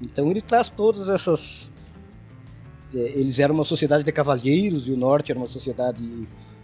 Então 0.00 0.30
ele 0.30 0.40
traz 0.40 0.70
todas 0.70 1.08
essas. 1.08 1.70
é, 2.94 2.98
eles 2.98 3.38
eram 3.38 3.54
uma 3.54 3.64
sociedade 3.64 4.04
de 4.04 4.10
cavalheiros 4.12 4.88
e 4.88 4.92
o 4.92 4.96
norte 4.96 5.30
era 5.30 5.38
uma 5.38 5.46
sociedade 5.48 6.02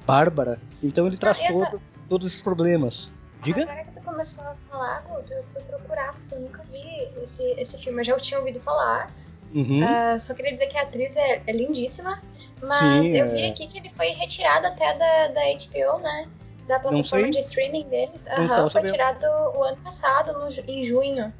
bárbara. 0.06 0.58
Então 0.82 1.06
ele 1.06 1.16
traz 1.16 1.38
Ah, 1.40 1.52
todo- 1.52 1.80
todos 2.08 2.26
esses 2.26 2.42
problemas. 2.42 3.10
Diga? 3.42 3.62
Agora 3.62 3.84
que 3.84 3.92
tu 3.92 4.02
começou 4.04 4.44
a 4.44 4.54
falar, 4.70 5.02
Guto, 5.02 5.32
eu 5.32 5.44
fui 5.44 5.62
procurar, 5.62 6.12
porque 6.14 6.34
eu 6.34 6.40
nunca 6.40 6.62
vi 6.64 7.08
esse, 7.22 7.42
esse 7.58 7.78
filme. 7.78 8.00
Eu 8.00 8.04
já 8.04 8.16
tinha 8.16 8.40
ouvido 8.40 8.60
falar. 8.60 9.10
Uhum. 9.54 9.84
Ah, 9.84 10.18
só 10.18 10.34
queria 10.34 10.52
dizer 10.52 10.66
que 10.66 10.76
a 10.76 10.82
atriz 10.82 11.16
é, 11.16 11.42
é 11.46 11.52
lindíssima. 11.52 12.20
Mas 12.60 13.04
Sim, 13.04 13.16
eu 13.16 13.26
é. 13.26 13.28
vi 13.28 13.44
aqui 13.46 13.66
que 13.66 13.78
ele 13.78 13.90
foi 13.90 14.08
retirado 14.08 14.66
até 14.66 14.94
da, 14.94 15.28
da 15.28 15.40
HBO, 15.42 15.98
né? 16.00 16.28
Da 16.66 16.80
plataforma 16.80 17.30
de 17.30 17.38
streaming 17.38 17.88
deles. 17.88 18.26
Aham, 18.26 18.48
tava 18.48 18.70
foi 18.70 18.82
tirado 18.82 19.24
o 19.24 19.62
ano 19.62 19.76
passado, 19.76 20.32
no 20.32 20.48
em 20.68 20.82
junho. 20.82 21.32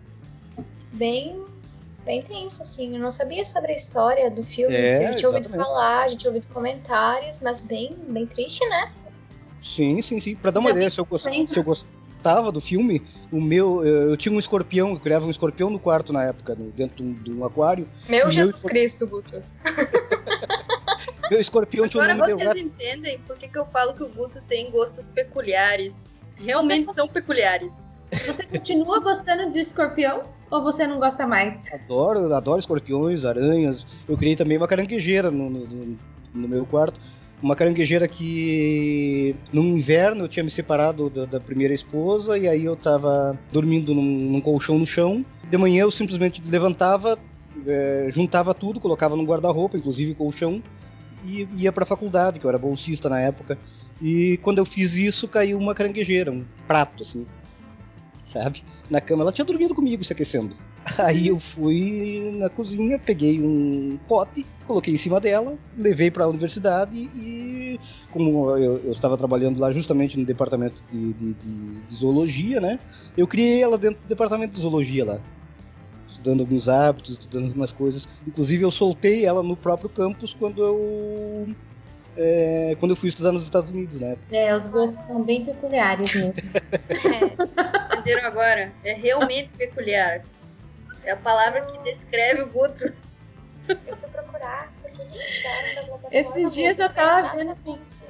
Bem. 0.92 1.44
Bem 2.04 2.22
tenso, 2.22 2.62
assim. 2.62 2.94
Eu 2.94 3.00
não 3.00 3.10
sabia 3.10 3.44
sobre 3.44 3.72
a 3.72 3.74
história 3.74 4.30
do 4.30 4.44
filme. 4.44 4.76
É, 4.76 4.86
assim, 4.86 5.06
gente 5.08 5.16
tinha 5.18 5.28
ouvido 5.28 5.48
falar, 5.48 6.04
a 6.04 6.08
gente 6.08 6.20
tinha 6.20 6.30
ouvido 6.30 6.46
comentários, 6.52 7.40
mas 7.42 7.60
bem, 7.60 7.96
bem 8.06 8.26
triste, 8.26 8.64
né? 8.68 8.92
Sim, 9.66 10.00
sim, 10.00 10.20
sim. 10.20 10.36
Pra 10.36 10.50
dar 10.50 10.60
uma 10.60 10.70
Já 10.70 10.76
ideia, 10.76 10.90
se 10.90 10.98
eu, 11.00 11.04
gos- 11.04 11.22
também. 11.22 11.46
se 11.46 11.58
eu 11.58 11.62
gostava 11.64 12.52
do 12.52 12.60
filme, 12.60 13.02
o 13.32 13.40
meu. 13.40 13.84
Eu, 13.84 14.10
eu 14.10 14.16
tinha 14.16 14.32
um 14.34 14.38
escorpião, 14.38 14.90
eu 14.90 15.00
criava 15.00 15.26
um 15.26 15.30
escorpião 15.30 15.68
no 15.68 15.78
quarto 15.80 16.12
na 16.12 16.22
época, 16.24 16.54
dentro 16.54 16.96
de 16.96 17.02
um, 17.02 17.12
de 17.14 17.32
um 17.32 17.44
aquário. 17.44 17.86
Meu 18.08 18.20
Meu 18.26 18.30
Jesus 18.30 18.56
escor- 18.56 18.70
Cristo, 18.70 19.06
Guto. 19.08 19.42
Meu 21.30 21.40
escorpião 21.40 21.88
tinha 21.88 22.04
Agora 22.04 22.16
nome 22.16 22.36
de 22.38 22.44
vocês 22.44 22.64
entendem 22.64 23.18
por 23.26 23.36
que, 23.36 23.48
que 23.48 23.58
eu 23.58 23.66
falo 23.66 23.94
que 23.94 24.04
o 24.04 24.08
Guto 24.12 24.40
tem 24.48 24.70
gostos 24.70 25.08
peculiares. 25.08 26.04
Realmente 26.36 26.92
são 26.94 27.08
peculiares. 27.08 27.72
Você 28.26 28.44
continua 28.44 29.00
gostando 29.00 29.50
de 29.50 29.58
escorpião 29.58 30.22
ou 30.50 30.62
você 30.62 30.86
não 30.86 31.00
gosta 31.00 31.26
mais? 31.26 31.72
Adoro, 31.72 32.32
adoro 32.32 32.60
escorpiões, 32.60 33.24
aranhas. 33.24 33.84
Eu 34.08 34.16
criei 34.16 34.36
também 34.36 34.56
uma 34.56 34.68
caranguejeira 34.68 35.28
no- 35.30 35.50
no- 35.50 35.98
no 36.32 36.48
meu 36.48 36.64
quarto. 36.64 37.00
Uma 37.42 37.54
caranguejeira 37.54 38.08
que 38.08 39.36
no 39.52 39.62
inverno 39.62 40.24
eu 40.24 40.28
tinha 40.28 40.42
me 40.42 40.50
separado 40.50 41.10
da, 41.10 41.26
da 41.26 41.40
primeira 41.40 41.74
esposa 41.74 42.38
e 42.38 42.48
aí 42.48 42.64
eu 42.64 42.74
tava 42.74 43.38
dormindo 43.52 43.94
num, 43.94 44.02
num 44.02 44.40
colchão 44.40 44.78
no 44.78 44.86
chão. 44.86 45.24
De 45.48 45.56
manhã 45.58 45.82
eu 45.82 45.90
simplesmente 45.90 46.42
levantava, 46.44 47.18
eh, 47.66 48.08
juntava 48.10 48.54
tudo, 48.54 48.80
colocava 48.80 49.16
num 49.16 49.24
guarda-roupa, 49.24 49.76
inclusive 49.76 50.14
colchão, 50.14 50.62
e 51.22 51.46
ia 51.54 51.70
pra 51.70 51.84
faculdade, 51.84 52.40
que 52.40 52.46
eu 52.46 52.48
era 52.48 52.58
bolsista 52.58 53.08
na 53.08 53.20
época. 53.20 53.58
E 54.00 54.38
quando 54.42 54.58
eu 54.58 54.64
fiz 54.64 54.94
isso, 54.94 55.28
caiu 55.28 55.58
uma 55.58 55.74
caranguejeira, 55.74 56.32
um 56.32 56.44
prato, 56.66 57.02
assim, 57.02 57.26
sabe? 58.26 58.62
Na 58.90 59.00
cama. 59.00 59.22
Ela 59.22 59.32
tinha 59.32 59.44
dormido 59.44 59.74
comigo, 59.74 60.04
se 60.04 60.12
aquecendo. 60.12 60.54
Aí 60.98 61.28
eu 61.28 61.38
fui 61.38 62.30
na 62.38 62.48
cozinha, 62.50 62.98
peguei 62.98 63.40
um 63.42 63.98
pote, 64.06 64.46
coloquei 64.64 64.94
em 64.94 64.98
cima 64.98 65.20
dela, 65.20 65.58
levei 65.76 66.10
para 66.10 66.24
a 66.24 66.28
universidade 66.28 66.96
e, 66.96 67.80
como 68.10 68.50
eu, 68.56 68.76
eu 68.78 68.92
estava 68.92 69.16
trabalhando 69.16 69.58
lá 69.58 69.70
justamente 69.70 70.18
no 70.18 70.24
departamento 70.26 70.82
de, 70.90 71.12
de- 71.14 71.34
de- 71.34 71.80
de 71.82 71.94
zoologia, 71.94 72.60
né? 72.60 72.78
Eu 73.16 73.26
criei 73.26 73.62
ela 73.62 73.78
dentro 73.78 74.02
do 74.02 74.08
departamento 74.08 74.54
de 74.54 74.60
zoologia 74.60 75.04
lá. 75.04 75.20
Estudando 76.06 76.40
alguns 76.40 76.68
hábitos, 76.68 77.14
estudando 77.14 77.46
algumas 77.46 77.72
coisas. 77.72 78.06
Inclusive 78.24 78.62
eu 78.64 78.70
soltei 78.70 79.24
ela 79.24 79.42
no 79.42 79.56
próprio 79.56 79.90
campus 79.90 80.32
quando 80.32 80.62
eu. 80.62 81.48
É, 82.16 82.76
quando 82.78 82.92
eu 82.92 82.96
fui 82.96 83.08
estudar 83.08 83.32
nos 83.32 83.42
Estados 83.42 83.70
Unidos, 83.70 84.00
né? 84.00 84.16
É, 84.30 84.54
os 84.54 84.66
gostos 84.66 85.04
são 85.06 85.22
bem 85.22 85.44
peculiares 85.44 86.14
mesmo. 86.14 86.32
É. 86.88 87.96
Entenderam 87.96 88.26
agora? 88.26 88.72
É 88.84 88.92
realmente 88.92 89.52
peculiar. 89.54 90.22
É 91.04 91.12
a 91.12 91.16
palavra 91.16 91.62
que 91.62 91.78
descreve 91.84 92.42
o 92.42 92.48
Guto. 92.48 92.92
Eu 93.68 93.96
fui 93.96 94.08
procurar, 94.08 94.72
porque 94.80 95.02
eles 95.02 95.36
tiraram 95.36 95.74
da 95.74 95.82
plataforma. 95.82 96.08
Esses 96.12 96.52
dias 96.52 96.78
eu 96.78 96.92
tava 96.92 97.36
vendo 97.36 97.56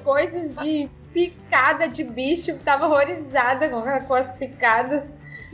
Coisas 0.04 0.54
de 0.57 0.88
picada 1.12 1.88
de 1.88 2.04
bicho, 2.04 2.54
tava 2.64 2.86
horrorizada 2.86 3.68
com, 3.68 3.82
com 4.07 4.14
as 4.14 4.32
picadas. 4.32 5.02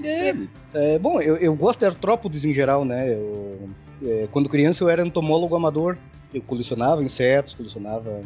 É, 0.03 0.35
é, 0.75 0.99
bom, 0.99 1.21
eu, 1.21 1.37
eu 1.37 1.55
gosto 1.55 1.81
de 1.81 1.87
artrópodes 1.87 2.45
em 2.45 2.53
geral, 2.53 2.85
né? 2.85 3.13
Eu, 3.13 3.71
é, 4.05 4.29
quando 4.33 4.49
criança 4.49 4.83
eu 4.83 4.89
era 4.89 5.07
entomólogo 5.07 5.55
amador. 5.55 5.97
Eu 6.33 6.43
colecionava 6.43 7.03
insetos, 7.03 7.55
colecionava 7.55 8.23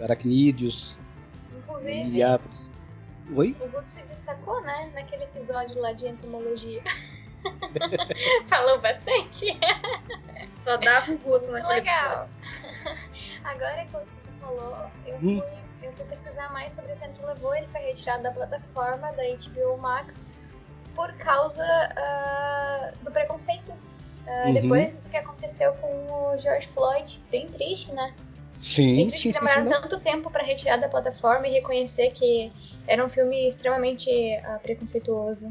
aracnídeos, 0.00 0.96
Inclusive, 1.56 2.04
milhares. 2.04 2.70
Oi? 3.34 3.56
o 3.60 3.68
Guto 3.68 3.90
se 3.90 4.02
destacou, 4.04 4.60
né? 4.62 4.90
Naquele 4.94 5.24
episódio 5.24 5.80
lá 5.80 5.92
de 5.92 6.06
entomologia. 6.08 6.82
Falou 8.46 8.80
bastante. 8.80 9.58
Só 10.62 10.76
dava 10.76 11.12
o 11.12 11.18
Guto 11.18 11.50
naquele 11.50 11.74
legal. 11.74 12.28
Agora, 13.44 13.82
enquanto 13.82 14.14
tu 14.24 14.32
falou, 14.40 14.90
eu 15.06 15.16
Hum. 15.16 15.40
fui, 15.40 15.64
eu 15.82 15.92
fui 15.94 16.04
pesquisar 16.04 16.52
mais 16.52 16.72
sobre 16.72 16.92
o 16.92 16.96
Vento 16.96 17.24
Levou. 17.26 17.54
Ele 17.54 17.66
foi 17.68 17.80
retirado 17.80 18.22
da 18.22 18.30
plataforma 18.32 19.10
da 19.12 19.22
HBO 19.22 19.78
Max 19.78 20.24
por 20.94 21.12
causa 21.14 21.64
ah, 21.96 22.92
do 23.02 23.10
preconceito 23.10 23.72
Uh, 24.26 24.48
uhum. 24.48 24.54
Depois 24.54 24.98
do 24.98 25.08
que 25.08 25.16
aconteceu 25.16 25.72
com 25.74 25.86
o 25.86 26.38
George 26.38 26.66
Floyd, 26.68 27.20
bem 27.30 27.46
triste, 27.48 27.92
né? 27.92 28.14
Sim, 28.60 28.96
bem 28.96 29.08
triste 29.08 29.24
sim, 29.24 29.32
sim, 29.32 29.38
sim, 29.38 29.68
tanto 29.68 30.00
tempo 30.00 30.30
para 30.30 30.42
retirar 30.42 30.78
da 30.78 30.88
plataforma 30.88 31.46
e 31.46 31.52
reconhecer 31.52 32.10
que 32.12 32.50
era 32.86 33.04
um 33.04 33.10
filme 33.10 33.46
extremamente 33.48 34.10
uh, 34.10 34.58
preconceituoso. 34.62 35.48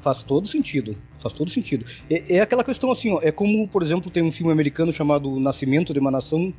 Faz 0.00 0.22
todo 0.22 0.46
sentido, 0.46 0.96
faz 1.18 1.32
todo 1.32 1.50
sentido. 1.50 1.86
É, 2.10 2.36
é, 2.36 2.40
aquela 2.40 2.64
questão 2.64 2.90
assim, 2.90 3.12
ó, 3.12 3.20
é 3.22 3.30
como, 3.30 3.66
por 3.68 3.82
exemplo, 3.82 4.10
tem 4.10 4.22
um 4.22 4.32
filme 4.32 4.52
americano 4.52 4.92
chamado 4.92 5.38
Nascimento 5.38 5.92
de 5.94 6.00
uma 6.00 6.10
Nação, 6.10 6.52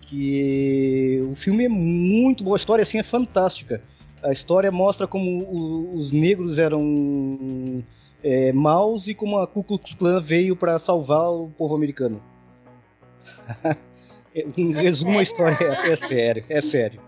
que 0.00 1.26
o 1.30 1.36
filme 1.36 1.64
é 1.64 1.68
muito 1.68 2.42
bom, 2.42 2.54
a 2.54 2.56
história 2.56 2.82
assim 2.82 2.98
é 2.98 3.02
fantástica. 3.02 3.82
A 4.22 4.32
história 4.32 4.70
mostra 4.70 5.06
como 5.06 5.94
os 5.94 6.10
negros 6.10 6.58
eram 6.58 7.84
é, 8.22 8.52
maus 8.52 9.06
e 9.06 9.14
como 9.14 9.38
a 9.38 9.46
Ku 9.46 9.62
Klux 9.62 9.94
Klan 9.94 10.20
veio 10.20 10.56
para 10.56 10.78
salvar 10.78 11.30
o 11.30 11.48
povo 11.48 11.74
americano. 11.74 12.22
em 14.56 14.74
é 14.74 14.82
resumo, 14.82 15.18
a 15.18 15.22
história 15.22 15.56
é, 15.60 15.92
é 15.92 15.96
sério, 15.96 16.44
é 16.48 16.60
sério. 16.60 17.00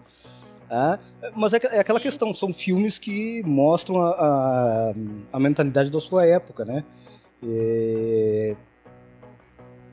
Ah, 0.70 0.98
mas 1.34 1.52
é, 1.52 1.58
é, 1.72 1.80
aquela 1.80 1.98
questão, 1.98 2.32
são 2.32 2.54
filmes 2.54 2.98
que 2.98 3.42
mostram 3.44 4.00
a, 4.00 4.11
a, 4.11 4.94
a 5.32 5.40
mentalidade 5.40 5.90
da 5.90 5.98
sua 5.98 6.24
época, 6.26 6.64
né? 6.64 6.84
É, 7.42 8.56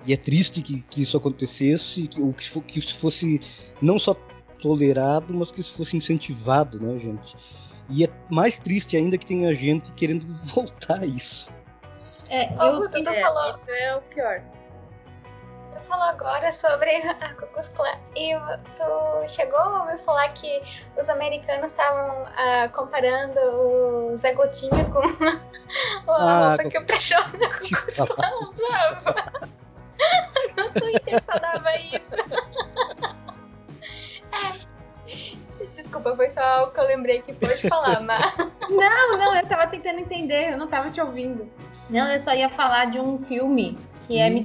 e 0.06 0.14
é 0.14 0.18
triste 0.18 0.62
que, 0.62 0.82
que 0.84 1.02
isso 1.02 1.18
acontecesse, 1.18 2.08
que, 2.08 2.22
que, 2.34 2.62
que 2.62 2.80
isso 2.80 2.96
fosse 2.96 3.42
não 3.82 3.98
só 3.98 4.16
tolerado, 4.62 5.34
mas 5.34 5.52
que 5.52 5.60
isso 5.60 5.74
fosse 5.74 5.98
incentivado, 5.98 6.80
né, 6.80 7.00
gente? 7.00 7.36
E 7.90 8.04
é 8.04 8.10
mais 8.30 8.60
triste 8.60 8.98
ainda 8.98 9.18
que 9.18 9.26
tenha 9.26 9.54
gente 9.54 9.92
querendo 9.94 10.26
voltar 10.54 11.00
a 11.00 11.06
isso. 11.06 11.52
É, 12.30 12.54
eu 12.54 12.62
Augusto, 12.62 13.04
tu 13.04 13.10
é, 13.10 13.22
falou... 13.22 13.50
Isso 13.50 13.70
é 13.72 13.96
o 13.96 14.02
pior 14.02 14.44
tu 15.78 15.80
falou 15.82 16.06
agora 16.06 16.52
sobre 16.52 16.90
a 17.08 17.34
Klan 17.34 18.00
e 18.16 18.34
tu 18.76 19.30
chegou 19.30 19.60
a 19.60 19.82
ouvir 19.84 19.98
falar 20.00 20.30
que 20.30 20.62
os 20.98 21.10
americanos 21.10 21.72
estavam 21.72 22.24
uh, 22.24 22.70
comparando 22.74 23.40
o 23.40 24.16
Zé 24.16 24.34
Gotinha 24.34 24.86
com 24.86 25.00
a 26.12 26.16
ah, 26.16 26.50
roupa 26.50 26.70
que 26.70 26.78
o 26.78 26.86
pessoal 26.86 27.24
da 27.24 27.50
Klan 27.50 28.32
usava. 28.42 29.50
no 30.58 30.72
Twitter 30.72 31.24
só 31.24 31.38
dava 31.40 31.76
isso. 31.78 32.16
é. 34.32 34.77
Desculpa, 35.88 36.16
foi 36.18 36.30
só 36.30 36.66
o 36.66 36.72
que 36.72 36.80
eu 36.82 36.86
lembrei 36.86 37.22
que 37.22 37.32
pode 37.32 37.68
falar, 37.70 38.02
mas... 38.02 38.36
Não, 38.70 39.18
não, 39.18 39.34
eu 39.34 39.48
tava 39.48 39.66
tentando 39.68 40.00
entender, 40.00 40.52
eu 40.52 40.58
não 40.58 40.68
tava 40.68 40.92
te 40.92 41.00
ouvindo. 41.00 41.50
Não, 41.90 42.06
eu 42.12 42.20
só 42.20 42.36
ia 42.36 42.50
falar 42.50 42.92
de 42.92 43.00
um 43.00 43.18
filme 43.20 43.78
que 44.06 44.20
é 44.20 44.30
hum. 44.30 44.44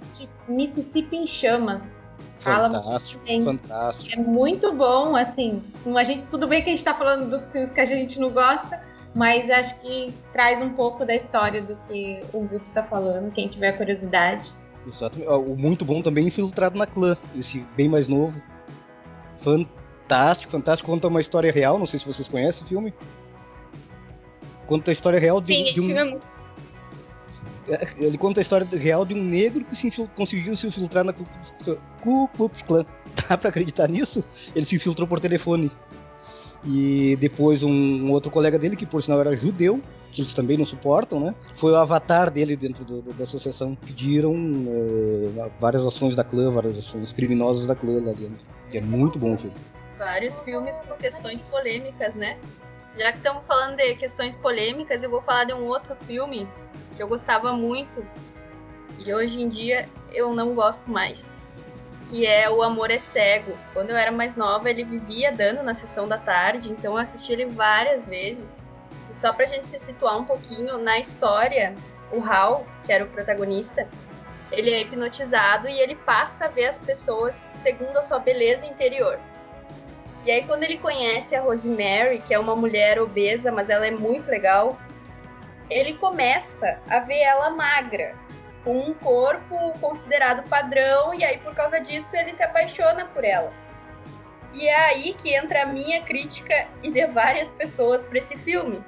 é 0.49 0.53
Mississippi 0.53 1.17
em 1.17 1.27
Chamas. 1.27 1.99
Fantástico, 2.39 3.25
Fala 3.27 3.43
fantástico. 3.43 4.21
É 4.21 4.23
muito 4.23 4.73
bom, 4.73 5.17
assim. 5.17 5.61
A 5.97 6.05
gente, 6.05 6.25
tudo 6.29 6.47
bem 6.47 6.63
que 6.63 6.69
a 6.69 6.73
gente 6.73 6.85
tá 6.85 6.95
falando 6.95 7.37
dos 7.37 7.51
filmes 7.51 7.71
que 7.71 7.81
a 7.81 7.85
gente 7.85 8.21
não 8.21 8.31
gosta, 8.31 8.81
mas 9.13 9.51
acho 9.51 9.77
que 9.81 10.15
traz 10.33 10.61
um 10.61 10.71
pouco 10.71 11.05
da 11.05 11.17
história 11.17 11.61
do 11.61 11.77
que 11.89 12.23
o 12.33 12.43
Guto 12.43 12.65
está 12.65 12.85
falando, 12.85 13.33
quem 13.33 13.49
tiver 13.49 13.73
curiosidade. 13.73 14.53
Exatamente. 14.87 15.29
O 15.29 15.57
muito 15.57 15.85
bom 15.85 16.01
também 16.01 16.29
Infiltrado 16.29 16.79
na 16.79 16.87
Clã, 16.87 17.17
esse 17.37 17.67
bem 17.77 17.89
mais 17.89 18.07
novo. 18.07 18.41
Fantástico, 19.39 19.82
fantástico. 20.51 20.91
Conta 20.91 21.09
uma 21.09 21.21
história 21.21 21.53
real, 21.53 21.79
não 21.79 21.87
sei 21.87 21.99
se 21.99 22.07
vocês 22.07 22.29
conhecem 22.29 22.65
o 22.65 22.67
filme. 22.67 22.95
Conta 24.67 24.91
a 24.91 24.93
história 24.93 25.19
real 25.19 25.41
de, 25.41 25.55
Sim, 25.55 25.65
de 25.65 25.81
um. 25.81 25.87
Filme 25.87 26.01
é 26.01 26.33
é, 27.69 27.89
ele 27.99 28.19
conta 28.19 28.41
a 28.41 28.43
história 28.43 28.67
real 28.77 29.05
de 29.05 29.15
um 29.15 29.23
negro 29.23 29.65
que 29.65 29.77
se 29.77 29.91
conseguiu 30.17 30.57
se 30.57 30.67
infiltrar 30.67 31.05
na 31.05 31.13
Ku 31.13 32.29
Klux 32.29 32.63
Klan. 32.63 32.85
Dá 33.29 33.39
pra 33.39 33.51
acreditar 33.51 33.89
nisso? 33.89 34.25
Ele 34.55 34.65
se 34.65 34.77
infiltrou 34.77 35.07
por 35.07 35.21
telefone. 35.21 35.71
E 36.65 37.17
depois 37.21 37.63
um 37.63 38.11
outro 38.11 38.31
colega 38.31 38.59
dele, 38.59 38.77
que 38.77 38.87
por 38.87 39.03
sinal 39.03 39.21
era 39.21 39.35
judeu, 39.35 39.81
que 40.13 40.21
eles 40.21 40.33
também 40.33 40.57
não 40.57 40.65
suportam, 40.65 41.19
né? 41.19 41.35
Foi 41.57 41.73
o 41.73 41.77
avatar 41.77 42.31
dele 42.31 42.57
dentro 42.57 42.85
do, 42.85 43.03
do, 43.03 43.13
da 43.13 43.25
associação. 43.25 43.75
Pediram 43.75 44.35
é, 44.69 45.51
várias 45.61 45.85
ações 45.85 46.15
da 46.15 46.23
clã, 46.23 46.51
várias 46.51 46.79
ações 46.79 47.13
criminosas 47.13 47.67
da 47.67 47.75
clã 47.75 47.95
lá 47.95 48.13
dentro. 48.13 48.39
E 48.73 48.79
é 48.79 48.85
muito 48.85 49.19
bom 49.19 49.35
o 49.35 49.39
filme. 49.39 49.57
Vários 50.03 50.37
filmes 50.41 50.81
com 50.81 50.97
questões 50.97 51.49
polêmicas, 51.49 52.17
né? 52.17 52.37
Já 52.99 53.13
que 53.13 53.19
estamos 53.19 53.45
falando 53.47 53.77
de 53.77 53.95
questões 53.95 54.35
polêmicas, 54.35 55.01
eu 55.01 55.09
vou 55.09 55.23
falar 55.23 55.45
de 55.45 55.53
um 55.53 55.69
outro 55.69 55.95
filme 56.09 56.49
que 56.97 57.01
eu 57.01 57.07
gostava 57.07 57.53
muito 57.53 58.05
e 58.99 59.15
hoje 59.15 59.41
em 59.41 59.49
dia 59.49 59.89
eu 60.13 60.35
não 60.35 60.57
gosto 60.57 60.91
mais. 60.91 61.39
Que 62.09 62.27
é 62.27 62.51
O 62.51 62.65
Amor 62.65 62.91
é 62.91 62.99
Cego. 62.99 63.57
Quando 63.73 63.91
eu 63.91 63.97
era 63.97 64.11
mais 64.11 64.35
nova, 64.35 64.69
ele 64.69 64.83
vivia 64.83 65.31
dando 65.31 65.63
na 65.63 65.73
sessão 65.73 66.09
da 66.09 66.19
tarde, 66.19 66.73
então 66.73 66.95
eu 66.95 66.99
assisti 66.99 67.33
ele 67.33 67.47
várias 67.47 68.05
vezes. 68.05 68.61
E 69.09 69.15
só 69.15 69.33
pra 69.33 69.47
gente 69.47 69.71
se 69.71 69.79
situar 69.79 70.19
um 70.19 70.25
pouquinho 70.25 70.79
na 70.79 70.99
história, 70.99 71.77
o 72.11 72.21
Hal, 72.21 72.67
que 72.83 72.93
era 72.93 73.05
o 73.05 73.09
protagonista, 73.09 73.87
ele 74.51 74.73
é 74.73 74.81
hipnotizado 74.81 75.69
e 75.69 75.79
ele 75.79 75.95
passa 75.95 76.47
a 76.47 76.49
ver 76.49 76.67
as 76.67 76.79
pessoas 76.79 77.49
segundo 77.55 77.97
a 77.99 78.03
sua 78.03 78.19
beleza 78.19 78.67
interior. 78.67 79.21
E 80.25 80.31
aí, 80.31 80.45
quando 80.45 80.63
ele 80.63 80.79
conhece 80.79 81.35
a 81.35 81.41
Rosemary, 81.41 82.21
que 82.21 82.33
é 82.33 82.39
uma 82.39 82.55
mulher 82.55 83.01
obesa, 83.01 83.51
mas 83.51 83.69
ela 83.69 83.87
é 83.87 83.91
muito 83.91 84.31
legal, 84.31 84.79
ele 85.69 85.95
começa 85.95 86.79
a 86.89 87.01
ver 87.01 87.21
ela 87.21 87.51
magra, 87.51 88.15
com 88.63 88.79
um 88.79 88.95
corpo 88.95 89.57
considerado 89.81 90.49
padrão, 90.49 91.13
e 91.13 91.25
aí 91.25 91.39
por 91.39 91.55
causa 91.55 91.81
disso 91.81 92.15
ele 92.15 92.35
se 92.35 92.43
apaixona 92.43 93.07
por 93.07 93.25
ela. 93.25 93.53
E 94.53 94.69
é 94.69 94.77
aí 94.77 95.15
que 95.15 95.35
entra 95.35 95.63
a 95.63 95.67
minha 95.67 96.03
crítica 96.03 96.69
e 96.83 96.91
de 96.91 97.07
várias 97.07 97.51
pessoas 97.53 98.07
para 98.07 98.19
esse 98.19 98.37
filme. 98.37 98.85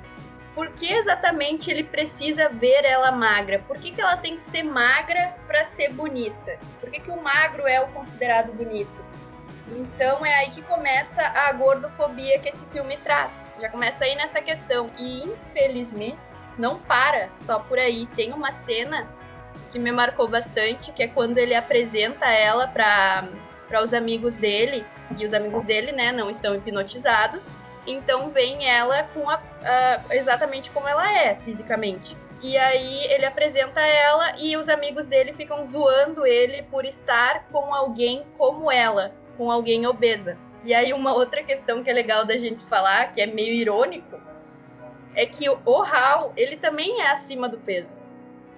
Por 0.54 0.70
que 0.70 0.92
exatamente 0.92 1.68
ele 1.70 1.82
precisa 1.82 2.48
ver 2.48 2.84
ela 2.84 3.10
magra? 3.10 3.58
Por 3.66 3.78
que, 3.78 3.90
que 3.90 4.00
ela 4.00 4.16
tem 4.16 4.36
que 4.36 4.44
ser 4.44 4.62
magra 4.62 5.34
para 5.48 5.64
ser 5.64 5.92
bonita? 5.92 6.58
Por 6.80 6.90
que, 6.90 7.00
que 7.00 7.10
o 7.10 7.20
magro 7.20 7.66
é 7.66 7.80
o 7.80 7.88
considerado 7.88 8.52
bonito? 8.52 9.04
Então 9.68 10.24
é 10.24 10.34
aí 10.34 10.50
que 10.50 10.62
começa 10.62 11.22
a 11.22 11.52
gordofobia 11.52 12.38
que 12.38 12.48
esse 12.48 12.64
filme 12.66 12.96
traz. 12.98 13.52
Já 13.60 13.68
começa 13.68 14.04
aí 14.04 14.14
nessa 14.14 14.40
questão. 14.42 14.90
E 14.98 15.24
infelizmente 15.24 16.18
não 16.58 16.78
para 16.78 17.30
só 17.32 17.58
por 17.58 17.78
aí. 17.78 18.06
Tem 18.14 18.32
uma 18.32 18.52
cena 18.52 19.08
que 19.70 19.78
me 19.78 19.90
marcou 19.90 20.28
bastante, 20.28 20.92
que 20.92 21.02
é 21.02 21.08
quando 21.08 21.38
ele 21.38 21.54
apresenta 21.54 22.26
ela 22.26 22.68
para 22.68 23.28
para 23.68 23.82
os 23.82 23.94
amigos 23.94 24.36
dele, 24.36 24.86
e 25.18 25.24
os 25.24 25.32
amigos 25.32 25.64
dele, 25.64 25.90
né, 25.90 26.12
não 26.12 26.30
estão 26.30 26.54
hipnotizados. 26.54 27.50
Então 27.86 28.30
vem 28.30 28.68
ela 28.68 29.02
com 29.14 29.28
a, 29.28 29.40
a, 29.64 30.14
exatamente 30.14 30.70
como 30.70 30.86
ela 30.86 31.12
é 31.12 31.36
fisicamente. 31.44 32.16
E 32.42 32.56
aí 32.56 33.04
ele 33.06 33.24
apresenta 33.24 33.80
ela 33.80 34.34
e 34.38 34.56
os 34.56 34.68
amigos 34.68 35.06
dele 35.06 35.32
ficam 35.32 35.66
zoando 35.66 36.26
ele 36.26 36.62
por 36.64 36.84
estar 36.84 37.44
com 37.50 37.74
alguém 37.74 38.24
como 38.38 38.70
ela, 38.70 39.12
com 39.36 39.50
alguém 39.50 39.86
obesa. 39.86 40.38
E 40.64 40.72
aí 40.72 40.92
uma 40.92 41.14
outra 41.14 41.42
questão 41.42 41.84
que 41.84 41.90
é 41.90 41.92
legal 41.92 42.24
da 42.24 42.38
gente 42.38 42.64
falar, 42.64 43.12
que 43.12 43.20
é 43.20 43.26
meio 43.26 43.52
irônico, 43.52 44.20
é 45.14 45.26
que 45.26 45.48
o 45.48 45.82
Hal, 45.82 46.32
ele 46.36 46.56
também 46.56 47.00
é 47.00 47.10
acima 47.10 47.48
do 47.48 47.58
peso. 47.58 47.98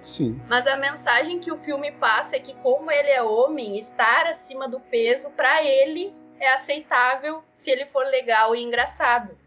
Sim. 0.01 0.41
Mas 0.47 0.65
a 0.65 0.77
mensagem 0.77 1.39
que 1.39 1.51
o 1.51 1.57
filme 1.57 1.91
passa 1.91 2.37
é 2.37 2.39
que 2.39 2.53
como 2.55 2.89
ele 2.89 3.09
é 3.09 3.21
homem, 3.21 3.77
estar 3.77 4.25
acima 4.25 4.67
do 4.67 4.79
peso 4.79 5.29
para 5.31 5.61
ele 5.63 6.15
é 6.39 6.49
aceitável 6.53 7.43
se 7.51 7.71
ele 7.71 7.85
for 7.87 8.05
legal 8.05 8.55
e 8.55 8.63
engraçado. 8.63 9.37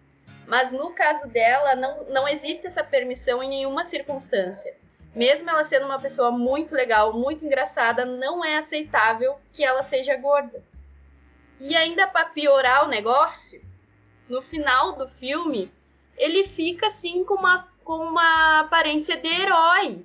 Mas 0.47 0.73
no 0.73 0.91
caso 0.91 1.29
dela, 1.29 1.75
não, 1.75 2.05
não 2.05 2.29
existe 2.29 2.67
essa 2.67 2.85
permissão 2.85 3.43
em 3.43 3.49
nenhuma 3.49 3.85
circunstância. 3.85 4.75
Mesmo 5.15 5.49
ela 5.49 5.65
sendo 5.65 5.87
uma 5.87 5.99
pessoa 5.99 6.31
muito 6.31 6.75
legal, 6.75 7.13
muito 7.13 7.45
engraçada, 7.45 8.05
não 8.05 8.45
é 8.45 8.59
aceitável 8.59 9.39
que 9.53 9.65
ela 9.65 9.83
seja 9.83 10.17
gorda. 10.17 10.63
E 11.61 11.77
ainda 11.77 12.07
para 12.07 12.25
piorar 12.25 12.87
o 12.87 12.89
negócio, 12.89 13.63
no 14.29 14.41
final 14.41 14.95
do 14.95 15.07
filme, 15.09 15.71
ele 16.17 16.49
fica 16.49 16.87
assim 16.87 17.23
com 17.25 17.35
uma, 17.35 17.69
com 17.85 17.99
uma 17.99 18.61
aparência 18.61 19.17
de 19.17 19.29
herói, 19.29 20.03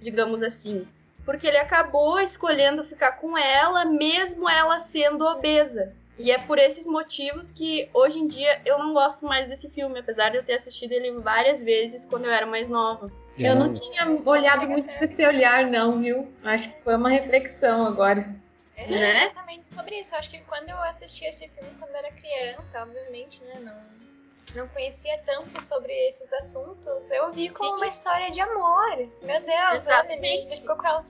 digamos 0.00 0.42
assim. 0.42 0.86
Porque 1.24 1.46
ele 1.46 1.58
acabou 1.58 2.20
escolhendo 2.20 2.84
ficar 2.84 3.12
com 3.12 3.36
ela, 3.38 3.84
mesmo 3.84 4.48
ela 4.48 4.78
sendo 4.78 5.24
obesa. 5.24 5.92
E 6.18 6.30
é 6.30 6.38
por 6.38 6.58
esses 6.58 6.86
motivos 6.86 7.50
que 7.50 7.90
hoje 7.92 8.18
em 8.18 8.26
dia 8.26 8.60
eu 8.64 8.78
não 8.78 8.94
gosto 8.94 9.24
mais 9.24 9.48
desse 9.48 9.68
filme, 9.68 9.98
apesar 9.98 10.30
de 10.30 10.38
eu 10.38 10.42
ter 10.42 10.54
assistido 10.54 10.92
ele 10.92 11.12
várias 11.20 11.62
vezes 11.62 12.06
quando 12.06 12.24
eu 12.24 12.30
era 12.30 12.46
mais 12.46 12.68
nova. 12.70 13.12
Eu 13.38 13.54
não 13.54 13.74
tinha 13.74 14.06
olhado 14.24 14.66
muito 14.66 14.86
pra 14.86 15.04
esse 15.04 15.26
olhar, 15.26 15.66
não, 15.66 16.00
viu? 16.00 16.32
Acho 16.42 16.70
que 16.70 16.82
foi 16.82 16.96
uma 16.96 17.10
reflexão 17.10 17.84
agora. 17.84 18.34
É 18.76 18.86
né? 18.86 19.24
exatamente 19.24 19.68
sobre 19.68 20.00
isso. 20.00 20.14
Acho 20.14 20.30
que 20.30 20.40
quando 20.42 20.68
eu 20.68 20.78
assisti 20.82 21.24
esse 21.24 21.48
filme 21.48 21.70
quando 21.78 21.90
eu 21.90 21.96
era 21.96 22.12
criança, 22.12 22.82
obviamente, 22.82 23.42
né? 23.42 23.54
Não, 23.60 24.62
não 24.62 24.68
conhecia 24.68 25.18
tanto 25.24 25.62
sobre 25.64 25.92
esses 26.08 26.32
assuntos, 26.34 27.10
eu 27.10 27.32
vi 27.32 27.48
como 27.50 27.76
uma 27.76 27.88
história 27.88 28.30
de 28.30 28.40
amor. 28.40 28.96
Meu 29.22 29.40
Deus, 29.40 29.76
Exatamente. 29.76 30.26
ele 30.26 30.56
ficou 30.56 30.76
com 30.76 30.86
ela 30.86 31.04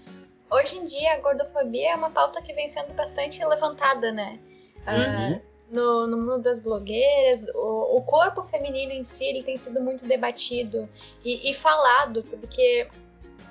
hoje 0.50 0.78
em 0.78 0.84
dia 0.84 1.14
a 1.14 1.20
gordofobia 1.20 1.90
é 1.90 1.94
uma 1.94 2.10
pauta 2.10 2.40
que 2.40 2.52
vem 2.52 2.68
sendo 2.68 2.92
bastante 2.94 3.44
levantada, 3.44 4.12
né? 4.12 4.38
Uhum. 4.86 5.34
Ah, 5.34 5.40
no, 5.70 6.06
no 6.06 6.16
mundo 6.16 6.42
das 6.42 6.60
blogueiras, 6.60 7.44
o, 7.54 7.96
o 7.96 8.02
corpo 8.02 8.42
feminino 8.44 8.92
em 8.92 9.04
si 9.04 9.24
ele 9.24 9.42
tem 9.42 9.56
sido 9.56 9.80
muito 9.80 10.06
debatido 10.06 10.88
e, 11.24 11.50
e 11.50 11.54
falado, 11.54 12.22
porque 12.22 12.88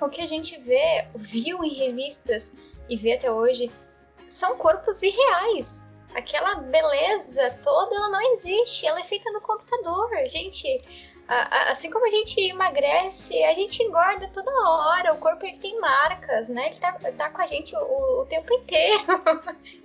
o 0.00 0.08
que 0.08 0.22
a 0.22 0.26
gente 0.26 0.58
vê, 0.60 1.06
viu 1.14 1.62
em 1.62 1.74
revistas 1.74 2.54
e 2.88 2.96
vê 2.96 3.14
até 3.14 3.30
hoje, 3.30 3.70
são 4.28 4.56
corpos 4.56 5.02
irreais. 5.02 5.84
Aquela 6.14 6.54
beleza 6.56 7.50
toda, 7.62 7.94
ela 7.94 8.08
não 8.08 8.32
existe, 8.32 8.86
ela 8.86 9.00
é 9.00 9.04
feita 9.04 9.30
no 9.32 9.40
computador. 9.40 10.08
Gente, 10.26 10.66
a- 11.28 11.34
a- 11.56 11.70
assim 11.72 11.90
como 11.90 12.06
a 12.06 12.10
gente 12.10 12.40
emagrece, 12.40 13.42
a 13.44 13.52
gente 13.52 13.82
engorda 13.82 14.26
toda 14.32 14.50
hora. 14.50 15.12
O 15.12 15.18
corpo 15.18 15.44
ele 15.44 15.58
tem 15.58 15.78
marcas, 15.78 16.48
né? 16.48 16.68
Ele 16.68 16.76
tá, 16.76 16.92
tá 16.92 17.28
com 17.30 17.42
a 17.42 17.46
gente 17.46 17.76
o, 17.76 18.20
o 18.22 18.26
tempo 18.26 18.52
inteiro. 18.54 19.02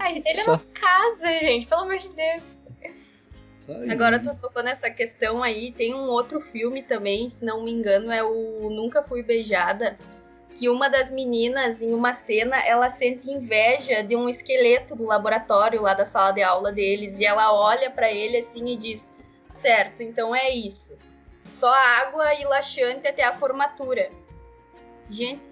A 0.00 0.10
gente- 0.10 0.26
ele 0.26 0.42
Só- 0.42 0.52
não 0.52 0.58
casa, 0.72 1.26
gente, 1.40 1.66
pelo 1.66 1.82
amor 1.82 1.98
de 1.98 2.08
Deus. 2.08 2.42
Tá 3.66 3.74
aí. 3.74 3.90
Agora 3.90 4.18
tu 4.18 4.34
tocou 4.40 4.62
nessa 4.62 4.90
questão 4.90 5.42
aí, 5.42 5.70
tem 5.72 5.92
um 5.94 6.08
outro 6.08 6.40
filme 6.40 6.82
também, 6.82 7.28
se 7.28 7.44
não 7.44 7.62
me 7.62 7.70
engano, 7.70 8.10
é 8.10 8.22
o 8.22 8.70
Nunca 8.70 9.02
Fui 9.02 9.22
Beijada, 9.22 9.98
que 10.60 10.68
uma 10.68 10.90
das 10.90 11.10
meninas, 11.10 11.80
em 11.80 11.94
uma 11.94 12.12
cena, 12.12 12.62
ela 12.66 12.90
sente 12.90 13.30
inveja 13.30 14.02
de 14.02 14.14
um 14.14 14.28
esqueleto 14.28 14.94
do 14.94 15.06
laboratório 15.06 15.80
lá 15.80 15.94
da 15.94 16.04
sala 16.04 16.32
de 16.32 16.42
aula 16.42 16.70
deles, 16.70 17.18
e 17.18 17.24
ela 17.24 17.50
olha 17.50 17.90
pra 17.90 18.12
ele 18.12 18.36
assim 18.36 18.68
e 18.68 18.76
diz: 18.76 19.10
"Certo, 19.48 20.02
então 20.02 20.36
é 20.36 20.50
isso. 20.50 20.98
Só 21.46 21.72
água 21.72 22.34
e 22.34 22.44
laxante 22.44 23.08
até 23.08 23.24
a 23.24 23.32
formatura". 23.32 24.10
Gente, 25.08 25.42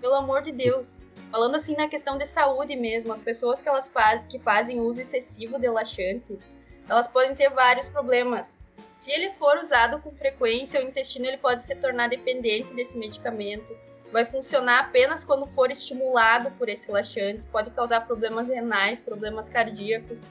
pelo 0.00 0.14
amor 0.14 0.42
de 0.42 0.52
Deus, 0.52 1.02
falando 1.32 1.56
assim 1.56 1.74
na 1.74 1.88
questão 1.88 2.16
de 2.16 2.28
saúde 2.28 2.76
mesmo, 2.76 3.12
as 3.12 3.20
pessoas 3.20 3.60
que 3.60 3.68
elas 3.68 3.88
faz, 3.88 4.24
que 4.28 4.38
fazem 4.38 4.78
uso 4.78 5.00
excessivo 5.00 5.58
de 5.58 5.68
laxantes, 5.68 6.54
elas 6.88 7.08
podem 7.08 7.34
ter 7.34 7.50
vários 7.50 7.88
problemas. 7.88 8.62
Se 8.92 9.10
ele 9.10 9.32
for 9.32 9.58
usado 9.58 9.98
com 9.98 10.12
frequência, 10.12 10.78
o 10.78 10.84
intestino 10.84 11.26
ele 11.26 11.38
pode 11.38 11.64
se 11.64 11.74
tornar 11.74 12.08
dependente 12.08 12.72
desse 12.74 12.96
medicamento. 12.96 13.76
Vai 14.12 14.26
funcionar 14.26 14.80
apenas 14.80 15.24
quando 15.24 15.46
for 15.48 15.70
estimulado 15.70 16.50
por 16.58 16.68
esse 16.68 16.90
laxante. 16.90 17.40
Pode 17.50 17.70
causar 17.70 18.02
problemas 18.06 18.46
renais, 18.48 19.00
problemas 19.00 19.48
cardíacos. 19.48 20.26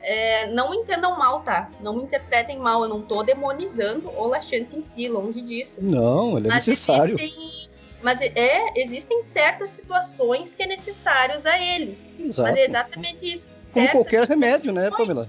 É, 0.00 0.46
não 0.52 0.70
me 0.70 0.76
entendam 0.76 1.18
mal, 1.18 1.40
tá? 1.40 1.68
Não 1.80 1.96
me 1.96 2.04
interpretem 2.04 2.56
mal. 2.58 2.84
Eu 2.84 2.88
não 2.88 3.02
tô 3.02 3.24
demonizando 3.24 4.08
o 4.10 4.28
laxante 4.28 4.76
em 4.76 4.82
si, 4.82 5.08
longe 5.08 5.40
disso. 5.40 5.82
Não, 5.82 6.38
ele 6.38 6.46
é 6.46 6.50
Mas 6.50 6.66
necessário. 6.66 7.16
existem, 7.16 7.68
mas 8.00 8.20
é, 8.20 8.72
existem 8.76 9.20
certas 9.22 9.70
situações 9.70 10.54
que 10.54 10.62
é 10.62 10.66
necessário 10.66 11.36
usar 11.36 11.58
ele. 11.60 11.98
Exato. 12.20 12.48
Mas 12.48 12.60
é 12.60 12.64
exatamente 12.66 13.34
isso. 13.34 13.48
Como 13.72 13.88
qualquer 13.90 14.28
remédio, 14.28 14.72
né, 14.72 14.88
Pamela? 14.90 15.28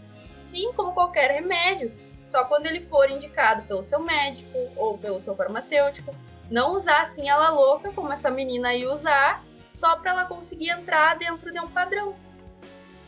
sim 0.52 0.72
como 0.74 0.94
qualquer 0.94 1.32
remédio. 1.32 1.92
Só 2.26 2.44
quando 2.46 2.68
ele 2.68 2.82
for 2.82 3.10
indicado 3.10 3.64
pelo 3.64 3.82
seu 3.82 4.00
médico 4.02 4.58
ou 4.76 4.98
pelo 4.98 5.20
seu 5.20 5.36
farmacêutico. 5.36 6.14
Não 6.50 6.74
usar 6.74 7.02
assim 7.02 7.30
ela 7.30 7.50
louca, 7.50 7.92
como 7.92 8.12
essa 8.12 8.30
menina 8.32 8.74
ia 8.74 8.92
usar, 8.92 9.44
só 9.72 9.96
para 9.98 10.12
ela 10.12 10.26
conseguir 10.26 10.70
entrar 10.70 11.18
dentro 11.18 11.52
de 11.52 11.60
um 11.60 11.68
padrão. 11.68 12.16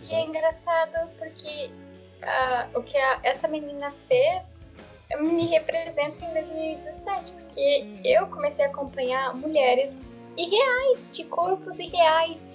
E 0.09 0.13
é 0.13 0.21
engraçado 0.21 1.09
porque 1.17 1.69
ah, 2.21 2.67
o 2.75 2.81
que 2.83 2.97
a- 2.97 3.19
essa 3.23 3.47
menina 3.47 3.93
fez 4.07 4.59
me 5.19 5.45
representa 5.47 6.23
em 6.23 6.33
2017, 6.33 7.31
porque 7.31 7.87
eu 8.05 8.27
comecei 8.27 8.65
a 8.65 8.67
acompanhar 8.67 9.33
mulheres 9.35 9.97
irreais, 10.37 11.09
de 11.11 11.23
corpos 11.25 11.79
irreais, 11.79 12.47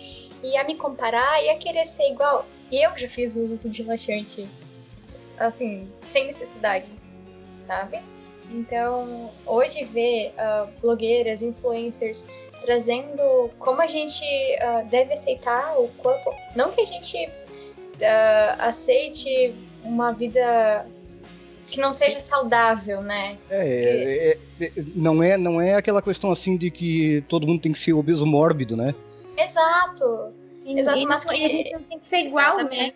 e 0.42 0.56
a 0.56 0.64
me 0.64 0.76
comparar 0.76 1.42
e 1.42 1.50
a 1.50 1.58
querer 1.58 1.86
ser 1.86 2.10
igual. 2.12 2.46
E 2.70 2.80
eu 2.82 2.96
já 2.96 3.08
fiz 3.08 3.34
uso 3.36 3.68
de 3.68 3.82
laxante, 3.82 4.48
assim, 5.38 5.90
sem 6.02 6.26
necessidade, 6.26 6.92
sabe? 7.60 8.00
Então, 8.54 9.30
hoje 9.44 9.84
ver 9.84 10.32
ah, 10.38 10.66
blogueiras, 10.80 11.42
influencers 11.42 12.28
trazendo 12.60 13.50
como 13.58 13.82
a 13.82 13.86
gente 13.86 14.24
ah, 14.60 14.82
deve 14.88 15.12
aceitar 15.14 15.78
o 15.78 15.88
corpo, 15.98 16.32
não 16.54 16.70
que 16.70 16.80
a 16.80 16.86
gente 16.86 17.28
ah, 18.02 18.56
aceite 18.60 19.52
uma 19.82 20.12
vida 20.12 20.86
que 21.68 21.80
não 21.80 21.92
seja 21.92 22.20
saudável, 22.20 23.02
né? 23.02 23.36
É, 23.50 24.36
é, 24.60 24.64
é, 24.64 24.72
não, 24.94 25.20
é, 25.22 25.36
não 25.36 25.60
é 25.60 25.74
aquela 25.74 26.00
questão 26.00 26.30
assim 26.30 26.56
de 26.56 26.70
que 26.70 27.22
todo 27.28 27.46
mundo 27.46 27.60
tem 27.60 27.72
que 27.72 27.78
ser 27.78 27.92
obeso 27.92 28.24
mórbido, 28.24 28.76
né? 28.76 28.94
Exato. 29.36 30.32
Exato, 30.64 31.06
mas 31.06 31.24
que- 31.24 31.44
a 31.44 31.48
gente 31.48 31.72
não 31.72 31.82
tem 31.82 31.98
que 31.98 32.06
ser 32.06 32.18
igual, 32.18 32.62
né? 32.64 32.92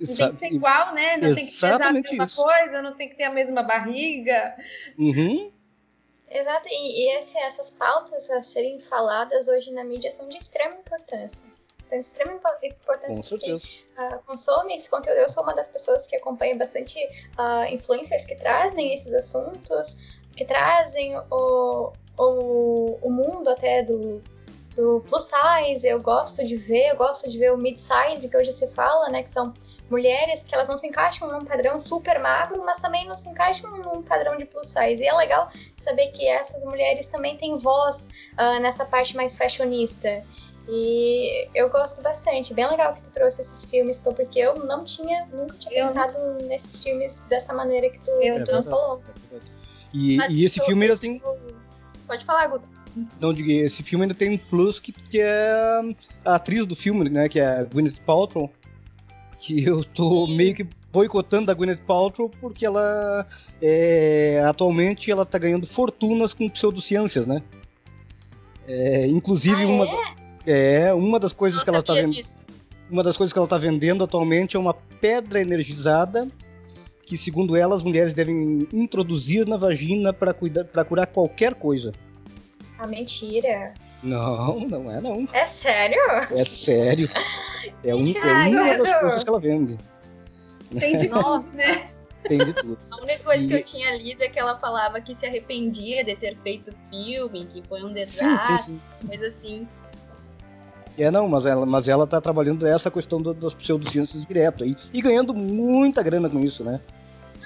Não 0.00 0.16
tem 0.16 0.32
que 0.32 0.38
ser 0.38 0.54
igual, 0.54 0.94
né? 0.94 1.16
Não 1.18 1.34
tem 1.34 1.46
que 1.46 1.52
pesar 1.52 1.82
a 1.82 1.92
mesma 1.92 2.24
isso. 2.24 2.42
coisa, 2.42 2.82
não 2.82 2.92
tem 2.96 3.08
que 3.08 3.14
ter 3.16 3.24
a 3.24 3.30
mesma 3.30 3.62
barriga. 3.62 4.56
Uhum. 4.98 5.52
Exato, 6.30 6.68
e, 6.70 7.04
e 7.06 7.16
esse- 7.18 7.38
essas 7.38 7.70
pautas 7.70 8.30
a 8.30 8.40
serem 8.40 8.78
faladas 8.80 9.48
hoje 9.48 9.72
na 9.72 9.82
mídia 9.82 10.10
são 10.10 10.28
de 10.28 10.36
extrema 10.36 10.76
importância. 10.76 11.48
São 11.86 11.98
de 11.98 12.06
extrema 12.06 12.34
impo- 12.34 12.48
importância 12.62 13.22
Com 13.22 13.28
porque 13.28 13.46
certeza. 13.58 13.68
ah, 13.96 14.18
consome 14.24 14.76
esse 14.76 14.88
conteúdo. 14.88 15.16
Eu 15.18 15.28
sou 15.28 15.42
uma 15.42 15.54
das 15.54 15.68
pessoas 15.68 16.06
que 16.06 16.14
acompanha 16.14 16.56
bastante 16.56 16.96
ah, 17.36 17.66
influencers 17.68 18.26
que 18.26 18.36
trazem 18.36 18.94
esses 18.94 19.12
assuntos, 19.12 19.98
que 20.36 20.44
trazem 20.44 21.18
o, 21.30 21.92
o, 22.16 22.98
o 23.02 23.10
mundo 23.10 23.50
até 23.50 23.82
do, 23.82 24.22
do 24.76 25.04
plus 25.08 25.24
size. 25.28 25.84
Eu 25.88 26.00
gosto 26.00 26.46
de 26.46 26.56
ver, 26.56 26.90
eu 26.90 26.96
gosto 26.96 27.28
de 27.28 27.36
ver 27.36 27.52
o 27.52 27.56
mid 27.58 27.76
size, 27.78 28.30
que 28.30 28.36
hoje 28.36 28.52
se 28.52 28.68
fala, 28.68 29.08
né? 29.08 29.24
Que 29.24 29.30
são 29.30 29.52
mulheres 29.90 30.42
que 30.42 30.54
elas 30.54 30.68
não 30.68 30.78
se 30.78 30.86
encaixam 30.86 31.30
num 31.30 31.44
padrão 31.44 31.78
super 31.80 32.18
magro, 32.20 32.62
mas 32.64 32.78
também 32.78 33.06
não 33.06 33.16
se 33.16 33.28
encaixam 33.28 33.70
num 33.78 34.02
padrão 34.02 34.36
de 34.36 34.44
plus 34.44 34.68
size. 34.68 35.02
E 35.02 35.06
é 35.06 35.12
legal 35.12 35.50
saber 35.76 36.08
que 36.08 36.26
essas 36.26 36.64
mulheres 36.64 37.08
também 37.08 37.36
têm 37.36 37.56
voz 37.56 38.08
ah, 38.36 38.60
nessa 38.60 38.84
parte 38.84 39.16
mais 39.16 39.36
fashionista. 39.36 40.24
E 40.68 41.48
eu 41.54 41.68
gosto 41.68 42.00
bastante. 42.02 42.54
Bem 42.54 42.68
legal 42.68 42.94
que 42.94 43.02
tu 43.02 43.12
trouxe 43.12 43.40
esses 43.40 43.64
filmes, 43.64 43.98
porque 43.98 44.38
eu 44.38 44.54
não 44.64 44.84
tinha, 44.84 45.26
nunca 45.32 45.56
tinha 45.56 45.80
Eu 45.80 45.86
pensado 45.86 46.18
nesses 46.44 46.82
filmes 46.82 47.20
dessa 47.28 47.52
maneira 47.52 47.90
que 47.90 47.98
tu, 47.98 48.10
Eu 48.22 48.44
tu 48.44 48.52
não. 48.52 48.62
falou. 48.62 49.02
E, 49.92 50.18
e 50.30 50.44
esse 50.44 50.60
filme 50.64 50.84
ainda 50.84 50.96
tem. 50.96 51.20
Pode 52.06 52.24
falar, 52.24 52.46
Guto. 52.46 52.68
Não 53.20 53.32
diga, 53.32 53.52
esse 53.52 53.82
filme 53.82 54.04
ainda 54.04 54.14
tem 54.14 54.30
um 54.30 54.38
plus 54.38 54.80
que, 54.80 54.92
que 54.92 55.20
é 55.20 55.80
a 56.24 56.34
atriz 56.34 56.66
do 56.66 56.76
filme, 56.76 57.08
né? 57.08 57.28
Que 57.28 57.40
é 57.40 57.46
a 57.46 57.64
Gwyneth 57.64 58.00
Paltrow. 58.04 58.52
Que 59.40 59.64
eu 59.64 59.82
tô 59.82 60.26
meio 60.26 60.54
que 60.54 60.66
boicotando 60.92 61.50
a 61.50 61.54
Gwyneth 61.54 61.80
Paltrow 61.86 62.28
porque 62.40 62.66
ela 62.66 63.26
é, 63.62 64.42
atualmente 64.46 65.10
ela 65.10 65.24
tá 65.24 65.38
ganhando 65.38 65.66
fortunas 65.66 66.34
com 66.34 66.48
pseudociências, 66.48 67.26
né? 67.26 67.42
É, 68.68 69.06
inclusive 69.06 69.62
Ah, 69.62 69.66
uma 69.66 69.86
é? 70.46 70.86
é 70.88 70.94
uma 70.94 71.18
das 71.18 71.32
coisas 71.32 71.58
Não 71.58 71.64
que 71.64 71.70
ela 71.70 71.82
tá 71.82 71.94
sabia 71.94 72.02
vendo 72.02 72.14
disso. 72.16 72.38
uma 72.90 73.02
das 73.02 73.16
coisas 73.16 73.32
que 73.32 73.38
ela 73.38 73.46
está 73.46 73.56
vendendo 73.58 74.04
atualmente 74.04 74.56
é 74.56 74.58
uma 74.60 74.74
pedra 74.74 75.40
energizada 75.40 76.28
que, 77.02 77.16
segundo 77.16 77.56
ela, 77.56 77.74
as 77.74 77.82
mulheres 77.82 78.14
devem 78.14 78.68
introduzir 78.72 79.44
na 79.46 79.56
vagina 79.56 80.12
para 80.12 80.32
curar 80.84 81.06
qualquer 81.08 81.54
coisa. 81.54 81.90
Ah, 82.78 82.86
mentira. 82.86 83.74
Não, 84.02 84.60
não 84.60 84.90
é 84.90 85.00
não. 85.00 85.26
É 85.32 85.44
sério? 85.46 85.98
É 86.30 86.44
sério. 86.44 87.08
É, 87.84 87.94
um, 87.94 88.04
é 88.06 88.32
uma 88.62 88.78
das 88.78 89.00
coisas 89.00 89.22
que 89.24 89.28
ela 89.28 89.40
vende. 89.40 89.78
Tem 90.78 90.96
de 90.98 91.08
tudo, 91.10 91.46
né? 91.54 91.90
Tem 92.28 92.38
de 92.44 92.52
tudo. 92.54 92.78
A 92.90 93.02
única 93.02 93.24
coisa 93.24 93.46
que 93.46 93.52
E- 93.54 93.56
eu 93.58 93.64
tinha 93.64 93.96
lido 93.96 94.22
é 94.22 94.28
que 94.28 94.38
ela 94.38 94.56
falava 94.58 95.00
que 95.00 95.14
se 95.14 95.26
arrependia 95.26 96.04
de 96.04 96.14
ter 96.16 96.36
feito 96.38 96.70
o 96.70 96.74
filme, 96.90 97.46
que 97.46 97.62
foi 97.68 97.82
um 97.82 97.88
Sim, 97.88 97.94
desastre, 97.94 98.58
sim, 98.58 98.80
sim. 99.02 99.06
coisa 99.08 99.26
assim. 99.26 99.68
É, 100.98 101.10
não, 101.10 101.26
mas 101.28 101.46
ela, 101.46 101.64
mas 101.64 101.88
ela 101.88 102.06
tá 102.06 102.20
trabalhando 102.20 102.66
essa 102.66 102.90
questão 102.90 103.22
da- 103.22 103.32
das 103.32 103.54
pseudociências 103.54 104.24
direto 104.26 104.64
aí. 104.64 104.76
E 104.92 105.00
ganhando 105.00 105.32
muita 105.32 106.02
grana 106.02 106.28
com 106.28 106.40
isso, 106.40 106.62
né? 106.62 106.80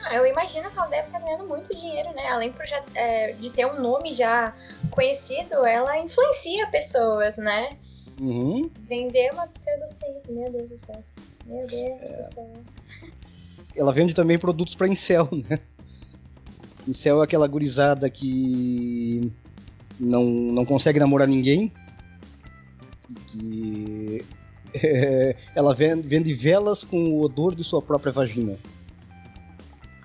Ah, 0.06 0.16
eu 0.16 0.26
imagino 0.26 0.70
que 0.70 0.76
ela 0.78 0.88
deve 0.88 1.06
estar 1.06 1.20
ganhando 1.20 1.46
muito 1.46 1.74
dinheiro, 1.74 2.12
né? 2.14 2.28
Além 2.28 2.52
por 2.52 2.66
já, 2.66 2.82
é, 2.94 3.32
de 3.32 3.50
ter 3.50 3.64
um 3.66 3.80
nome 3.80 4.12
já 4.12 4.52
conhecido, 4.90 5.64
ela 5.64 5.96
influencia 5.98 6.66
pessoas, 6.66 7.36
né? 7.38 7.76
Uhum. 8.20 8.70
Vender 8.88 9.32
uma 9.32 9.46
pseudociência. 9.48 10.22
Meu 10.30 10.50
Deus 10.52 10.70
do 10.70 10.78
céu. 10.78 11.04
Meu 11.46 11.66
Deus 11.66 12.10
É. 12.10 12.16
do 12.18 12.24
céu. 12.24 12.52
Ela 13.76 13.92
vende 13.92 14.14
também 14.14 14.38
produtos 14.38 14.74
para 14.74 14.86
incel, 14.88 15.28
né? 15.48 15.58
Incel 16.86 17.20
é 17.20 17.24
aquela 17.24 17.46
gurizada 17.48 18.08
que 18.08 19.32
não, 19.98 20.24
não 20.24 20.64
consegue 20.64 21.00
namorar 21.00 21.26
ninguém. 21.26 21.72
E 23.10 23.14
que 23.30 24.24
é, 24.86 25.36
ela 25.54 25.74
vende, 25.74 26.06
vende 26.06 26.32
velas 26.34 26.84
com 26.84 26.96
o 27.10 27.22
odor 27.22 27.54
de 27.54 27.64
sua 27.64 27.82
própria 27.82 28.12
vagina. 28.12 28.56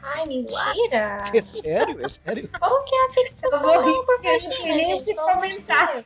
Ai, 0.02 0.26
mentira! 0.26 1.24
É 1.34 1.42
sério? 1.42 2.06
É 2.06 2.08
sério? 2.10 2.50
Qual 2.60 2.84
que 2.86 2.96
é 2.96 3.00
a 3.00 3.02
Eu 3.04 3.14
vou 3.14 3.24
fixação 3.26 3.86
rir 3.86 3.94
por 3.94 4.06
porque 4.06 4.28
eu 4.28 4.34
não 4.34 4.40
sei 4.40 4.58
vagina, 4.58 4.76
nem 4.76 4.86
o 4.86 4.98
gente? 4.98 5.06
que 5.06 5.14
de 5.14 5.20
comentar. 5.20 5.94
Deus. 5.94 6.06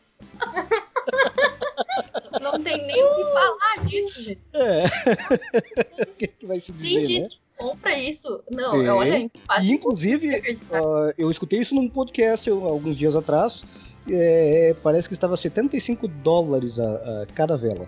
gente. 4.16 4.42
É. 4.54 4.84
o 6.04 6.06
que, 6.18 6.28
que 6.28 6.46
vai 6.46 6.60
se 6.60 6.72
dizer, 6.72 6.90
Tem 6.90 7.02
né? 7.04 7.10
gente 7.10 7.36
que 7.38 7.42
compra 7.58 7.98
isso. 7.98 8.44
Não, 8.50 8.82
É. 8.82 8.92
olha, 8.92 9.32
quase 9.48 9.72
inclusive, 9.72 10.58
ah, 10.72 11.14
eu 11.18 11.30
escutei 11.30 11.60
isso 11.60 11.76
num 11.76 11.88
podcast 11.88 12.50
eu- 12.50 12.66
alguns 12.66 12.98
dias 12.98 13.16
atrás. 13.16 13.64
é, 14.10 14.76
parece 14.84 15.08
que 15.08 15.14
estava 15.14 15.38
75 15.38 16.08
dólares 16.08 16.80
a, 16.80 17.22
a 17.22 17.26
cada 17.34 17.56
vela. 17.56 17.88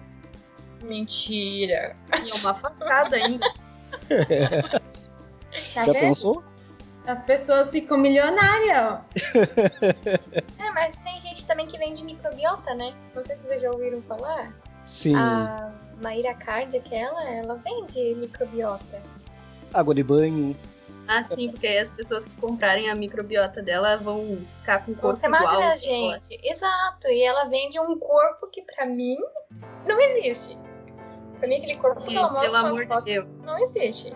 Mentira. 0.84 1.96
E 2.24 2.30
é 2.30 2.36
uma 2.36 2.54
facada 2.54 3.16
ainda. 3.18 3.52
Tá 5.74 5.86
Já 5.86 5.94
vendo? 5.94 6.00
pensou? 6.00 6.44
As 7.08 7.22
pessoas 7.22 7.70
ficam 7.70 7.98
milionárias, 7.98 8.78
ó. 8.78 9.02
É, 10.66 10.72
mas 10.74 11.00
tem 11.02 11.20
gente 11.22 11.46
também 11.46 11.68
que 11.68 11.78
vende 11.78 12.04
microbiota, 12.04 12.74
né? 12.74 12.94
Não 13.14 13.24
sei 13.24 13.36
se 13.36 13.44
vocês 13.44 13.62
já 13.62 13.72
ouviram 13.72 14.02
falar. 14.02 14.50
Sim. 14.86 15.16
A 15.16 15.72
Maíra 16.02 16.34
Card, 16.34 16.76
aquela, 16.78 17.24
ela 17.30 17.56
vende 17.56 18.16
microbiota. 18.16 19.02
Água 19.74 19.94
de 19.94 20.04
banho. 20.04 20.56
Ah, 21.08 21.22
sim, 21.22 21.52
porque 21.52 21.68
aí 21.68 21.78
as 21.78 21.92
pessoas 21.92 22.26
que 22.26 22.36
comprarem 22.42 22.90
a 22.90 22.96
microbiota 22.96 23.62
dela 23.62 23.98
vão 23.98 24.40
ficar 24.62 24.84
com 24.84 24.92
o 24.94 24.96
corpo 24.96 25.18
ser 25.20 25.28
igual. 25.28 25.44
magra, 25.44 25.78
gente. 25.78 26.40
Exato. 26.44 27.08
E 27.08 27.22
ela 27.24 27.46
vende 27.46 27.80
um 27.80 28.00
corpo 28.00 28.48
que 28.48 28.64
pra 28.64 28.88
mim 28.88 29.18
não 29.86 30.00
existe. 30.02 30.58
Pra 31.38 31.48
mim 31.48 31.58
aquele 31.58 31.76
corpo 31.78 32.02
que 32.02 32.10
Gente, 32.12 32.18
ela 32.18 32.32
mostra 32.32 32.42
pelo 32.50 32.54
nas 32.54 32.66
amor 32.66 32.82
de 32.82 32.88
fotos 32.88 33.04
Deus. 33.06 33.30
não 33.44 33.60
existe. 33.60 34.16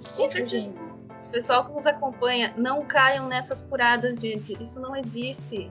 Certeza. 0.00 0.46
gente. 0.46 0.80
O 1.28 1.30
pessoal 1.30 1.64
que 1.64 1.72
nos 1.72 1.86
acompanha, 1.86 2.52
não 2.56 2.84
caiam 2.84 3.28
nessas 3.28 3.62
furadas, 3.62 4.16
gente. 4.16 4.60
Isso 4.60 4.80
não 4.80 4.96
existe. 4.96 5.70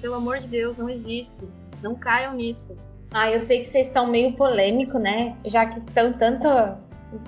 Pelo 0.00 0.14
amor 0.14 0.38
de 0.38 0.48
Deus, 0.48 0.76
não 0.76 0.88
existe. 0.88 1.46
Não 1.82 1.94
caiam 1.94 2.34
nisso. 2.34 2.74
Ah, 3.12 3.30
eu 3.30 3.40
sei 3.40 3.60
que 3.60 3.68
vocês 3.68 3.86
estão 3.86 4.06
meio 4.06 4.32
polêmico, 4.32 4.98
né? 4.98 5.36
Já 5.44 5.66
que 5.66 5.78
estão 5.78 6.12
tanto, 6.12 6.48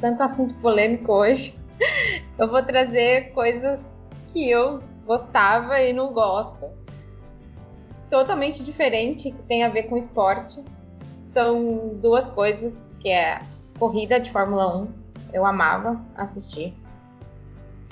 tanto 0.00 0.22
assunto 0.22 0.54
polêmico 0.56 1.12
hoje, 1.12 1.56
eu 2.36 2.48
vou 2.48 2.62
trazer 2.62 3.32
coisas 3.32 3.88
que 4.32 4.50
eu 4.50 4.82
gostava 5.06 5.80
e 5.80 5.92
não 5.92 6.12
gosto. 6.12 6.66
Totalmente 8.10 8.64
diferente, 8.64 9.30
que 9.30 9.42
tem 9.44 9.62
a 9.62 9.68
ver 9.68 9.84
com 9.84 9.96
esporte. 9.96 10.62
São 11.20 11.96
duas 12.00 12.28
coisas, 12.30 12.74
que 13.00 13.08
é 13.08 13.38
corrida 13.78 14.18
de 14.18 14.32
Fórmula 14.32 14.76
1, 14.78 14.92
eu 15.32 15.44
amava 15.46 16.00
assistir. 16.16 16.74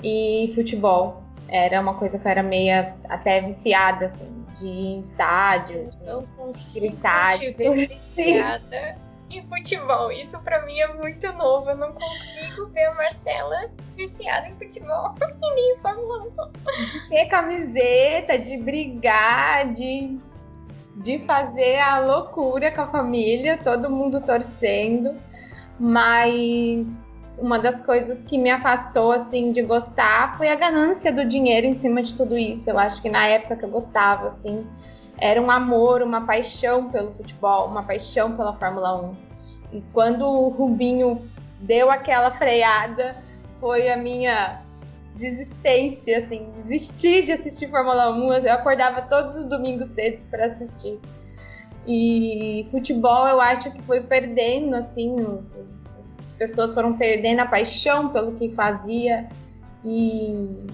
E 0.03 0.51
futebol. 0.55 1.23
Era 1.49 1.79
uma 1.79 1.93
coisa 1.93 2.19
que 2.19 2.27
eu 2.27 2.31
era 2.31 2.43
meia 2.43 2.93
até 3.07 3.39
viciada, 3.41 4.07
assim, 4.07 4.45
de 4.59 4.65
ir 4.65 4.95
em 4.95 4.99
estádio. 4.99 5.89
de- 5.91 6.05
Não 6.05 6.25
consigo 6.35 6.87
Gritar, 6.87 7.37
te 7.39 7.51
ver 7.51 7.73
viciada 7.87 8.97
em 9.29 9.41
futebol. 9.47 10.11
Isso 10.11 10.39
pra 10.41 10.65
mim 10.65 10.77
é 10.79 10.93
muito 10.93 11.31
novo. 11.33 11.69
Eu 11.69 11.77
não 11.77 11.93
consigo 11.93 12.67
ver 12.67 12.85
a 12.85 12.93
Marcela 12.95 13.69
viciada 13.95 14.47
em 14.49 14.55
futebol 14.55 15.15
e 15.21 15.55
nem 15.55 15.73
em 15.75 15.79
Fórmula 15.79 16.23
1. 16.25 17.07
ter 17.09 17.25
camiseta, 17.27 18.37
de 18.37 18.57
brigar, 18.57 19.73
de, 19.73 20.19
de 20.97 21.19
fazer 21.19 21.79
a 21.79 21.99
loucura 21.99 22.71
com 22.71 22.81
a 22.81 22.87
família, 22.87 23.57
todo 23.57 23.89
mundo 23.89 24.19
torcendo. 24.21 25.15
Mas 25.79 26.87
uma 27.39 27.59
das 27.59 27.81
coisas 27.81 28.23
que 28.23 28.37
me 28.37 28.49
afastou 28.49 29.11
assim 29.11 29.51
de 29.51 29.61
gostar 29.61 30.37
foi 30.37 30.49
a 30.49 30.55
ganância 30.55 31.11
do 31.11 31.25
dinheiro 31.25 31.67
em 31.67 31.73
cima 31.73 32.01
de 32.01 32.13
tudo 32.15 32.37
isso. 32.37 32.69
Eu 32.69 32.77
acho 32.79 33.01
que 33.01 33.09
na 33.09 33.25
época 33.27 33.55
que 33.55 33.65
eu 33.65 33.69
gostava 33.69 34.27
assim, 34.27 34.65
era 35.17 35.41
um 35.41 35.49
amor, 35.49 36.01
uma 36.01 36.21
paixão 36.25 36.89
pelo 36.89 37.11
futebol, 37.13 37.67
uma 37.67 37.83
paixão 37.83 38.35
pela 38.35 38.53
Fórmula 38.53 39.01
1. 39.01 39.15
E 39.73 39.83
quando 39.93 40.25
o 40.25 40.49
Rubinho 40.49 41.27
deu 41.59 41.89
aquela 41.89 42.31
freada, 42.31 43.15
foi 43.59 43.89
a 43.89 43.97
minha 43.97 44.61
desistência, 45.15 46.19
assim, 46.19 46.47
desistir 46.53 47.23
de 47.23 47.31
assistir 47.31 47.69
Fórmula 47.69 48.11
1. 48.11 48.33
Eu 48.33 48.53
acordava 48.53 49.01
todos 49.01 49.35
os 49.35 49.45
domingos 49.45 49.89
cedo 49.95 50.23
para 50.29 50.45
assistir. 50.45 50.99
E 51.87 52.67
futebol 52.69 53.27
eu 53.27 53.41
acho 53.41 53.71
que 53.71 53.81
foi 53.83 54.01
perdendo, 54.01 54.75
assim, 54.75 55.15
os- 55.15 55.55
os- 55.55 55.86
pessoas 56.37 56.73
foram 56.73 56.93
perdendo 56.93 57.39
a 57.39 57.45
paixão 57.45 58.09
pelo 58.09 58.33
que 58.33 58.49
fazia. 58.49 59.27
E, 59.83 60.65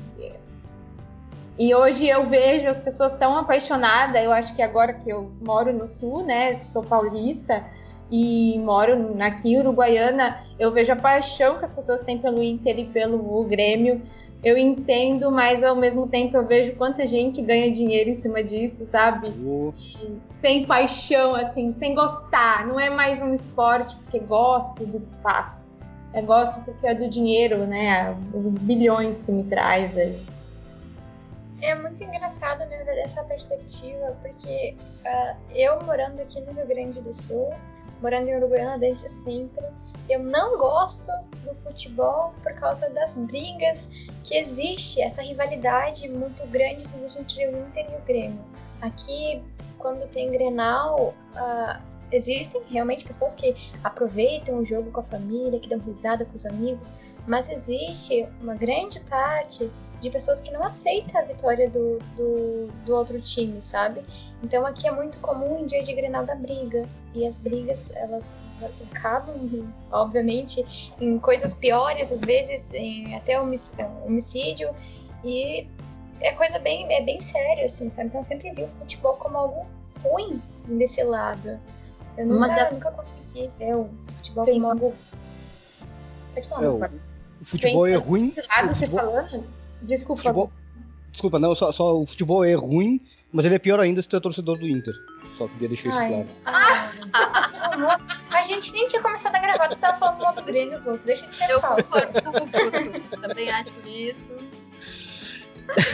e 1.57 1.73
hoje 1.73 2.07
eu 2.07 2.27
vejo 2.27 2.67
as 2.67 2.77
pessoas 2.77 3.15
tão 3.15 3.37
apaixonadas. 3.37 4.23
Eu 4.23 4.31
acho 4.31 4.55
que 4.55 4.61
agora 4.61 4.93
que 4.93 5.09
eu 5.09 5.31
moro 5.45 5.73
no 5.73 5.87
sul, 5.87 6.23
né, 6.23 6.61
sou 6.71 6.83
paulista 6.83 7.63
e 8.11 8.59
moro 8.59 9.15
aqui, 9.21 9.57
Uruguaiana, 9.57 10.43
eu 10.59 10.71
vejo 10.71 10.91
a 10.91 10.95
paixão 10.95 11.57
que 11.57 11.65
as 11.65 11.73
pessoas 11.73 12.01
têm 12.01 12.19
pelo 12.19 12.43
Inter 12.43 12.77
e 12.79 12.85
pelo 12.85 13.43
Grêmio 13.45 14.01
eu 14.43 14.57
entendo, 14.57 15.31
mas 15.31 15.63
ao 15.63 15.75
mesmo 15.75 16.07
tempo 16.07 16.35
eu 16.35 16.45
vejo 16.45 16.75
quanta 16.75 17.07
gente 17.07 17.41
ganha 17.41 17.71
dinheiro 17.71 18.09
em 18.09 18.13
cima 18.13 18.43
disso, 18.43 18.85
sabe? 18.85 19.29
O- 19.29 19.73
Sem 20.41 20.65
paixão, 20.65 21.33
assim, 21.33 21.71
sem 21.71 21.95
gostar. 21.95 22.67
Não 22.67 22.77
é 22.77 22.89
mais 22.89 23.21
um 23.21 23.33
esporte 23.33 23.95
porque 24.03 24.19
gosto 24.19 24.85
do 24.85 24.99
que 24.99 25.15
faço. 25.21 25.65
É 26.11 26.21
gosto 26.21 26.59
porque 26.65 26.85
é 26.85 26.93
do 26.93 27.09
dinheiro, 27.09 27.65
né? 27.65 28.13
Os 28.33 28.57
bilhões 28.57 29.21
que 29.21 29.31
me 29.31 29.43
traz 29.45 29.97
aí. 29.97 30.21
É 31.61 31.73
muito 31.75 32.03
engraçado, 32.03 32.59
né, 32.67 32.83
ver 32.83 32.97
essa 32.97 33.23
perspectiva, 33.23 34.17
porque 34.21 34.75
ah, 35.05 35.35
eu 35.55 35.81
morando 35.83 36.19
aqui 36.21 36.41
no 36.41 36.51
Rio 36.51 36.67
Grande 36.67 37.01
do 37.01 37.13
Sul, 37.13 37.53
morando 38.01 38.27
em 38.27 38.35
Uruguaiana 38.35 38.77
desde 38.77 39.09
sempre, 39.09 39.63
eu 40.09 40.19
não 40.19 40.57
gosto 40.57 41.11
do 41.45 41.53
futebol 41.55 42.33
por 42.43 42.53
causa 42.53 42.89
das 42.89 43.15
brigas 43.15 43.89
que 44.23 44.35
existe, 44.35 45.01
essa 45.01 45.21
rivalidade 45.21 46.07
muito 46.09 46.45
grande 46.47 46.87
que 46.87 46.97
existe 46.97 47.21
entre 47.21 47.47
o 47.47 47.67
Inter 47.67 47.85
e 47.91 47.95
o 47.95 48.01
Grêmio. 48.05 48.41
Aqui, 48.81 49.41
quando 49.77 50.07
tem 50.09 50.31
Grenal, 50.31 51.13
ah, 51.35 51.79
existem 52.11 52.61
realmente 52.69 53.03
pessoas 53.05 53.33
que 53.33 53.55
aproveitam 53.83 54.59
o 54.59 54.65
jogo 54.65 54.91
com 54.91 54.99
a 54.99 55.03
família, 55.03 55.59
que 55.59 55.69
dão 55.69 55.79
risada 55.79 56.25
com 56.25 56.35
os 56.35 56.45
amigos, 56.45 56.93
mas 57.27 57.49
existe 57.49 58.27
uma 58.41 58.55
grande 58.55 58.99
parte 59.01 59.69
de 60.03 60.09
pessoas 60.09 60.41
que 60.41 60.51
não 60.51 60.63
aceitam 60.63 61.21
a 61.21 61.23
vitória 61.23 61.69
do, 61.69 61.97
do, 62.17 62.67
do 62.85 62.93
outro 62.95 63.19
time, 63.21 63.61
sabe? 63.61 64.03
Então 64.43 64.65
aqui 64.65 64.85
é 64.85 64.91
muito 64.91 65.17
comum 65.19 65.59
em 65.61 65.65
dia 65.65 65.81
de 65.81 65.93
Grenal 65.93 66.25
da 66.25 66.35
briga. 66.35 66.85
E 67.15 67.25
as 67.25 67.37
brigas, 67.37 67.95
elas 67.95 68.37
acabam, 68.91 69.71
obviamente, 69.91 70.65
em 70.99 71.17
coisas 71.19 71.53
piores, 71.53 72.11
às 72.11 72.21
vezes 72.21 72.73
em 72.73 73.15
até 73.15 73.39
homic- 73.39 73.71
homicídio. 74.05 74.71
E 75.23 75.67
é 76.19 76.31
coisa 76.33 76.59
bem, 76.59 76.91
é 76.93 77.01
bem 77.01 77.21
séria, 77.21 77.65
assim, 77.65 77.89
sabe? 77.89 78.09
Então 78.09 78.19
eu 78.19 78.25
sempre 78.25 78.51
vi 78.51 78.63
o 78.63 78.67
futebol 78.67 79.13
como 79.15 79.37
algo 79.37 79.65
ruim 80.03 80.41
desse 80.67 81.01
lado. 81.03 81.59
Eu 82.17 82.25
nunca, 82.25 82.49
das- 82.49 82.71
nunca 82.71 82.91
consegui 82.91 83.49
ver 83.57 83.75
o 83.75 83.89
futebol 84.17 84.43
Tem 84.45 84.55
como 84.55 84.67
algo. 84.71 84.93
Pode 86.33 86.49
falar, 86.49 86.65
é, 86.65 86.69
o, 86.69 87.45
futebol 87.45 87.87
é 87.87 87.95
ruim. 87.95 88.33
Lado 88.49 88.65
o 88.71 88.73
você 88.75 88.85
futebol- 88.87 88.99
falando? 88.99 89.43
Desculpa. 89.83 90.21
futebol- 90.21 90.51
Desculpa, 91.11 91.37
não, 91.37 91.53
só, 91.53 91.71
só 91.71 91.95
o 91.99 92.05
futebol 92.07 92.43
é 92.43 92.55
ruim, 92.55 92.99
mas 93.31 93.45
ele 93.45 93.53
é 93.55 93.59
pior 93.59 93.79
ainda 93.79 94.01
se 94.01 94.09
tu 94.09 94.15
é 94.15 94.19
torcedor 94.19 94.57
do 94.57 94.67
Inter. 94.67 94.93
Só 95.37 95.47
queria 95.47 95.67
deixar 95.67 95.89
isso 95.89 95.97
claro. 95.97 96.25
amor, 97.71 97.99
a 98.31 98.41
gente 98.43 98.71
nem 98.73 98.87
tinha 98.87 99.01
começado 99.01 99.35
a 99.35 99.39
gravar, 99.39 99.67
tu 99.69 99.75
tava 99.77 99.93
falando 99.97 100.21
mal 100.21 100.33
do 100.33 100.41
Grêmio, 100.43 100.81
Guto. 100.81 101.05
Deixa 101.05 101.27
de 101.27 101.35
ser 101.35 101.49
Eu 101.51 101.59
falso. 101.61 101.91
concordo 101.91 102.71
com 103.11 103.17
o. 103.17 103.19
Também 103.21 103.49
acho 103.51 103.71
isso. 103.87 104.33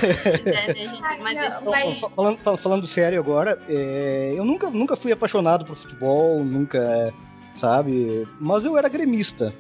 É, 0.01 0.43
né, 0.43 0.73
gente? 0.73 1.03
Ai, 1.03 1.19
Mas 1.21 1.35
não, 1.35 1.71
mas- 1.71 1.99
Fa- 1.99 2.09
Falando, 2.09 2.37
fal- 2.39 2.57
falando 2.57 2.87
sério 2.87 3.19
agora, 3.19 3.61
é, 3.69 4.33
eu 4.35 4.43
nunca, 4.43 4.69
nunca 4.69 4.95
fui 4.95 5.11
apaixonado 5.11 5.63
por 5.65 5.75
futebol, 5.75 6.43
nunca, 6.43 7.13
sabe? 7.53 8.27
Mas 8.39 8.65
eu 8.65 8.77
era 8.77 8.89
gremista, 8.89 9.53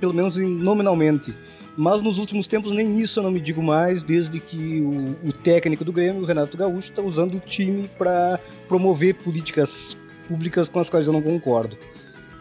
pelo 0.00 0.12
menos 0.12 0.36
em- 0.38 0.46
nominalmente. 0.48 1.34
Mas 1.76 2.02
nos 2.02 2.18
últimos 2.18 2.46
tempos 2.46 2.72
nem 2.72 3.00
isso 3.00 3.18
eu 3.18 3.22
não 3.24 3.30
me 3.30 3.40
digo 3.40 3.62
mais, 3.62 4.04
desde 4.04 4.38
que 4.40 4.80
o, 4.82 5.28
o 5.28 5.32
técnico 5.32 5.84
do 5.84 5.92
Grêmio, 5.92 6.22
o 6.22 6.26
Renato 6.26 6.56
Gaúcho, 6.56 6.90
está 6.90 7.00
usando 7.00 7.36
o 7.36 7.40
time 7.40 7.88
para 7.96 8.38
promover 8.68 9.14
políticas 9.14 9.96
públicas 10.28 10.68
com 10.68 10.78
as 10.80 10.90
quais 10.90 11.06
eu 11.06 11.12
não 11.12 11.22
concordo. 11.22 11.76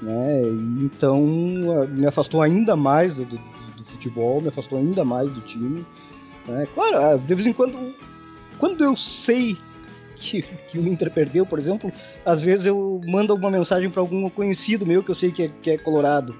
Né? 0.02 0.42
Então 0.84 1.22
me 1.90 2.06
afastou 2.06 2.42
ainda 2.42 2.76
mais 2.76 3.14
do, 3.14 3.24
do- 3.26 3.40
do 3.78 3.86
futebol, 3.86 4.42
me 4.42 4.50
afastou 4.50 4.78
ainda 4.78 5.06
mais 5.06 5.32
do 5.32 5.40
time. 5.42 5.86
né? 6.48 6.68
Claro, 6.74 6.98
ah, 6.98 7.18
de 7.18 7.34
vez 7.36 7.48
em 7.48 7.54
quando, 7.54 7.78
quando 8.60 8.84
eu 8.84 8.98
sei 8.98 9.56
que, 10.18 10.42
que 10.70 10.78
o 10.78 10.88
Inter 10.88 11.10
perdeu, 11.10 11.46
por 11.46 11.58
exemplo, 11.58 11.92
às 12.26 12.42
vezes 12.42 12.66
eu 12.66 13.00
mando 13.08 13.32
alguma 13.32 13.50
mensagem 13.50 13.90
para 13.90 14.02
algum 14.02 14.30
conhecido 14.30 14.86
meu 14.86 15.02
que 15.02 15.10
eu 15.12 15.16
sei 15.16 15.32
que 15.32 15.44
é, 15.44 15.52
que 15.62 15.72
é 15.72 15.78
colorado. 15.78 16.36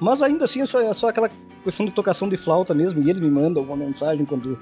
Mas 0.00 0.20
ainda 0.22 0.44
assim 0.44 0.60
é 0.60 0.66
só, 0.66 0.80
é 0.80 0.92
só 0.92 1.08
aquela 1.08 1.30
questão 1.64 1.84
de 1.86 1.92
tocação 1.92 2.28
de 2.28 2.36
flauta 2.36 2.72
mesmo, 2.74 3.00
e 3.02 3.10
ele 3.10 3.20
me 3.20 3.30
manda 3.30 3.58
alguma 3.58 3.76
mensagem 3.76 4.24
quando 4.24 4.58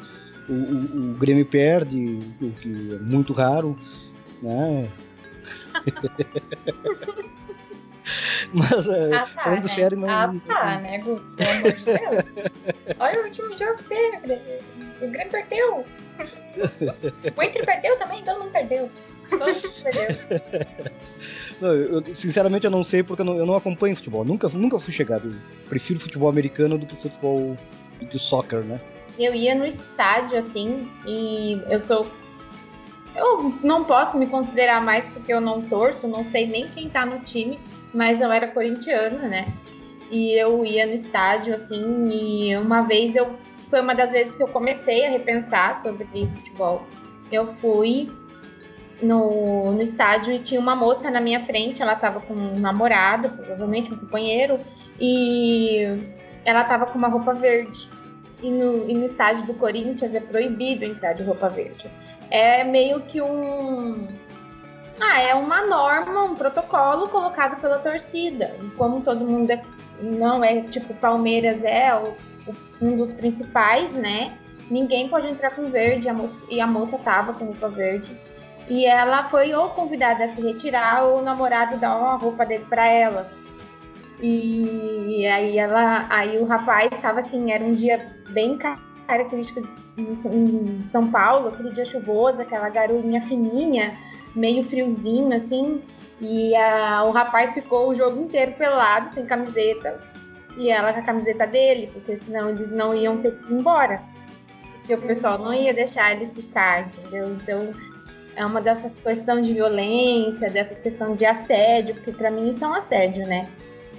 o, 0.48 0.52
o- 0.52 1.10
o 1.12 1.14
Grêmio 1.18 1.44
perde, 1.44 2.18
o 2.40 2.50
que 2.52 2.94
é 2.94 2.98
muito 2.98 3.32
raro, 3.32 3.78
né? 4.42 4.88
Mas, 8.52 8.86
é, 8.88 9.14
Ah, 9.14 9.20
tá, 9.20 9.26
falando 9.42 9.62
né? 9.62 9.68
sério, 9.68 9.96
não. 9.98 10.08
Ah, 10.08 10.34
tá, 10.46 10.78
né, 10.80 10.98
Guto? 10.98 11.32
Pelo 11.32 11.50
amor 11.50 11.72
de 11.72 11.84
Deus. 11.84 12.46
Olha 12.98 13.20
o 13.20 13.24
último 13.24 13.54
jogo 13.54 13.76
que 13.78 13.84
teve, 13.84 14.16
Grêmio. 14.18 14.60
O 15.00 15.08
Grêmio 15.10 15.30
perdeu. 15.30 15.86
O 17.36 17.42
Inter 17.42 17.64
perdeu 17.64 17.96
também, 17.96 18.22
todo 18.24 18.40
mundo 18.40 18.50
perdeu. 18.52 18.90
Todo 19.30 19.46
mundo 19.46 19.72
perdeu. 19.82 20.40
Não, 21.60 21.72
eu- 21.72 22.02
sinceramente, 22.14 22.64
eu 22.64 22.70
não 22.70 22.82
sei 22.84 23.02
porque 23.02 23.22
eu 23.22 23.26
não, 23.26 23.36
eu 23.36 23.46
não 23.46 23.54
acompanho 23.56 23.94
futebol. 23.96 24.24
Nunca, 24.24 24.48
nunca 24.48 24.78
fui 24.78 24.92
chegado. 24.92 25.28
Eu 25.28 25.68
prefiro 25.68 26.00
futebol 26.00 26.28
americano 26.28 26.76
do 26.78 26.86
que 26.86 26.96
futebol 26.96 27.56
do 28.00 28.18
soccer, 28.18 28.60
né? 28.60 28.80
Eu 29.18 29.34
ia 29.34 29.54
no 29.54 29.64
estádio, 29.66 30.38
assim, 30.38 30.88
e 31.06 31.60
eu 31.68 31.78
sou. 31.78 32.06
Eu 33.14 33.54
não 33.62 33.84
posso 33.84 34.16
me 34.16 34.26
considerar 34.26 34.80
mais 34.82 35.06
porque 35.08 35.32
eu 35.32 35.40
não 35.40 35.60
torço, 35.62 36.08
não 36.08 36.24
sei 36.24 36.46
nem 36.46 36.66
quem 36.68 36.88
tá 36.88 37.04
no 37.04 37.20
time, 37.20 37.60
mas 37.92 38.20
eu 38.20 38.32
era 38.32 38.48
corintiana, 38.48 39.28
né? 39.28 39.46
E 40.10 40.32
eu 40.32 40.64
ia 40.64 40.86
no 40.86 40.94
estádio, 40.94 41.54
assim, 41.54 42.08
e 42.10 42.56
uma 42.56 42.82
vez 42.82 43.14
eu. 43.14 43.36
Foi 43.68 43.80
uma 43.80 43.94
das 43.94 44.12
vezes 44.12 44.36
que 44.36 44.42
eu 44.42 44.48
comecei 44.48 45.06
a 45.06 45.10
repensar 45.10 45.80
sobre 45.80 46.06
futebol. 46.36 46.86
Eu 47.30 47.54
fui 47.54 48.10
no, 49.02 49.72
no 49.72 49.82
estádio 49.82 50.32
e 50.32 50.38
tinha 50.38 50.60
uma 50.60 50.76
moça 50.76 51.10
na 51.10 51.20
minha 51.20 51.40
frente, 51.40 51.82
ela 51.82 51.94
tava 51.96 52.20
com 52.20 52.32
um 52.34 52.58
namorado, 52.58 53.28
provavelmente 53.30 53.92
um 53.92 53.96
companheiro, 53.96 54.58
e 55.00 55.84
ela 56.44 56.64
tava 56.64 56.86
com 56.86 56.96
uma 56.98 57.08
roupa 57.08 57.34
verde 57.34 57.88
e 58.42 58.50
no, 58.50 58.88
e 58.88 58.94
no 58.94 59.04
estádio 59.04 59.44
do 59.46 59.54
Corinthians 59.54 60.14
é 60.14 60.20
proibido 60.20 60.84
entrar 60.84 61.12
de 61.12 61.22
roupa 61.22 61.48
verde. 61.48 61.88
É 62.30 62.64
meio 62.64 63.00
que 63.00 63.20
um. 63.20 64.08
Ah, 65.00 65.20
é 65.22 65.34
uma 65.34 65.62
norma, 65.66 66.22
um 66.24 66.34
protocolo 66.34 67.08
colocado 67.08 67.60
pela 67.60 67.78
torcida. 67.78 68.54
E 68.62 68.70
como 68.70 69.00
todo 69.00 69.24
mundo 69.24 69.50
é, 69.50 69.62
não 70.00 70.42
é 70.44 70.60
tipo 70.62 70.92
Palmeiras 70.94 71.62
é 71.64 71.94
o- 71.94 72.14
um 72.80 72.96
dos 72.96 73.12
principais, 73.12 73.92
né? 73.92 74.36
Ninguém 74.70 75.08
pode 75.08 75.28
entrar 75.28 75.50
com 75.50 75.64
verde 75.70 76.08
a 76.08 76.14
moça- 76.14 76.46
e 76.50 76.60
a 76.60 76.66
moça 76.66 76.98
tava 76.98 77.32
com 77.32 77.44
roupa 77.46 77.68
verde. 77.68 78.10
E 78.68 78.86
ela 78.86 79.24
foi 79.24 79.54
ou 79.54 79.70
convidada 79.70 80.24
a 80.24 80.28
se 80.28 80.40
retirar 80.40 81.04
ou 81.04 81.18
o 81.18 81.22
namorado 81.22 81.76
dar 81.78 81.96
uma 81.96 82.16
roupa 82.16 82.46
dele 82.46 82.64
para 82.68 82.86
ela. 82.86 83.30
E 84.20 85.26
aí 85.26 85.58
ela, 85.58 86.06
aí 86.08 86.38
o 86.38 86.44
rapaz 86.44 86.90
estava 86.92 87.20
assim, 87.20 87.50
era 87.50 87.64
um 87.64 87.72
dia 87.72 88.14
bem 88.30 88.56
característico 89.06 89.66
em 89.96 90.88
São 90.88 91.10
Paulo, 91.10 91.48
aquele 91.48 91.70
dia 91.70 91.84
chuvoso, 91.84 92.40
aquela 92.40 92.68
garoinha 92.68 93.20
fininha, 93.22 93.98
meio 94.34 94.62
friozinho 94.62 95.34
assim. 95.34 95.82
E 96.20 96.54
a- 96.54 97.02
o 97.04 97.10
rapaz 97.10 97.52
ficou 97.52 97.88
o 97.88 97.94
jogo 97.96 98.22
inteiro 98.22 98.52
pelado, 98.52 99.08
sem 99.12 99.26
camiseta, 99.26 100.00
e 100.56 100.70
ela 100.70 100.92
com 100.92 101.00
a 101.00 101.02
camiseta 101.02 101.44
dele, 101.46 101.90
porque 101.92 102.16
senão 102.16 102.50
eles 102.50 102.70
não 102.70 102.94
iam 102.94 103.18
ter 103.18 103.36
que 103.36 103.52
ir 103.52 103.56
embora. 103.58 104.00
Porque 104.78 104.94
o 104.94 105.02
pessoal 105.02 105.36
não 105.38 105.52
ia 105.52 105.74
deixar 105.74 106.12
eles 106.12 106.32
ficar, 106.32 106.86
entendeu? 106.86 107.32
Então 107.32 107.70
é 108.36 108.44
uma 108.44 108.60
dessas 108.60 108.96
questões 108.98 109.46
de 109.46 109.52
violência, 109.52 110.50
dessas 110.50 110.80
questões 110.80 111.18
de 111.18 111.24
assédio, 111.24 111.94
porque 111.94 112.12
pra 112.12 112.30
mim 112.30 112.48
isso 112.48 112.64
é 112.64 112.68
um 112.68 112.74
assédio, 112.74 113.26
né? 113.26 113.50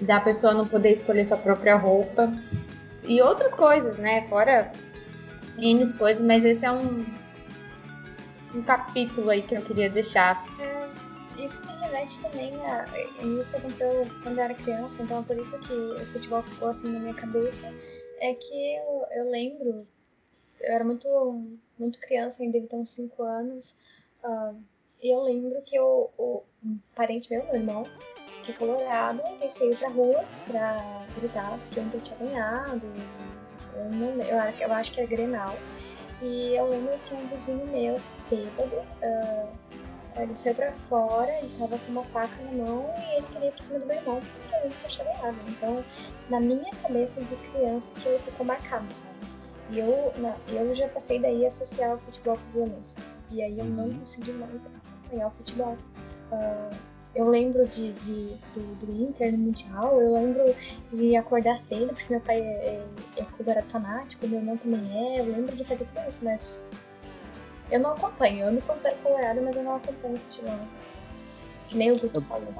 Da 0.01 0.19
pessoa 0.19 0.53
não 0.53 0.67
poder 0.67 0.91
escolher 0.91 1.23
sua 1.25 1.37
própria 1.37 1.75
roupa 1.75 2.31
e 3.05 3.21
outras 3.21 3.53
coisas, 3.53 3.97
né? 3.97 4.27
Fora 4.27 4.71
N 5.57 5.93
coisas, 5.93 6.23
mas 6.23 6.43
esse 6.43 6.65
é 6.65 6.71
um, 6.71 7.05
um 8.55 8.61
capítulo 8.63 9.29
aí 9.29 9.41
que 9.41 9.55
eu 9.55 9.61
queria 9.61 9.89
deixar. 9.89 10.43
Isso 11.37 11.65
me 11.65 11.73
remete 11.79 12.21
também 12.21 12.55
a. 12.65 12.85
Isso 13.39 13.57
aconteceu 13.57 14.05
quando 14.21 14.37
eu 14.37 14.43
era 14.43 14.53
criança, 14.53 15.01
então 15.01 15.19
é 15.19 15.23
por 15.23 15.37
isso 15.37 15.59
que 15.59 15.73
o 15.73 16.05
futebol 16.07 16.43
ficou 16.43 16.69
assim 16.69 16.91
na 16.91 16.99
minha 16.99 17.13
cabeça. 17.13 17.67
É 18.19 18.33
que 18.33 18.75
eu, 18.75 19.05
eu 19.11 19.29
lembro, 19.29 19.87
eu 20.61 20.73
era 20.73 20.83
muito, 20.83 21.07
muito 21.77 21.99
criança, 21.99 22.41
ainda 22.41 22.53
devia 22.53 22.69
ter 22.69 22.75
uns 22.75 22.91
5 22.91 23.23
anos, 23.23 23.77
ah, 24.23 24.53
e 25.01 25.13
eu 25.13 25.21
lembro 25.21 25.61
que 25.63 25.75
eu, 25.75 26.09
o, 26.17 26.43
um 26.63 26.77
parente 26.95 27.29
meu, 27.29 27.43
meu 27.45 27.55
irmão, 27.55 27.87
que 28.43 28.51
é 28.51 28.53
colorado, 28.55 29.21
ele 29.39 29.49
saiu 29.49 29.75
pra 29.75 29.89
rua 29.89 30.23
pra 30.45 31.05
gritar 31.17 31.59
que 31.69 31.79
o 31.79 31.83
Inter 31.83 32.01
tinha 32.01 32.19
ganhado. 32.19 32.87
Eu, 33.75 33.85
não, 33.85 34.23
eu, 34.23 34.37
eu 34.59 34.73
acho 34.73 34.93
que 34.93 35.01
era 35.01 35.09
Grenal. 35.09 35.57
E 36.21 36.55
eu 36.55 36.69
lembro 36.69 36.97
que 36.99 37.13
um 37.13 37.27
vizinho 37.27 37.65
meu, 37.67 37.99
bêbado, 38.29 38.81
ah, 39.03 39.47
ele 40.21 40.35
saiu 40.35 40.55
pra 40.55 40.71
fora, 40.71 41.31
ele 41.39 41.49
tava 41.57 41.77
com 41.79 41.91
uma 41.91 42.03
faca 42.05 42.41
na 42.43 42.65
mão 42.65 42.93
e 42.97 43.17
ele 43.17 43.27
queria 43.27 43.47
ir 43.49 43.51
pra 43.51 43.63
cima 43.63 43.79
do 43.79 43.85
meu 43.85 43.97
irmão 43.97 44.19
porque 44.19 44.55
o 44.55 44.67
Inter 44.67 44.89
tinha 44.89 45.05
ganhado. 45.05 45.39
Então, 45.49 45.83
na 46.29 46.39
minha 46.39 46.71
cabeça 46.75 47.21
de 47.23 47.35
criança, 47.35 47.91
aquilo 47.97 48.19
ficou 48.19 48.45
marcado, 48.45 48.93
sabe? 48.93 49.42
E 49.69 49.79
eu, 49.79 50.13
na- 50.17 50.35
eu 50.49 50.73
já 50.73 50.87
passei 50.89 51.19
daí 51.19 51.45
a 51.45 51.47
associar 51.47 51.95
o 51.95 51.99
futebol 51.99 52.37
com 52.37 52.59
violência. 52.65 53.01
E 53.31 53.41
aí 53.41 53.57
eu 53.57 53.65
não 53.65 53.85
Uhum. 53.85 53.99
consegui 53.99 54.31
mais 54.33 54.67
acompanhar 54.67 55.27
o 55.27 55.31
futebol. 55.31 55.77
Ah, 56.31 56.69
eu 57.15 57.27
lembro 57.29 57.67
de, 57.67 57.91
de- 57.93 58.37
do, 58.53 58.75
do 58.85 58.91
Inter 59.03 59.31
no 59.31 59.37
Mundial, 59.37 60.01
eu 60.01 60.13
lembro 60.13 60.55
de 60.91 61.15
acordar 61.15 61.57
cedo, 61.59 61.93
porque 61.93 62.11
meu 62.11 62.21
pai 62.21 62.39
é, 62.41 62.81
é, 63.17 63.21
é 63.21 63.23
colorado 63.37 63.65
fanático, 63.69 64.27
meu 64.27 64.39
irmão 64.39 64.57
também 64.57 64.81
é, 65.15 65.19
eu 65.21 65.25
lembro 65.25 65.55
de 65.55 65.63
fazer 65.63 65.85
tudo 65.85 66.07
isso, 66.09 66.25
mas 66.25 66.65
eu 67.71 67.79
não 67.79 67.91
acompanho, 67.91 68.45
eu 68.47 68.51
me 68.51 68.61
considero 68.61 68.95
colorado, 69.03 69.41
mas 69.43 69.55
eu 69.57 69.63
não 69.63 69.75
acompanho 69.75 70.17
futebol. 70.17 70.57
Que 71.69 71.77
nem 71.77 71.91
o 71.91 71.97
Guto 71.99 72.21
falou. 72.21 72.53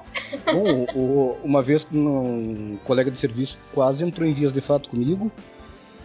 Bom, 0.51 1.37
uma 1.43 1.61
vez 1.61 1.85
um 1.91 2.77
colega 2.85 3.11
de 3.11 3.19
serviço 3.19 3.59
quase 3.73 4.03
entrou 4.03 4.27
em 4.27 4.33
vias 4.33 4.51
de 4.53 4.61
fato 4.61 4.89
comigo, 4.89 5.31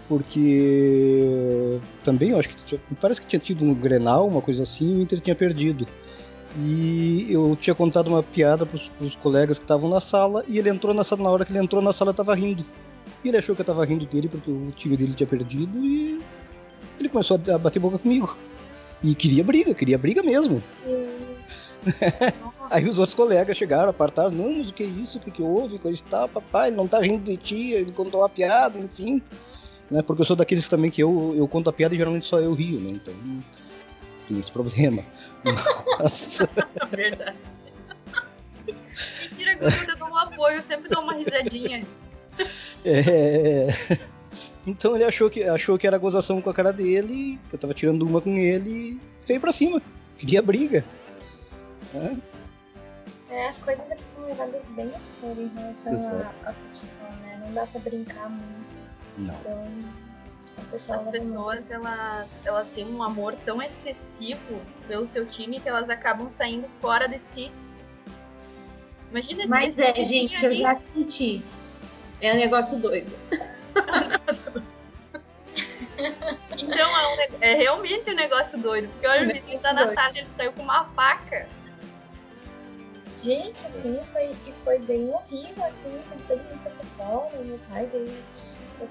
porque 0.08 1.78
também 2.02 2.30
eu 2.30 2.38
acho 2.38 2.48
que 2.48 2.56
tinha- 2.64 2.80
parece 3.00 3.20
que 3.20 3.26
tinha 3.26 3.38
tido 3.40 3.64
um 3.64 3.74
Grenal, 3.74 4.26
uma 4.26 4.40
coisa 4.40 4.62
assim, 4.62 4.94
e 4.94 4.98
o 4.98 5.02
Inter 5.02 5.20
tinha 5.20 5.36
perdido. 5.36 5.86
E 6.60 7.26
eu 7.30 7.56
tinha 7.60 7.74
contado 7.74 8.08
uma 8.08 8.22
piada 8.22 8.64
pros, 8.64 8.88
pros 8.98 9.14
colegas 9.16 9.58
que 9.58 9.64
estavam 9.64 9.88
na 9.90 10.00
sala, 10.00 10.42
e 10.48 10.58
ele 10.58 10.70
entrou 10.70 10.94
na 10.94 11.04
sala, 11.04 11.22
na 11.22 11.30
hora 11.30 11.44
que 11.44 11.52
ele 11.52 11.58
entrou 11.62 11.82
na 11.82 11.92
sala, 11.92 12.14
tava 12.14 12.34
rindo. 12.34 12.64
E 13.22 13.28
ele 13.28 13.36
achou 13.36 13.54
que 13.54 13.60
eu 13.60 13.66
tava 13.66 13.84
rindo 13.84 14.06
dele 14.06 14.28
porque 14.28 14.50
o 14.50 14.72
time 14.74 14.96
dele 14.96 15.12
tinha 15.14 15.26
perdido 15.26 15.84
e 15.84 16.20
ele 16.98 17.08
começou 17.08 17.38
a 17.52 17.58
bater 17.58 17.78
boca 17.78 17.98
comigo. 17.98 18.36
E 19.02 19.14
queria 19.14 19.44
briga, 19.44 19.74
queria 19.74 19.98
briga 19.98 20.22
mesmo. 20.22 20.62
Aí 22.70 22.86
os 22.88 22.98
outros 22.98 23.14
colegas 23.14 23.56
chegaram, 23.56 23.88
apartaram, 23.88 24.30
não, 24.30 24.52
mas 24.58 24.68
o 24.68 24.72
que 24.72 24.82
é 24.82 24.86
isso, 24.86 25.18
o 25.18 25.20
que, 25.20 25.30
que 25.30 25.42
houve, 25.42 25.78
coisa 25.78 26.00
e 26.00 26.10
tal, 26.10 26.28
papai, 26.28 26.68
ele 26.68 26.76
não 26.76 26.86
tá 26.86 27.00
rindo 27.00 27.24
de 27.24 27.36
ti, 27.36 27.72
ele 27.72 27.92
contou 27.92 28.20
uma 28.20 28.28
piada, 28.28 28.78
enfim. 28.78 29.22
Né, 29.90 30.02
porque 30.02 30.20
eu 30.20 30.26
sou 30.26 30.36
daqueles 30.36 30.68
também 30.68 30.90
que 30.90 31.02
eu, 31.02 31.34
eu 31.36 31.48
conto 31.48 31.70
a 31.70 31.72
piada 31.72 31.94
e 31.94 31.98
geralmente 31.98 32.26
só 32.26 32.38
eu 32.38 32.52
rio, 32.52 32.78
né? 32.78 32.90
Então 32.90 33.14
tem 34.26 34.38
esse 34.38 34.52
problema. 34.52 35.02
Mas, 35.98 36.38
Verdade. 36.90 37.36
Mentira, 39.30 39.54
Guto, 39.54 39.90
eu 39.90 39.96
dou 39.96 40.08
um 40.08 40.16
apoio, 40.16 40.56
eu 40.56 40.62
sempre 40.62 40.90
dou 40.90 41.02
uma 41.02 41.14
risadinha. 41.14 41.82
é, 42.84 43.68
Então 44.66 44.94
ele 44.94 45.04
achou 45.04 45.30
que, 45.30 45.42
achou 45.44 45.78
que 45.78 45.86
era 45.86 45.96
gozação 45.96 46.42
com 46.42 46.50
a 46.50 46.54
cara 46.54 46.72
dele, 46.72 47.38
que 47.48 47.54
eu 47.54 47.58
tava 47.58 47.72
tirando 47.72 48.02
uma 48.02 48.20
com 48.20 48.36
ele 48.36 48.70
e 48.70 49.00
veio 49.26 49.40
pra 49.40 49.52
cima. 49.52 49.80
Queria 50.18 50.42
briga. 50.42 50.84
né? 51.94 52.18
É, 53.30 53.48
as 53.48 53.62
coisas 53.62 53.90
aqui 53.90 54.06
são 54.08 54.24
levadas 54.26 54.70
bem 54.72 54.90
a 54.94 55.00
sério 55.00 55.42
em 55.44 55.58
relação 55.58 55.94
a, 56.44 56.50
a 56.50 56.52
futebol, 56.52 57.10
né? 57.22 57.27
Não 57.48 57.54
dá 57.54 57.66
pra 57.66 57.80
brincar 57.80 58.28
muito. 58.28 58.76
Não. 59.16 59.34
Então, 59.34 60.94
As 60.94 61.02
pessoas, 61.10 61.58
muito. 61.60 61.72
elas, 61.72 62.40
elas 62.44 62.68
têm 62.70 62.86
um 62.86 63.02
amor 63.02 63.34
tão 63.44 63.62
excessivo 63.62 64.60
pelo 64.86 65.06
seu 65.06 65.26
time 65.26 65.58
que 65.60 65.68
elas 65.68 65.88
acabam 65.88 66.28
saindo 66.28 66.68
fora 66.80 67.08
de 67.08 67.18
si. 67.18 67.50
Imagina 69.10 69.40
esse, 69.40 69.48
Mas 69.48 69.78
é, 69.78 69.94
gente, 70.04 70.44
eu 70.44 70.50
aí, 70.50 70.60
já 70.60 70.78
senti. 70.92 71.42
É 72.20 72.34
um 72.34 72.36
negócio 72.36 72.78
doido. 72.78 73.10
Então 76.56 76.96
é, 76.96 77.08
um 77.08 77.38
é 77.40 77.54
realmente 77.54 78.10
um 78.10 78.14
negócio 78.14 78.58
doido. 78.58 78.88
Porque 78.88 79.06
olha, 79.06 79.28
o 79.28 79.32
vizinho 79.32 79.60
da 79.60 79.72
Negócio 79.72 79.96
Natália, 79.96 80.20
ele 80.20 80.30
saiu 80.36 80.52
com 80.52 80.62
uma 80.62 80.84
faca. 80.90 81.48
Gente, 83.22 83.66
assim, 83.66 83.98
foi, 84.12 84.30
e 84.46 84.52
foi 84.64 84.78
bem 84.78 85.10
horrível, 85.10 85.64
assim, 85.64 85.98
quando 86.08 86.26
todo 86.26 86.38
mundo 86.44 86.60
foi 86.60 86.72
pra 86.72 86.84
fora, 86.84 87.42
meu 87.44 87.58
pai 87.70 87.86
daí 87.92 88.22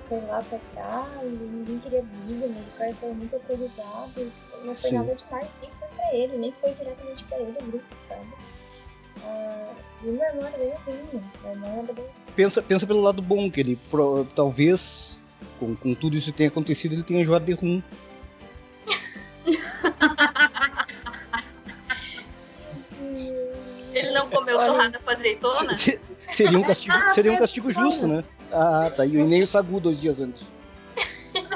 foi 0.01 0.19
lá 0.21 0.41
pra 0.43 0.59
cá, 0.75 1.07
e 1.23 1.27
ninguém 1.27 1.79
queria 1.79 2.03
briga, 2.03 2.47
mas 2.53 2.67
o 2.67 2.71
cara 2.77 2.93
tava 2.99 3.13
muito 3.13 3.35
alcoolizado, 3.35 4.11
e, 4.17 4.25
tipo, 4.25 4.65
não 4.65 4.75
foi 4.75 4.89
Sim. 4.89 4.97
nada 4.97 5.15
demais, 5.15 5.47
nem 5.61 5.71
foi 5.71 5.87
pra 5.95 6.13
ele, 6.13 6.37
nem 6.37 6.51
foi 6.51 6.73
diretamente 6.73 7.23
pra 7.23 7.37
ele 7.39 7.57
o 7.61 7.65
grupo, 7.67 7.85
sabe? 7.95 8.27
Ah, 9.23 9.73
e 10.03 10.07
o 10.09 10.11
meu 10.11 10.25
irmão 10.25 10.45
era 10.47 10.57
bem 10.57 10.69
novinho, 10.73 11.31
meu 11.41 11.51
irmão 11.51 11.83
era 11.83 11.93
bem 11.93 12.05
Pensa, 12.35 12.61
pensa 12.61 12.85
pelo 12.85 13.01
lado 13.01 13.21
bom, 13.21 13.49
que 13.49 13.61
ele 13.61 13.75
pro- 13.89 14.25
talvez, 14.35 15.21
com, 15.59 15.73
com 15.75 15.95
tudo 15.95 16.17
isso 16.17 16.31
que 16.31 16.37
tenha 16.37 16.49
acontecido, 16.49 16.93
ele 16.93 17.03
tenha 17.03 17.21
enjoado 17.21 17.45
de 17.45 17.53
rum. 17.53 17.81
Ele 23.97 24.11
não 24.11 24.29
comeu 24.29 24.57
torrada 24.57 24.99
com 24.99 25.09
azeitona? 25.11 25.75
Se- 25.77 25.99
Seria 26.31 26.57
um 26.57 26.63
castigo, 26.63 26.93
Ah, 26.95 27.09
seria 27.13 27.33
um 27.33 27.37
castigo 27.37 27.71
justo, 27.71 28.07
né? 28.07 28.23
Ah, 28.51 28.89
tá. 28.95 29.05
E 29.05 29.11
nem 29.23 29.41
o 29.43 29.47
Sagu 29.47 29.79
dois 29.79 29.99
dias 29.99 30.21
antes. 30.21 30.47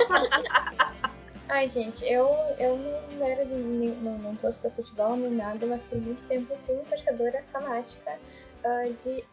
Ai, 1.50 1.68
gente, 1.68 2.06
eu, 2.06 2.30
eu 2.58 2.78
não 3.18 3.28
era 3.28 3.46
de. 3.46 3.54
nem- 3.56 3.96
Não, 3.96 4.18
não 4.18 4.36
torço 4.36 4.60
pra 4.60 4.70
futebol 4.72 5.16
nem 5.18 5.32
nada, 5.32 5.66
mas 5.66 5.84
por 5.84 6.00
muito 6.00 6.24
tempo 6.24 6.54
eu 6.54 6.58
fui 6.66 6.76
uma 6.76 6.86
torcedora 6.86 7.44
fanática 7.52 8.18
ah, 8.64 8.84
de 9.04 9.24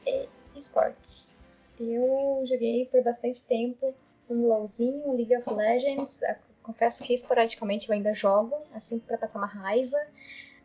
esportes. 0.56 1.46
Eu 1.78 2.42
joguei 2.44 2.86
por 2.86 3.02
bastante 3.04 3.44
tempo 3.44 3.94
um 4.28 4.46
LOLzinho, 4.48 5.14
League 5.16 5.34
of 5.36 5.48
Legends. 5.54 6.22
ah, 6.24 6.36
Confesso 6.62 7.04
que 7.04 7.14
esporadicamente 7.14 7.88
eu 7.88 7.94
ainda 7.94 8.12
jogo, 8.12 8.54
assim, 8.74 8.98
pra 8.98 9.16
passar 9.16 9.38
uma 9.38 9.46
raiva. 9.46 9.96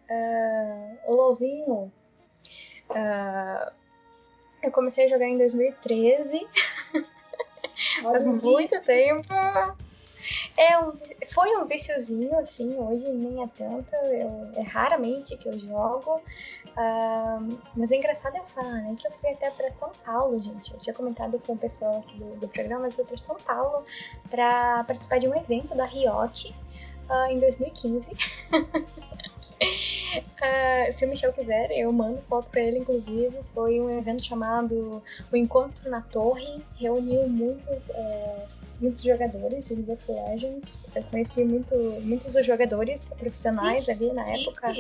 Ah, 0.10 0.92
o 1.06 1.14
LOLzinho. 1.14 1.92
Ah, 2.90 3.72
eu 4.62 4.72
comecei 4.72 5.06
a 5.06 5.10
jogar 5.10 5.28
em 5.28 5.38
2013. 5.38 6.48
Faz 8.02 8.26
muito 8.26 8.80
tempo. 8.82 9.34
É 10.58 10.80
um, 10.80 10.94
foi 11.34 11.58
um 11.58 11.66
viciozinho, 11.66 12.38
assim, 12.38 12.78
hoje 12.78 13.10
nem 13.12 13.44
é 13.44 13.48
tanto. 13.48 13.94
Eu, 13.96 14.52
é 14.56 14.62
raramente 14.62 15.36
que 15.38 15.50
eu 15.50 15.58
jogo. 15.58 16.22
Ah, 16.78 17.40
mas 17.76 17.92
é 17.92 17.98
engraçado 17.98 18.38
eu 18.38 18.44
falar, 18.46 18.82
né? 18.82 18.96
Que 18.98 19.08
eu 19.08 19.12
fui 19.12 19.30
até 19.30 19.50
pra 19.52 19.72
São 19.72 19.92
Paulo, 20.06 20.40
gente. 20.42 20.74
Eu 20.74 20.80
tinha 20.80 20.94
comentado 20.94 21.40
com 21.46 21.54
o 21.54 21.58
pessoal 21.58 22.00
aqui 22.00 22.18
do, 22.18 22.36
do 22.38 22.48
programa, 22.48 22.82
mas 22.82 22.98
eu 22.98 23.06
fui 23.06 23.16
pra 23.16 23.24
São 23.24 23.36
Paulo 23.38 23.84
pra 24.30 24.84
participar 24.86 25.20
de 25.20 25.28
um 25.28 25.36
evento 25.36 25.76
da 25.76 25.86
Riot 25.86 26.56
ah, 27.10 27.32
em 27.32 27.40
2015. 27.40 28.16
Ah, 30.42 30.92
se 30.92 31.06
o 31.06 31.10
Michel 31.10 31.32
quiser, 31.32 31.72
eu 31.72 31.92
mando 31.94 32.22
foto 32.24 32.52
pra 32.52 32.62
ele, 32.62 32.80
inclusive. 32.80 33.42
Foi 33.54 33.80
um 33.80 33.90
evento 33.98 34.24
chamado 34.24 35.02
O 35.32 35.38
Encontro 35.38 35.90
na 35.90 36.02
Torre. 36.02 36.62
Reuniu 36.76 37.30
muitos, 37.30 37.90
eh, 37.90 38.46
muitos 38.80 39.02
jogadores 39.02 39.70
de 39.70 39.76
League 39.76 39.92
of 39.94 40.12
Legends. 40.12 40.86
Eu 40.94 41.04
conheci 41.04 41.46
muito, 41.46 41.76
muitos 42.02 42.34
dos 42.34 42.46
jogadores 42.46 43.10
profissionais 43.18 43.88
ali 43.88 44.12
na 44.12 44.28
época. 44.28 44.74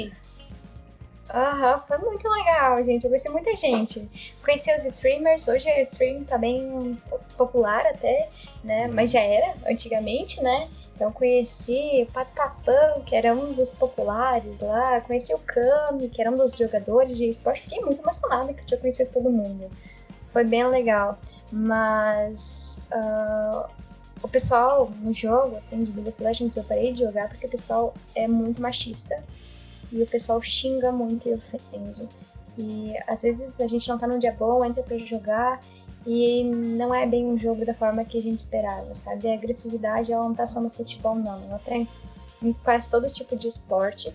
Aham, 1.33 1.79
foi 1.79 1.97
muito 1.99 2.29
legal, 2.29 2.83
gente. 2.83 3.05
Eu 3.05 3.09
conheci 3.09 3.29
muita 3.29 3.55
gente. 3.55 4.07
Conheci 4.43 4.69
os 4.77 4.85
streamers. 4.85 5.47
Hoje 5.47 5.69
o 5.69 5.81
stream 5.83 6.25
tá 6.25 6.37
bem 6.37 6.97
popular 7.37 7.85
até, 7.87 8.29
né? 8.63 8.87
Mas 8.87 9.11
já 9.11 9.21
era 9.21 9.55
antigamente, 9.65 10.43
né? 10.43 10.69
Então 10.95 11.11
conheci 11.11 12.05
o 12.07 12.11
Patapão, 12.11 13.01
que 13.01 13.15
era 13.15 13.33
um 13.33 13.53
dos 13.53 13.71
populares 13.71 14.59
lá. 14.59 15.01
Conheci 15.01 15.33
o 15.33 15.39
Kami, 15.39 16.07
que 16.09 16.21
era 16.21 16.31
um 16.31 16.35
dos 16.35 16.55
jogadores 16.55 17.17
de 17.17 17.27
esporte. 17.27 17.63
Fiquei 17.63 17.81
muito 17.81 18.01
emocionada 18.01 18.53
que 18.53 18.61
eu 18.61 18.65
tinha 18.65 18.79
conhecido 18.79 19.11
todo 19.11 19.29
mundo. 19.29 19.69
Foi 20.27 20.43
bem 20.43 20.65
legal. 20.67 21.17
Mas 21.51 22.83
ah, 22.91 23.69
o 24.21 24.27
pessoal 24.27 24.91
no 25.01 25.13
jogo, 25.13 25.57
assim, 25.57 25.83
de 25.83 25.93
League 25.93 26.09
of 26.09 26.23
Legends, 26.23 26.55
eu 26.55 26.63
parei 26.63 26.93
de 26.93 27.01
jogar 27.01 27.27
porque 27.27 27.47
o 27.47 27.49
pessoal 27.49 27.93
é 28.15 28.27
muito 28.27 28.61
machista. 28.61 29.23
E 29.91 30.01
o 30.01 30.07
pessoal 30.07 30.41
xinga 30.41 30.91
muito 30.91 31.27
e 31.27 31.33
ofende. 31.33 32.07
E 32.57 32.93
às 33.07 33.23
vezes 33.23 33.59
a 33.59 33.67
gente 33.67 33.89
não 33.89 33.97
tá 33.97 34.07
num 34.07 34.19
dia 34.19 34.31
bom, 34.31 34.63
entra 34.63 34.83
pra 34.83 34.97
jogar 34.97 35.59
e 36.05 36.43
não 36.43 36.93
é 36.93 37.05
bem 37.07 37.25
um 37.25 37.37
jogo 37.37 37.65
da 37.65 37.73
forma 37.73 38.03
que 38.03 38.17
a 38.17 38.21
gente 38.21 38.41
esperava, 38.41 38.93
sabe? 38.93 39.29
A 39.29 39.33
agressividade 39.35 40.11
ela 40.11 40.27
não 40.27 40.35
tá 40.35 40.45
só 40.45 40.59
no 40.59 40.69
futebol, 40.69 41.15
não. 41.15 41.41
Ela 41.45 41.59
tá 41.59 41.75
em, 41.75 41.87
quase 42.63 42.89
todo 42.89 43.07
tipo 43.07 43.37
de 43.37 43.47
esporte. 43.47 44.13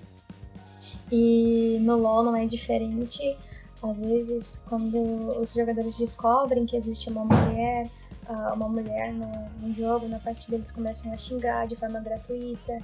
E 1.10 1.78
no 1.80 1.96
LoL 1.96 2.24
não 2.24 2.36
é 2.36 2.44
diferente. 2.44 3.36
Às 3.82 4.00
vezes, 4.00 4.62
quando 4.68 4.98
os 5.40 5.54
jogadores 5.54 5.96
descobrem 5.96 6.66
que 6.66 6.76
existe 6.76 7.08
uma 7.10 7.24
mulher, 7.24 7.88
ah, 8.26 8.52
uma 8.52 8.68
mulher 8.68 9.12
no, 9.14 9.48
no 9.60 9.72
jogo, 9.72 10.08
na 10.08 10.18
partida, 10.18 10.56
eles 10.56 10.70
começam 10.70 11.12
a 11.12 11.16
xingar 11.16 11.66
de 11.66 11.76
forma 11.76 12.00
gratuita. 12.00 12.80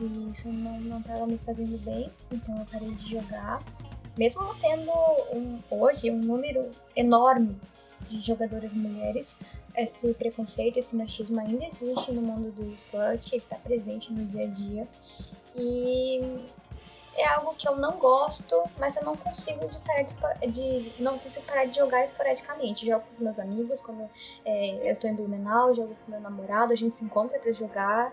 E 0.00 0.30
isso 0.32 0.50
não, 0.52 0.80
não 0.80 1.02
tava 1.02 1.26
me 1.26 1.38
fazendo 1.38 1.78
bem, 1.84 2.10
então 2.32 2.58
eu 2.58 2.66
parei 2.72 2.90
de 2.94 3.10
jogar. 3.10 3.62
Mesmo 4.16 4.42
tendo 4.60 4.90
um- 5.32 5.60
hoje 5.70 6.10
um 6.10 6.18
número 6.18 6.68
enorme 6.96 7.56
de 8.06 8.20
jogadoras 8.20 8.74
mulheres, 8.74 9.38
esse 9.76 10.14
preconceito, 10.14 10.78
esse 10.78 10.96
machismo 10.96 11.40
ainda 11.40 11.64
existe 11.64 12.12
no 12.12 12.22
mundo 12.22 12.50
do 12.52 12.72
esporte, 12.72 13.34
ele 13.34 13.42
está 13.42 13.56
presente 13.56 14.12
no 14.12 14.24
dia 14.26 14.44
a 14.44 14.46
dia. 14.46 14.88
E 15.54 16.20
é 17.16 17.26
algo 17.26 17.54
que 17.56 17.68
eu 17.68 17.76
não 17.76 17.98
gosto, 17.98 18.62
mas 18.78 18.96
eu 18.96 19.04
não 19.04 19.16
consigo 19.16 19.66
de 19.68 19.76
parar 19.78 20.02
de, 20.02 20.48
de- 20.82 21.02
não 21.02 21.18
consigo 21.18 21.44
parar 21.46 21.64
de 21.64 21.76
jogar 21.76 22.04
esporadicamente. 22.04 22.86
Jogo 22.86 23.04
com 23.04 23.10
os 23.12 23.20
meus 23.20 23.38
amigos 23.38 23.80
quando 23.80 24.08
é, 24.44 24.90
eu 24.90 24.96
tô 24.96 25.08
em 25.08 25.14
Blumenau, 25.14 25.74
jogo 25.74 25.96
com 26.04 26.12
meu 26.12 26.20
namorado, 26.20 26.72
a 26.72 26.76
gente 26.76 26.96
se 26.96 27.04
encontra 27.04 27.38
para 27.38 27.52
jogar, 27.52 28.12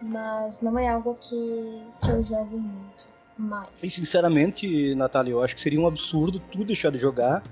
mas 0.00 0.60
não 0.62 0.78
é 0.78 0.88
algo 0.88 1.16
que, 1.20 1.82
que 2.02 2.10
eu 2.10 2.24
jogo 2.24 2.58
muito. 2.58 3.14
Mais. 3.38 3.82
E 3.82 3.90
sinceramente, 3.90 4.94
Natália, 4.94 5.32
eu 5.32 5.42
acho 5.42 5.54
que 5.54 5.60
seria 5.60 5.78
um 5.78 5.86
absurdo 5.86 6.40
tu 6.50 6.64
deixar 6.64 6.90
de 6.90 6.98
jogar 6.98 7.42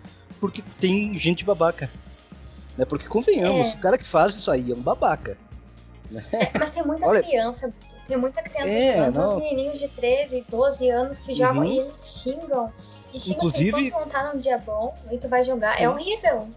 porque 0.41 0.63
tem 0.81 1.17
gente 1.19 1.45
babaca. 1.45 1.91
Né? 2.77 2.85
Porque 2.85 3.07
convenhamos, 3.07 3.69
É. 3.69 3.75
o 3.75 3.79
cara 3.79 3.97
que 3.99 4.07
faz 4.07 4.35
isso 4.35 4.51
aí 4.51 4.71
é 4.73 4.75
um 4.75 4.81
babaca. 4.83 5.37
Mas 6.59 6.71
tem 6.71 6.85
muita 6.85 7.07
Olha- 7.09 7.23
criança, 7.23 7.73
tem 8.07 8.17
muita 8.17 8.43
criança 8.43 8.75
É, 8.75 9.11
tem 9.11 9.23
uns 9.23 9.33
menininhos 9.37 9.79
de 9.79 9.89
13, 9.89 10.45
12 10.49 10.91
anos 10.91 11.19
que 11.19 11.35
jogam 11.35 11.63
Uhum. 11.63 11.65
e 11.73 11.79
eles 11.79 12.23
xingam. 12.23 12.67
E 13.13 13.19
xingam 13.21 13.37
Inclusive- 13.39 13.81
enquanto 13.87 14.03
não 14.05 14.09
tá 14.09 14.33
num 14.33 14.39
dia 14.39 14.59
bom 14.59 14.95
e 15.11 15.19
tu 15.19 15.29
vai 15.29 15.43
jogar. 15.45 15.81
É 15.81 15.89
horrível. 15.89 16.49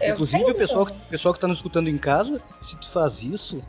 Eu 0.00 0.12
Inclusive, 0.12 0.44
o 0.50 0.54
pessoal, 0.54 0.82
o 0.84 1.08
pessoal 1.08 1.34
que 1.34 1.40
tá 1.40 1.48
nos 1.48 1.58
escutando 1.58 1.88
em 1.88 1.96
casa, 1.98 2.40
se 2.60 2.76
tu 2.76 2.88
faz 2.88 3.22
isso, 3.22 3.62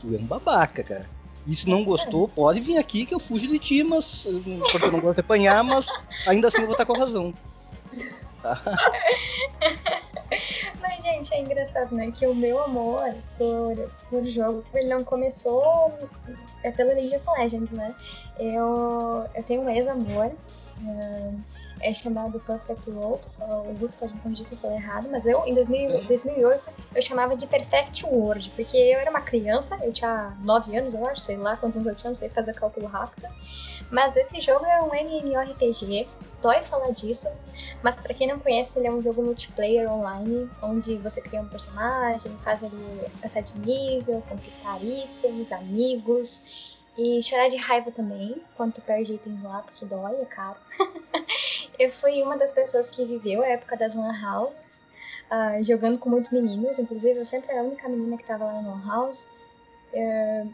tu 0.00 0.14
é 0.14 0.18
um 0.18 0.24
babaca, 0.26 0.82
cara. 0.82 1.06
E 1.46 1.56
se 1.56 1.68
não 1.68 1.84
gostou, 1.84 2.28
pode 2.28 2.60
vir 2.60 2.76
aqui 2.78 3.04
que 3.06 3.14
eu 3.14 3.18
fujo 3.18 3.48
de 3.48 3.58
ti, 3.58 3.82
mas. 3.82 4.26
Porque 4.70 4.86
eu 4.86 4.92
não 4.92 5.00
gosto 5.00 5.16
de 5.16 5.20
apanhar, 5.22 5.64
mas 5.64 5.86
ainda 6.26 6.48
assim 6.48 6.58
eu 6.58 6.66
vou 6.66 6.72
estar 6.72 6.84
com 6.86 6.94
a 6.94 6.98
razão. 6.98 7.34
Mas, 10.80 11.02
gente, 11.02 11.34
é 11.34 11.40
engraçado, 11.40 11.94
né? 11.94 12.10
Que 12.10 12.26
o 12.26 12.34
meu 12.34 12.62
amor 12.62 13.14
por, 13.38 13.90
por 14.08 14.24
jogo, 14.24 14.64
ele 14.74 14.88
não 14.88 15.04
começou 15.04 15.92
é 16.62 16.70
pelo 16.70 16.90
League 16.90 17.14
of 17.16 17.26
Legends, 17.38 17.72
né? 17.72 17.94
Eu, 18.38 19.26
eu 19.34 19.42
tenho 19.42 19.62
um 19.62 19.68
ex-amor, 19.68 20.32
é, 20.86 21.32
é 21.80 21.94
chamado 21.94 22.40
Perfect 22.40 22.90
World. 22.90 23.26
O 23.40 23.74
Guto 23.74 23.94
pode 23.98 24.14
me 24.14 24.20
corrigir 24.20 24.46
se 24.46 24.54
eu 24.54 24.58
falei 24.58 24.76
errado, 24.76 25.08
mas 25.10 25.26
eu, 25.26 25.44
em 25.46 25.54
2000, 25.54 26.04
2008, 26.04 26.70
eu 26.94 27.02
chamava 27.02 27.36
de 27.36 27.46
Perfect 27.46 28.06
World, 28.06 28.50
porque 28.50 28.76
eu 28.76 29.00
era 29.00 29.10
uma 29.10 29.20
criança, 29.20 29.78
eu 29.82 29.92
tinha 29.92 30.36
9 30.42 30.76
anos, 30.76 30.94
eu 30.94 31.06
acho, 31.06 31.20
sei 31.20 31.36
lá 31.36 31.56
quantos 31.56 31.78
anos 31.78 31.88
eu 31.88 31.94
tinha, 31.94 32.10
não 32.10 32.14
sei 32.14 32.28
fazer 32.28 32.54
cálculo 32.54 32.86
rápido. 32.86 33.28
Mas 33.92 34.16
esse 34.16 34.40
jogo 34.40 34.64
é 34.64 34.82
um 34.82 34.94
MMORPG, 34.94 36.08
dói 36.40 36.62
falar 36.62 36.92
disso, 36.92 37.28
mas 37.82 37.94
pra 37.94 38.14
quem 38.14 38.26
não 38.26 38.38
conhece, 38.38 38.78
ele 38.78 38.88
é 38.88 38.90
um 38.90 39.02
jogo 39.02 39.22
multiplayer 39.22 39.86
online, 39.92 40.50
onde 40.62 40.96
você 40.96 41.20
cria 41.20 41.42
um 41.42 41.48
personagem, 41.48 42.34
faz 42.38 42.62
ele 42.62 43.06
passar 43.20 43.42
de 43.42 43.58
nível, 43.58 44.24
conquistar 44.26 44.82
itens, 44.82 45.52
amigos 45.52 46.80
e 46.96 47.22
chorar 47.22 47.48
de 47.48 47.58
raiva 47.58 47.92
também, 47.92 48.42
quando 48.56 48.72
tu 48.72 48.80
perde 48.80 49.12
itens 49.12 49.42
lá, 49.42 49.60
porque 49.60 49.84
dói, 49.84 50.22
é 50.22 50.24
caro. 50.24 50.56
eu 51.78 51.92
fui 51.92 52.22
uma 52.22 52.38
das 52.38 52.54
pessoas 52.54 52.88
que 52.88 53.04
viveu 53.04 53.42
a 53.42 53.46
época 53.46 53.76
das 53.76 53.94
lan 53.94 54.10
houses, 54.10 54.86
ah, 55.28 55.62
jogando 55.62 55.98
com 55.98 56.08
muitos 56.08 56.30
meninos, 56.32 56.78
inclusive 56.78 57.18
eu 57.18 57.26
sempre 57.26 57.50
era 57.50 57.60
a 57.60 57.64
única 57.64 57.86
menina 57.90 58.16
que 58.16 58.24
tava 58.24 58.46
lá 58.46 58.62
na 58.62 58.70
lan 58.70 58.86
house. 58.86 59.28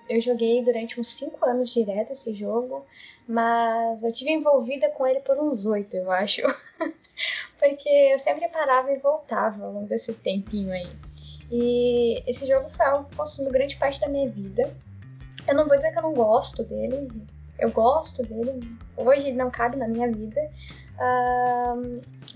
Eu 0.08 0.20
joguei 0.20 0.62
durante 0.64 1.00
uns 1.00 1.10
5 1.10 1.44
anos 1.46 1.72
direto 1.72 2.12
esse 2.12 2.34
jogo, 2.34 2.84
mas 3.26 4.02
eu 4.02 4.12
tive 4.12 4.32
envolvida 4.32 4.88
com 4.90 5.06
ele 5.06 5.20
por 5.20 5.38
uns 5.38 5.64
8, 5.64 5.96
eu 5.96 6.10
acho. 6.10 6.42
Porque 7.58 7.88
eu 7.88 8.18
sempre 8.18 8.48
parava 8.48 8.92
e 8.92 8.98
voltava 8.98 9.64
ao 9.64 9.72
longo 9.72 9.86
desse 9.86 10.12
tempinho 10.14 10.72
aí. 10.72 10.88
E 11.50 12.22
esse 12.26 12.46
jogo 12.46 12.68
foi 12.68 12.86
algo 12.86 13.08
que 13.08 13.16
consumiu 13.16 13.50
grande 13.50 13.76
parte 13.76 14.00
da 14.00 14.08
minha 14.08 14.28
vida. 14.28 14.74
Eu 15.46 15.54
não 15.54 15.66
vou 15.66 15.76
dizer 15.76 15.92
que 15.92 15.98
eu 15.98 16.02
não 16.02 16.12
gosto 16.12 16.62
dele, 16.64 17.08
eu 17.58 17.70
gosto 17.70 18.22
dele. 18.22 18.60
Hoje 18.96 19.28
ele 19.28 19.36
não 19.36 19.50
cabe 19.50 19.76
na 19.76 19.88
minha 19.88 20.10
vida, 20.10 20.40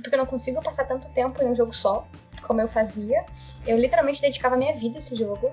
porque 0.03 0.15
eu 0.15 0.19
não 0.19 0.27
consigo 0.27 0.63
passar 0.63 0.87
tanto 0.87 1.11
tempo 1.11 1.43
em 1.43 1.47
um 1.47 1.55
jogo 1.55 1.73
só, 1.73 2.07
como 2.47 2.61
eu 2.61 2.69
fazia. 2.69 3.25
Eu 3.67 3.77
literalmente 3.77 4.21
dedicava 4.21 4.57
minha 4.57 4.75
vida 4.75 4.99
a 4.99 5.01
esse 5.01 5.15
jogo. 5.15 5.53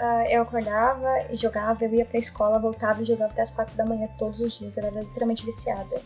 Ah, 0.00 0.24
eu 0.30 0.42
acordava 0.42 1.24
e 1.30 1.36
jogava, 1.36 1.84
eu 1.84 1.92
ia 1.92 2.04
pra 2.04 2.18
escola, 2.18 2.58
voltava 2.58 3.02
e 3.02 3.04
jogava 3.04 3.32
até 3.32 3.42
as 3.42 3.50
quatro 3.50 3.76
da 3.76 3.84
manhã 3.84 4.08
todos 4.16 4.40
os 4.40 4.56
dias. 4.56 4.76
Eu 4.76 4.86
era 4.86 5.00
literalmente 5.00 5.44
viciada. 5.44 6.00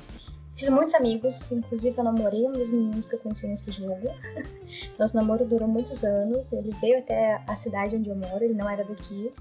Fiz 0.56 0.68
muitos 0.68 0.94
amigos, 0.94 1.50
inclusive 1.50 1.96
eu 1.96 2.04
namorei 2.04 2.46
um 2.46 2.52
dos 2.52 2.70
meninos 2.70 3.06
que 3.06 3.16
eu 3.16 3.18
conheci 3.18 3.46
nesse 3.46 3.70
jogo. 3.72 4.08
Nosso 4.98 5.16
namoro 5.16 5.44
durou 5.44 5.66
muitos 5.66 6.04
anos, 6.04 6.52
ele 6.52 6.70
veio 6.80 6.98
até 6.98 7.42
a 7.46 7.56
cidade 7.56 7.96
onde 7.96 8.10
eu 8.10 8.16
moro, 8.16 8.44
ele 8.44 8.54
não 8.54 8.68
era 8.68 8.84
daqui. 8.84 9.32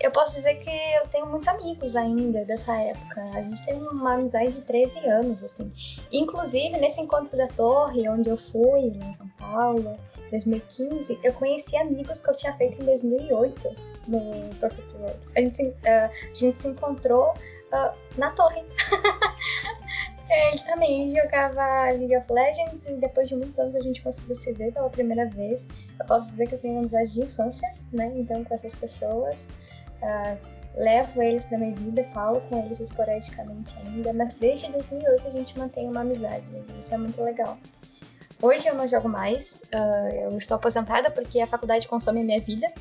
eu 0.00 0.10
posso 0.10 0.34
dizer 0.34 0.54
que 0.56 0.70
eu 0.70 1.08
tenho 1.08 1.26
muitos 1.26 1.48
amigos 1.48 1.96
ainda 1.96 2.44
dessa 2.44 2.76
época. 2.76 3.20
A 3.34 3.42
gente 3.42 3.64
tem 3.64 3.74
uma 3.76 4.14
amizade 4.14 4.54
de 4.54 4.62
13 4.62 4.98
anos, 5.06 5.42
assim. 5.42 5.72
Inclusive, 6.12 6.78
nesse 6.78 7.00
encontro 7.00 7.36
da 7.36 7.48
torre, 7.48 8.08
onde 8.08 8.28
eu 8.28 8.36
fui, 8.36 8.80
em 8.80 9.12
São 9.14 9.28
Paulo, 9.38 9.98
2015, 10.30 11.18
eu 11.22 11.32
conheci 11.32 11.76
amigos 11.76 12.20
que 12.20 12.30
eu 12.30 12.36
tinha 12.36 12.54
feito 12.54 12.82
em 12.82 12.84
2008 12.84 13.97
no 14.08 14.54
Perfect 14.60 14.96
World. 14.96 15.18
A 15.36 15.40
gente, 15.40 15.62
uh, 15.62 15.74
a 15.86 16.34
gente 16.34 16.60
se 16.60 16.68
encontrou 16.68 17.32
uh, 17.32 17.94
na 18.16 18.30
torre. 18.32 18.64
Ele 20.30 20.58
também 20.58 21.08
jogava 21.08 21.90
League 21.90 22.14
of 22.16 22.30
Legends 22.30 22.86
e 22.86 22.92
depois 22.94 23.30
de 23.30 23.36
muitos 23.36 23.58
anos 23.58 23.74
a 23.74 23.80
gente 23.80 24.02
conseguiu 24.02 24.34
se 24.34 24.52
ver 24.52 24.72
pela 24.72 24.90
primeira 24.90 25.26
vez. 25.26 25.66
Eu 25.98 26.04
posso 26.04 26.30
dizer 26.32 26.46
que 26.48 26.54
eu 26.54 26.58
tenho 26.58 26.78
amizade 26.78 27.14
de 27.14 27.22
infância, 27.22 27.72
né? 27.92 28.12
Então, 28.14 28.44
com 28.44 28.54
essas 28.54 28.74
pessoas. 28.74 29.48
Uh, 30.02 30.58
levo 30.78 31.20
eles 31.22 31.44
pra 31.46 31.58
minha 31.58 31.74
vida, 31.74 32.04
falo 32.04 32.40
com 32.42 32.64
eles 32.64 32.78
esporadicamente 32.80 33.76
ainda, 33.78 34.12
mas 34.12 34.36
desde 34.36 34.70
2008 34.70 35.26
a 35.26 35.30
gente 35.30 35.58
mantém 35.58 35.88
uma 35.88 36.00
amizade, 36.00 36.46
e 36.52 36.80
isso 36.80 36.94
é 36.94 36.98
muito 36.98 37.22
legal. 37.22 37.58
Hoje 38.40 38.68
eu 38.68 38.74
não 38.74 38.86
jogo 38.86 39.08
mais, 39.08 39.62
uh, 39.74 40.14
eu 40.14 40.38
estou 40.38 40.56
aposentada 40.56 41.10
porque 41.10 41.40
a 41.40 41.46
faculdade 41.46 41.88
consome 41.88 42.20
a 42.20 42.24
minha 42.24 42.40
vida, 42.40 42.72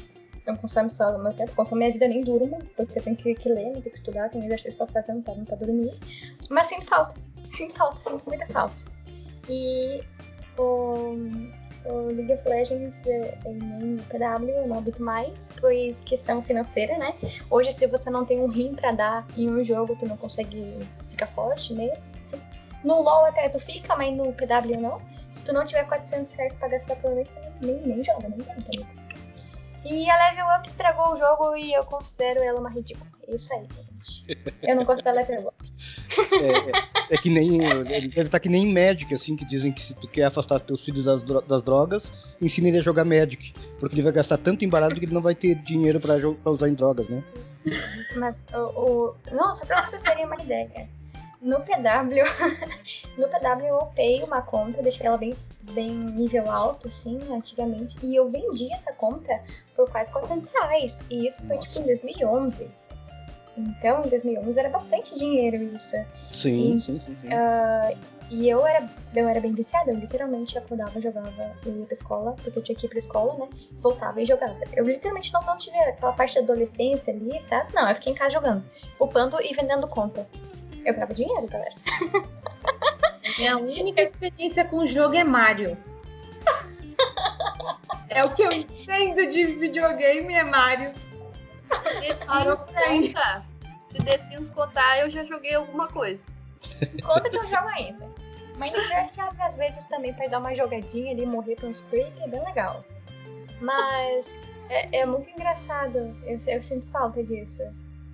não 0.48 0.56
consome 0.56 0.90
só 0.90 1.18
meu 1.18 1.34
tempo, 1.34 1.54
consome 1.56 1.80
minha 1.80 1.92
vida, 1.92 2.08
nem 2.08 2.22
durmo, 2.22 2.60
porque 2.76 2.98
eu 2.98 3.04
tenho 3.04 3.16
que, 3.16 3.36
que 3.36 3.50
ler, 3.50 3.72
tenho 3.74 3.82
que 3.82 3.90
estudar, 3.90 4.30
tenho 4.30 4.44
exercício 4.46 4.78
pra 4.78 4.88
fazer, 4.88 5.14
não 5.14 5.22
tá, 5.22 5.36
não 5.36 5.46
pra 5.46 5.58
dormir. 5.58 5.94
Mas 6.50 6.68
sinto 6.68 6.86
falta, 6.86 7.16
sinto 7.56 7.76
falta, 7.76 8.00
sinto 8.00 8.24
muita 8.26 8.46
falta. 8.48 8.84
E 9.50 10.02
o, 10.58 11.16
o 11.86 12.08
League 12.08 12.34
of 12.34 12.48
Legends 12.48 13.06
é, 13.06 13.38
é 13.46 13.54
nem 13.54 13.98
PW 13.98 14.50
eu 14.50 14.68
não 14.68 14.78
habito 14.78 15.04
mais, 15.04 15.52
pois 15.60 16.02
questão 16.02 16.42
financeira, 16.42 16.98
né? 16.98 17.14
Hoje, 17.50 17.72
se 17.74 17.86
você 17.88 18.10
não 18.10 18.26
tem 18.26 18.40
um 18.40 18.48
rim 18.48 18.74
pra 18.74 18.92
dar 18.92 19.28
em 19.36 19.50
um 19.50 19.64
jogo, 19.64 19.96
tu 19.96 20.06
não 20.08 20.18
consegue 20.18 20.86
ficar 21.10 21.28
forte 21.28 21.74
nele. 21.74 21.98
No 22.84 23.02
LoL 23.02 23.26
até 23.26 23.50
tu 23.50 23.60
fica, 23.60 23.96
mas 23.96 24.16
no 24.16 24.32
PW 24.34 24.80
não. 24.80 25.02
Se 25.32 25.44
tu 25.44 25.52
não 25.52 25.66
tiver 25.66 25.86
400 25.86 26.32
reais 26.34 26.54
pra 26.54 26.70
gastar, 26.70 26.96
provavelmente 26.96 27.34
você 27.34 27.42
nem, 27.62 27.76
nem 27.82 28.04
joga, 28.04 28.30
nem 28.30 28.40
tenta, 28.40 28.80
né? 28.80 29.07
E 29.90 30.10
a 30.10 30.30
Level 30.30 30.46
Up 30.58 30.68
estragou 30.68 31.14
o 31.14 31.18
jogo 31.18 31.56
e 31.56 31.74
eu 31.74 31.84
considero 31.84 32.44
ela 32.44 32.60
uma 32.60 32.70
ridícula. 32.70 33.10
É 33.28 33.36
isso 33.36 33.54
aí, 33.54 33.66
gente. 33.72 34.38
Eu 34.62 34.76
não 34.76 34.84
gosto 34.84 35.04
da 35.04 35.12
Level 35.12 35.48
Up. 35.48 35.56
É, 36.34 37.12
é, 37.12 37.16
é 37.16 37.18
que 37.18 37.30
nem. 37.30 37.64
Ele 37.64 38.10
deve 38.10 38.24
estar 38.24 38.40
que 38.40 38.50
nem 38.50 38.74
Magic, 38.74 39.14
assim, 39.14 39.36
que 39.36 39.46
dizem 39.46 39.72
que 39.72 39.82
se 39.82 39.94
tu 39.94 40.08
quer 40.08 40.26
afastar 40.26 40.60
teus 40.60 40.84
filhos 40.84 41.06
das, 41.06 41.22
das 41.24 41.62
drogas, 41.62 42.12
ensina 42.42 42.68
ele 42.68 42.80
a 42.80 42.82
jogar 42.82 43.06
Magic. 43.06 43.54
Porque 43.80 43.96
ele 43.96 44.04
vai 44.04 44.12
gastar 44.12 44.38
tanto 44.38 44.66
em 44.66 44.70
barato 44.70 44.96
que 44.96 45.06
ele 45.06 45.14
não 45.14 45.22
vai 45.22 45.36
ter 45.36 45.56
dinheiro 45.56 46.00
pra, 46.00 46.16
pra 46.20 46.52
usar 46.52 46.68
em 46.68 46.74
drogas, 46.74 47.08
né? 47.08 47.24
Mas 48.16 48.46
o. 48.54 48.58
o... 48.58 49.16
Não, 49.32 49.56
só 49.56 49.66
pra 49.66 49.84
vocês 49.84 50.02
terem 50.02 50.26
uma 50.26 50.42
ideia. 50.42 50.90
No 51.42 51.60
PW, 51.62 52.24
no 53.18 53.28
PW 53.28 53.68
eu 53.68 53.78
upei 53.78 54.24
uma 54.24 54.42
conta, 54.42 54.82
deixei 54.82 55.06
ela 55.06 55.18
bem, 55.18 55.36
bem 55.72 55.92
nível 55.92 56.50
alto, 56.50 56.88
assim, 56.88 57.20
antigamente, 57.32 57.96
e 58.04 58.16
eu 58.16 58.28
vendi 58.28 58.74
essa 58.74 58.92
conta 58.94 59.40
por 59.76 59.90
quase 59.90 60.12
400 60.12 60.50
reais. 60.50 61.00
E 61.10 61.28
isso 61.28 61.46
foi, 61.46 61.56
Nossa. 61.56 61.68
tipo, 61.68 61.80
em 61.82 61.86
2011. 61.86 62.70
Então, 63.56 64.04
em 64.06 64.10
2011 64.10 64.60
era 64.60 64.70
bastante 64.70 65.16
dinheiro 65.16 65.58
isso. 65.76 65.96
Sim, 66.32 66.76
e, 66.76 66.80
sim, 66.80 67.00
sim, 67.00 67.16
sim. 67.16 67.28
Uh, 67.28 67.98
e 68.30 68.50
eu 68.50 68.66
era, 68.66 68.90
eu 69.16 69.28
era 69.28 69.40
bem 69.40 69.54
viciada, 69.54 69.90
eu 69.90 69.96
literalmente 69.96 70.58
acordava, 70.58 71.00
jogava, 71.00 71.56
eu 71.66 71.78
ia 71.78 71.86
pra 71.86 71.94
escola, 71.94 72.36
porque 72.44 72.60
eu 72.60 72.64
tinha 72.64 72.76
que 72.76 72.86
ir 72.86 72.90
pra 72.90 72.98
escola, 72.98 73.36
né? 73.36 73.50
Voltava 73.80 74.22
e 74.22 74.26
jogava. 74.26 74.60
Eu 74.74 74.86
literalmente 74.86 75.32
não, 75.34 75.42
não 75.44 75.58
tive 75.58 75.78
aquela 75.78 76.14
parte 76.14 76.36
da 76.36 76.42
adolescência 76.42 77.14
ali, 77.14 77.42
sabe? 77.42 77.74
Não, 77.74 77.88
eu 77.88 77.96
fiquei 77.96 78.12
em 78.12 78.16
casa 78.16 78.32
jogando, 78.32 78.64
upando 79.00 79.42
e 79.42 79.54
vendendo 79.54 79.88
conta. 79.88 80.28
Eu 80.86 80.94
ganhava 80.94 81.14
dinheiro, 81.14 81.48
galera. 81.48 81.76
Minha 83.38 83.58
única 83.58 84.02
experiência 84.02 84.66
com 84.66 84.78
o 84.78 84.88
jogo 84.88 85.16
é 85.16 85.24
Mario. 85.24 85.78
É 88.10 88.24
o 88.24 88.34
que 88.34 88.42
eu 88.42 88.52
entendo 88.52 89.30
de 89.32 89.46
videogame 89.46 90.34
é 90.34 90.44
Mario. 90.44 90.92
The 91.70 92.16
Sims 92.58 92.68
conta. 92.68 93.46
Se 93.90 94.04
The 94.04 94.18
Sims 94.18 94.50
contar, 94.50 95.00
eu 95.02 95.10
já 95.10 95.24
joguei 95.24 95.54
alguma 95.54 95.88
coisa. 95.88 96.26
Conta 97.06 97.30
que 97.30 97.38
eu 97.38 97.48
jogo 97.48 97.68
ainda. 97.68 98.08
Minecraft 98.58 99.22
às 99.40 99.56
vezes 99.56 99.86
também 99.86 100.14
para 100.14 100.28
dar 100.28 100.40
uma 100.40 100.56
jogadinha 100.56 101.12
ali, 101.12 101.26
morrer 101.26 101.56
pra 101.56 101.68
uns 101.68 101.82
creep, 101.82 102.18
é 102.20 102.28
bem 102.28 102.44
legal. 102.44 102.80
Mas 103.62 104.50
é, 104.70 105.00
é 105.00 105.06
muito 105.06 105.30
engraçado. 105.30 105.98
Eu, 106.26 106.38
eu 106.48 106.62
sinto 106.62 106.88
falta 106.90 107.24
disso. 107.24 107.64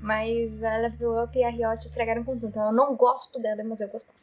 Mas 0.04 0.62
a 0.62 0.76
Level 0.76 1.24
Up 1.24 1.39
e 1.39 1.43
a 1.45 1.49
Riot 1.49 1.86
estragaram 1.86 2.26
com 2.26 2.34
tudo. 2.34 2.47
Então 2.47 2.66
eu 2.66 2.74
não 2.74 2.93
gosto 2.93 3.39
dela, 3.39 3.64
mas 3.64 3.80
eu 3.80 3.88
gostava. 3.88 4.20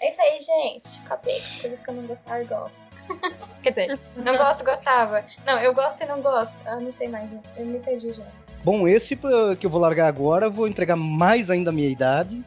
É 0.00 0.08
isso 0.08 0.20
aí, 0.20 0.40
gente. 0.40 1.06
Acabei. 1.06 1.40
Coisas 1.60 1.80
que 1.80 1.88
eu 1.88 1.94
não 1.94 2.02
gostava 2.06 2.42
e 2.42 2.44
gosto. 2.44 2.82
Quer 3.62 3.70
dizer, 3.70 4.00
não 4.16 4.34
gosto, 4.36 4.64
gostava. 4.64 5.24
Não, 5.46 5.60
eu 5.60 5.72
gosto 5.72 6.02
e 6.02 6.06
não 6.06 6.20
gosto. 6.20 6.56
Ah, 6.66 6.80
não 6.80 6.90
sei 6.90 7.06
mais, 7.06 7.30
Eu 7.56 7.64
me 7.64 7.78
perdi 7.78 8.12
já. 8.12 8.24
Bom, 8.64 8.88
esse 8.88 9.14
que 9.14 9.64
eu 9.64 9.70
vou 9.70 9.80
largar 9.80 10.08
agora, 10.08 10.50
vou 10.50 10.66
entregar 10.66 10.96
mais 10.96 11.52
ainda 11.52 11.70
a 11.70 11.72
minha 11.72 11.88
idade. 11.88 12.44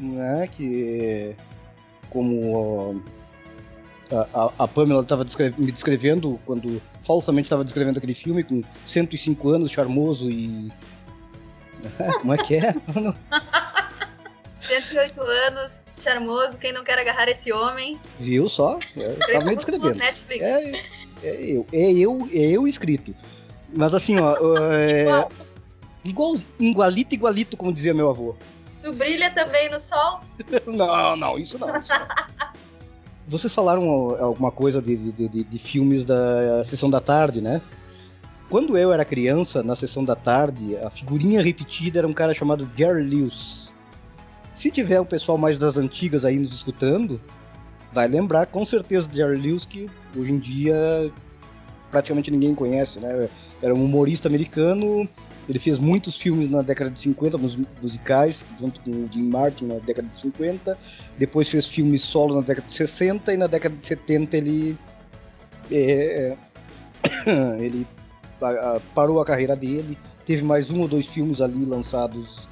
Né? 0.00 0.48
Que. 0.50 1.36
Como. 2.08 3.02
A, 4.10 4.46
a, 4.46 4.52
a 4.60 4.68
Pamela 4.68 5.02
estava 5.02 5.26
me 5.58 5.72
descrevendo 5.72 6.40
quando 6.46 6.80
falsamente 7.02 7.46
estava 7.46 7.64
descrevendo 7.64 7.98
aquele 7.98 8.14
filme 8.14 8.42
com 8.42 8.62
105 8.86 9.48
anos, 9.50 9.70
charmoso 9.70 10.30
e 10.30 10.72
Como 12.20 12.34
é 12.34 12.38
que 12.38 12.56
é? 12.56 12.74
108 14.60 15.20
anos, 15.20 15.84
charmoso, 15.98 16.58
quem 16.58 16.72
não 16.72 16.82
quer 16.82 16.98
agarrar 16.98 17.28
esse 17.28 17.52
homem? 17.52 17.98
Viu 18.18 18.48
só? 18.48 18.78
Eu 18.96 19.16
tava 19.18 19.44
me 19.44 19.56
descrevendo. 19.56 19.94
Netflix. 19.94 20.44
É, 20.44 20.70
é, 21.22 21.42
eu, 21.42 21.66
é 21.72 21.92
eu, 21.92 22.28
é 22.32 22.50
eu 22.50 22.66
escrito. 22.66 23.14
Mas 23.74 23.94
assim, 23.94 24.18
ó. 24.18 24.36
É, 24.72 25.28
igual, 26.04 26.36
igualito, 26.58 27.14
igualito, 27.14 27.56
como 27.56 27.72
dizia 27.72 27.94
meu 27.94 28.10
avô. 28.10 28.34
Tu 28.82 28.92
brilha 28.92 29.30
também 29.30 29.70
no 29.70 29.80
sol? 29.80 30.20
não, 30.66 31.16
não, 31.16 31.38
isso 31.38 31.58
não. 31.58 31.78
Isso 31.78 31.92
não. 31.92 32.06
Vocês 33.28 33.52
falaram 33.52 33.84
alguma 34.20 34.52
coisa 34.52 34.80
de, 34.80 34.96
de, 34.96 35.28
de, 35.28 35.44
de 35.44 35.58
filmes 35.58 36.04
da 36.04 36.62
sessão 36.64 36.88
da 36.88 37.00
tarde, 37.00 37.40
né? 37.40 37.60
Quando 38.48 38.78
eu 38.78 38.92
era 38.92 39.04
criança, 39.04 39.62
na 39.62 39.74
sessão 39.74 40.04
da 40.04 40.14
tarde, 40.14 40.76
a 40.76 40.88
figurinha 40.88 41.42
repetida 41.42 41.98
era 41.98 42.06
um 42.06 42.12
cara 42.12 42.32
chamado 42.32 42.68
Jerry 42.76 43.02
Lewis. 43.02 43.72
Se 44.54 44.70
tiver 44.70 45.00
o 45.00 45.04
pessoal 45.04 45.36
mais 45.36 45.58
das 45.58 45.76
antigas 45.76 46.24
aí 46.24 46.38
nos 46.38 46.54
escutando, 46.54 47.20
vai 47.92 48.06
lembrar 48.06 48.46
com 48.46 48.64
certeza 48.64 49.08
de 49.08 49.16
Jerry 49.16 49.36
Lewis, 49.36 49.66
que 49.66 49.90
hoje 50.16 50.32
em 50.32 50.38
dia 50.38 51.10
praticamente 51.90 52.30
ninguém 52.30 52.54
conhece, 52.54 53.00
né? 53.00 53.28
Era 53.60 53.74
um 53.74 53.84
humorista 53.84 54.28
americano, 54.28 55.08
ele 55.48 55.58
fez 55.58 55.78
muitos 55.78 56.16
filmes 56.16 56.48
na 56.48 56.62
década 56.62 56.90
de 56.90 57.00
50, 57.00 57.38
musicais, 57.82 58.44
junto 58.58 58.80
com 58.80 58.90
o 58.90 59.08
Jim 59.10 59.28
Martin 59.28 59.66
na 59.66 59.78
década 59.78 60.08
de 60.08 60.20
50. 60.20 60.78
Depois 61.18 61.48
fez 61.48 61.66
filmes 61.66 62.02
solo 62.02 62.34
na 62.36 62.42
década 62.42 62.66
de 62.66 62.72
60 62.72 63.32
e 63.32 63.36
na 63.36 63.46
década 63.46 63.74
de 63.74 63.86
70 63.86 64.36
ele 64.36 64.76
é, 65.70 66.36
ele 67.60 67.86
parou 68.94 69.20
a 69.20 69.24
carreira 69.24 69.56
dele. 69.56 69.98
Teve 70.24 70.42
mais 70.42 70.70
um 70.70 70.80
ou 70.80 70.88
dois 70.88 71.06
filmes 71.06 71.40
ali 71.40 71.64
lançados, 71.64 72.48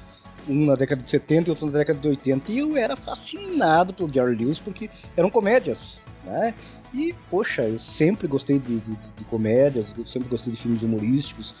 um 0.47 0.65
na 0.65 0.75
década 0.75 1.01
de 1.01 1.09
70 1.09 1.49
e 1.49 1.51
outro 1.51 1.65
na 1.65 1.73
década 1.73 1.99
de 1.99 2.07
80. 2.07 2.51
E 2.51 2.59
eu 2.59 2.77
era 2.77 2.95
fascinado 2.95 3.93
pelo 3.93 4.11
Jerry 4.11 4.35
Lewis 4.35 4.59
porque 4.59 4.89
eram 5.17 5.29
comédias, 5.29 5.99
né? 6.23 6.53
E, 6.93 7.13
poxa, 7.29 7.63
eu 7.63 7.77
sempre 7.77 8.27
gostei 8.27 8.57
de, 8.57 8.79
de, 8.79 8.91
de 9.17 9.25
comédias, 9.25 9.87
eu 9.97 10.05
sempre 10.05 10.29
gostei 10.29 10.53
de 10.53 10.59
filmes 10.59 10.81
humorísticos 10.81 11.53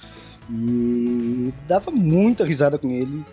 e 0.49 1.53
dava 1.67 1.91
muita 1.91 2.45
risada 2.45 2.77
com 2.77 2.89
ele. 2.89 3.25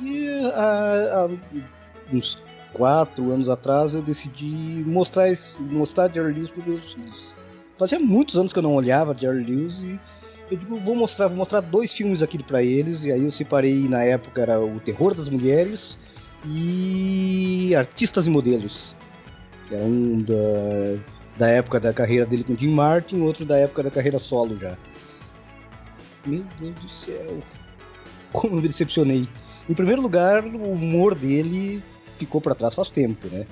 E 0.00 0.28
há, 0.54 1.24
há 1.24 2.14
uns 2.14 2.38
quatro 2.72 3.32
anos 3.32 3.48
atrás 3.48 3.94
eu 3.94 4.02
decidi 4.02 4.84
mostrar, 4.86 5.26
mostrar 5.58 6.12
Jerry 6.12 6.34
Lewis 6.34 6.50
para 6.50 6.64
meus 6.64 6.92
filhos. 6.92 7.34
Fazia 7.78 7.98
muitos 8.00 8.36
anos 8.36 8.52
que 8.52 8.58
eu 8.58 8.62
não 8.62 8.74
olhava 8.74 9.16
Jerry 9.16 9.44
Lewis 9.44 9.80
e 9.80 9.98
eu 10.50 10.56
digo, 10.56 10.80
vou 10.80 10.96
mostrar, 10.96 11.28
vou 11.28 11.36
mostrar 11.36 11.60
dois 11.60 11.92
filmes 11.92 12.22
aqui 12.22 12.42
para 12.42 12.62
eles. 12.62 13.04
E 13.04 13.12
aí 13.12 13.22
eu 13.22 13.30
separei 13.30 13.88
na 13.88 14.02
época 14.02 14.42
era 14.42 14.60
O 14.60 14.80
Terror 14.80 15.14
das 15.14 15.28
Mulheres 15.28 15.98
e 16.44 17.74
Artistas 17.76 18.26
e 18.26 18.30
Modelos. 18.30 18.96
Que 19.68 19.74
era 19.74 19.84
um 19.84 20.22
da, 20.22 21.02
da 21.38 21.48
época 21.48 21.78
da 21.78 21.92
carreira 21.92 22.26
dele 22.26 22.44
com 22.44 22.56
Jim 22.56 22.70
Martin, 22.70 23.20
outro 23.20 23.44
da 23.44 23.56
época 23.56 23.82
da 23.82 23.90
carreira 23.90 24.18
solo 24.18 24.56
já. 24.56 24.76
Meu 26.26 26.44
Deus 26.58 26.74
do 26.76 26.88
céu. 26.88 27.38
Como 28.32 28.56
me 28.56 28.68
decepcionei. 28.68 29.28
Em 29.68 29.74
primeiro 29.74 30.00
lugar, 30.00 30.44
o 30.44 30.72
humor 30.72 31.14
dele 31.14 31.82
ficou 32.16 32.40
para 32.40 32.54
trás 32.54 32.74
faz 32.74 32.90
tempo, 32.90 33.28
né? 33.28 33.46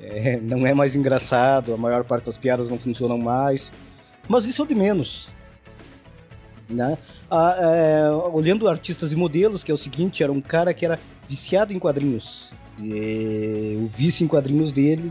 É, 0.00 0.38
não 0.40 0.66
é 0.66 0.72
mais 0.72 0.96
engraçado, 0.96 1.74
a 1.74 1.76
maior 1.76 2.04
parte 2.04 2.24
das 2.24 2.38
piadas 2.38 2.70
não 2.70 2.78
funcionam 2.78 3.18
mais. 3.18 3.70
Mas 4.28 4.46
isso 4.46 4.62
é 4.62 4.64
o 4.64 4.68
de 4.68 4.74
menos. 4.74 5.28
Né? 6.68 6.96
Ah, 7.30 7.56
é, 7.58 8.10
olhando 8.32 8.68
artistas 8.68 9.12
e 9.12 9.16
modelos, 9.16 9.62
que 9.62 9.70
é 9.70 9.74
o 9.74 9.78
seguinte, 9.78 10.22
era 10.22 10.32
um 10.32 10.40
cara 10.40 10.72
que 10.72 10.84
era 10.84 10.98
viciado 11.28 11.72
em 11.72 11.78
quadrinhos. 11.78 12.52
E, 12.78 13.76
o 13.82 13.88
vício 13.88 14.24
em 14.24 14.28
quadrinhos 14.28 14.72
dele. 14.72 15.10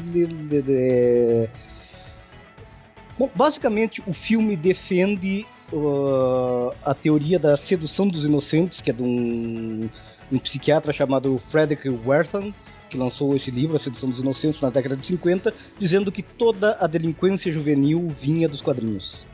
É... 0.68 1.50
Bom, 3.18 3.30
basicamente, 3.36 4.02
o 4.08 4.14
filme 4.14 4.56
defende 4.56 5.46
uh, 5.72 6.74
a 6.84 6.94
teoria 6.94 7.38
da 7.38 7.58
sedução 7.58 8.08
dos 8.08 8.26
inocentes, 8.26 8.82
que 8.82 8.90
é 8.90 8.94
de 8.94 9.04
um, 9.04 9.90
um 10.32 10.40
psiquiatra 10.40 10.94
chamado 10.94 11.38
Frederick 11.38 11.90
Wertham, 12.06 12.54
que 12.90 12.98
lançou 12.98 13.36
esse 13.36 13.52
livro, 13.52 13.76
A 13.76 13.80
Sedução 13.80 14.10
dos 14.10 14.20
Inocentes, 14.20 14.60
na 14.60 14.70
década 14.70 14.98
de 14.98 15.06
50, 15.06 15.54
dizendo 15.78 16.12
que 16.12 16.24
toda 16.24 16.78
a 16.80 16.88
delinquência 16.88 17.52
juvenil 17.52 18.08
vinha 18.20 18.50
dos 18.50 18.62
quadrinhos. 18.62 19.26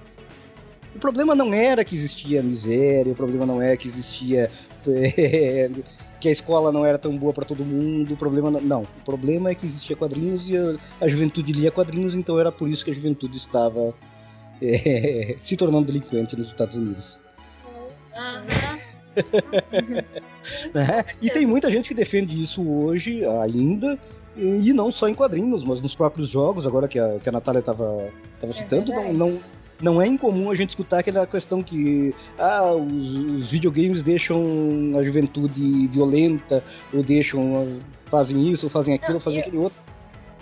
O 0.95 0.99
problema 0.99 1.35
não 1.35 1.53
era 1.53 1.83
que 1.83 1.95
existia 1.95 2.41
miséria, 2.41 3.11
o 3.11 3.15
problema 3.15 3.45
não 3.45 3.61
é 3.61 3.75
que 3.75 3.87
existia 3.87 4.49
que 6.19 6.29
a 6.29 6.31
escola 6.31 6.71
não 6.71 6.85
era 6.85 6.97
tão 6.97 7.17
boa 7.17 7.33
para 7.33 7.45
todo 7.45 7.65
mundo, 7.65 8.13
o 8.13 8.17
problema 8.17 8.49
não, 8.49 8.61
não, 8.61 8.81
o 8.83 9.03
problema 9.03 9.49
é 9.49 9.55
que 9.55 9.65
existia 9.65 9.95
quadrinhos 9.95 10.49
e 10.49 10.57
a, 10.57 10.75
a, 11.01 11.07
juventude 11.07 11.51
lia 11.51 11.71
quadrinhos, 11.71 12.15
então 12.15 12.39
era 12.39 12.51
por 12.51 12.69
isso 12.69 12.85
que 12.85 12.91
a 12.91 12.93
juventude 12.93 13.37
estava 13.37 13.93
é, 14.61 15.35
se 15.41 15.57
tornando 15.57 15.87
delinquente 15.87 16.35
nos 16.37 16.47
Estados 16.47 16.75
Unidos. 16.75 17.19
é, 20.75 21.15
e 21.21 21.29
tem 21.29 21.45
muita 21.45 21.69
gente 21.69 21.89
que 21.89 21.95
defende 21.95 22.41
isso 22.41 22.67
hoje 22.67 23.25
ainda, 23.25 23.97
e 24.37 24.73
não 24.73 24.91
só 24.91 25.07
em 25.07 25.13
quadrinhos, 25.13 25.63
mas 25.63 25.79
nos 25.79 25.95
próprios 25.95 26.27
jogos, 26.27 26.67
agora 26.67 26.87
que 26.87 26.99
a, 26.99 27.17
que 27.19 27.29
a 27.29 27.31
Natália 27.31 27.59
estava 27.59 28.09
é 28.41 28.51
citando, 28.51 28.91
não, 28.91 29.13
não, 29.13 29.39
não 29.81 30.01
é 30.01 30.07
incomum 30.07 30.51
a 30.51 30.55
gente 30.55 30.69
escutar 30.69 30.99
aquela 30.99 31.25
questão 31.25 31.63
que 31.63 32.13
ah, 32.37 32.73
os, 32.73 33.15
os, 33.15 33.51
videogames 33.51 34.03
deixam 34.03 34.43
a 34.97 35.03
juventude 35.03 35.87
violenta, 35.87 36.63
ou 36.93 37.01
deixam, 37.01 37.81
fazem 38.05 38.51
isso, 38.51 38.65
ou 38.65 38.69
fazem 38.69 38.93
aquilo, 38.93 39.11
não, 39.11 39.15
ou 39.15 39.21
fazem 39.21 39.39
eu, 39.39 39.45
aquele 39.45 39.57
outro. 39.57 39.79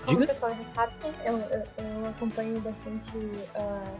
Como 0.05 0.17
Diga? 0.17 0.25
o 0.25 0.27
pessoal 0.27 0.55
já 0.55 0.65
sabe, 0.65 0.93
eu, 1.25 1.37
eu, 1.37 1.63
eu 1.77 2.05
acompanho 2.07 2.59
bastante 2.59 3.15
uh, 3.17 3.97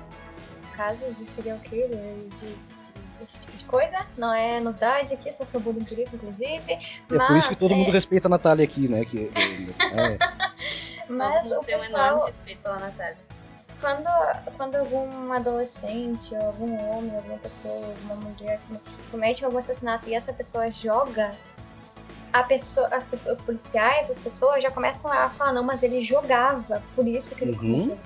casos 0.74 1.18
de 1.18 1.26
serial 1.26 1.60
killer, 1.60 2.16
de, 2.36 2.48
de, 2.48 3.03
desse 3.24 3.40
tipo 3.40 3.58
de 3.58 3.66
coisa. 3.66 4.06
Não 4.18 4.34
é 4.34 4.60
novidade 4.60 5.14
aqui, 5.14 5.32
sou 5.34 5.46
bullying 5.60 5.84
por 5.84 5.98
isso, 5.98 6.16
inclusive. 6.16 6.72
É 6.72 6.80
mas, 7.10 7.28
por 7.28 7.38
isso 7.38 7.50
que 7.50 7.56
todo 7.56 7.74
é... 7.74 7.78
mundo 7.78 7.92
respeita 7.92 8.28
a 8.28 8.30
Natália 8.30 8.64
aqui, 8.64 8.88
né? 8.88 9.04
Que, 9.06 9.32
é. 9.80 10.18
mas 11.10 11.52
o 11.52 11.64
pessoal... 11.64 12.04
um 12.04 12.08
enorme 12.10 12.26
respeito 12.28 12.62
pela 12.62 12.80
Natália 12.80 13.18
quando, 13.84 14.10
quando 14.56 14.76
algum 14.78 15.34
adolescente, 15.34 16.34
ou 16.36 16.46
algum 16.48 16.74
homem, 16.90 17.14
alguma 17.18 17.38
pessoa, 17.38 17.86
alguma 17.86 18.16
mulher 18.16 18.58
comete 19.12 19.44
algum 19.44 19.58
assassinato 19.58 20.08
e 20.08 20.16
essa 20.16 20.32
pessoa 20.32 20.72
joga, 20.72 21.32
a 22.32 22.44
pessoa, 22.44 22.88
as 22.88 23.06
pessoas 23.06 23.40
os 23.40 23.46
policiais, 23.46 24.10
as 24.10 24.18
pessoas 24.18 24.64
já 24.64 24.72
começam 24.72 25.12
a 25.12 25.30
falar, 25.30 25.52
não, 25.52 25.64
mas 25.64 25.84
ele 25.84 26.02
jogava, 26.02 26.82
por 26.96 27.06
isso 27.06 27.36
que 27.36 27.44
ele 27.44 27.58
uhum. 27.58 27.98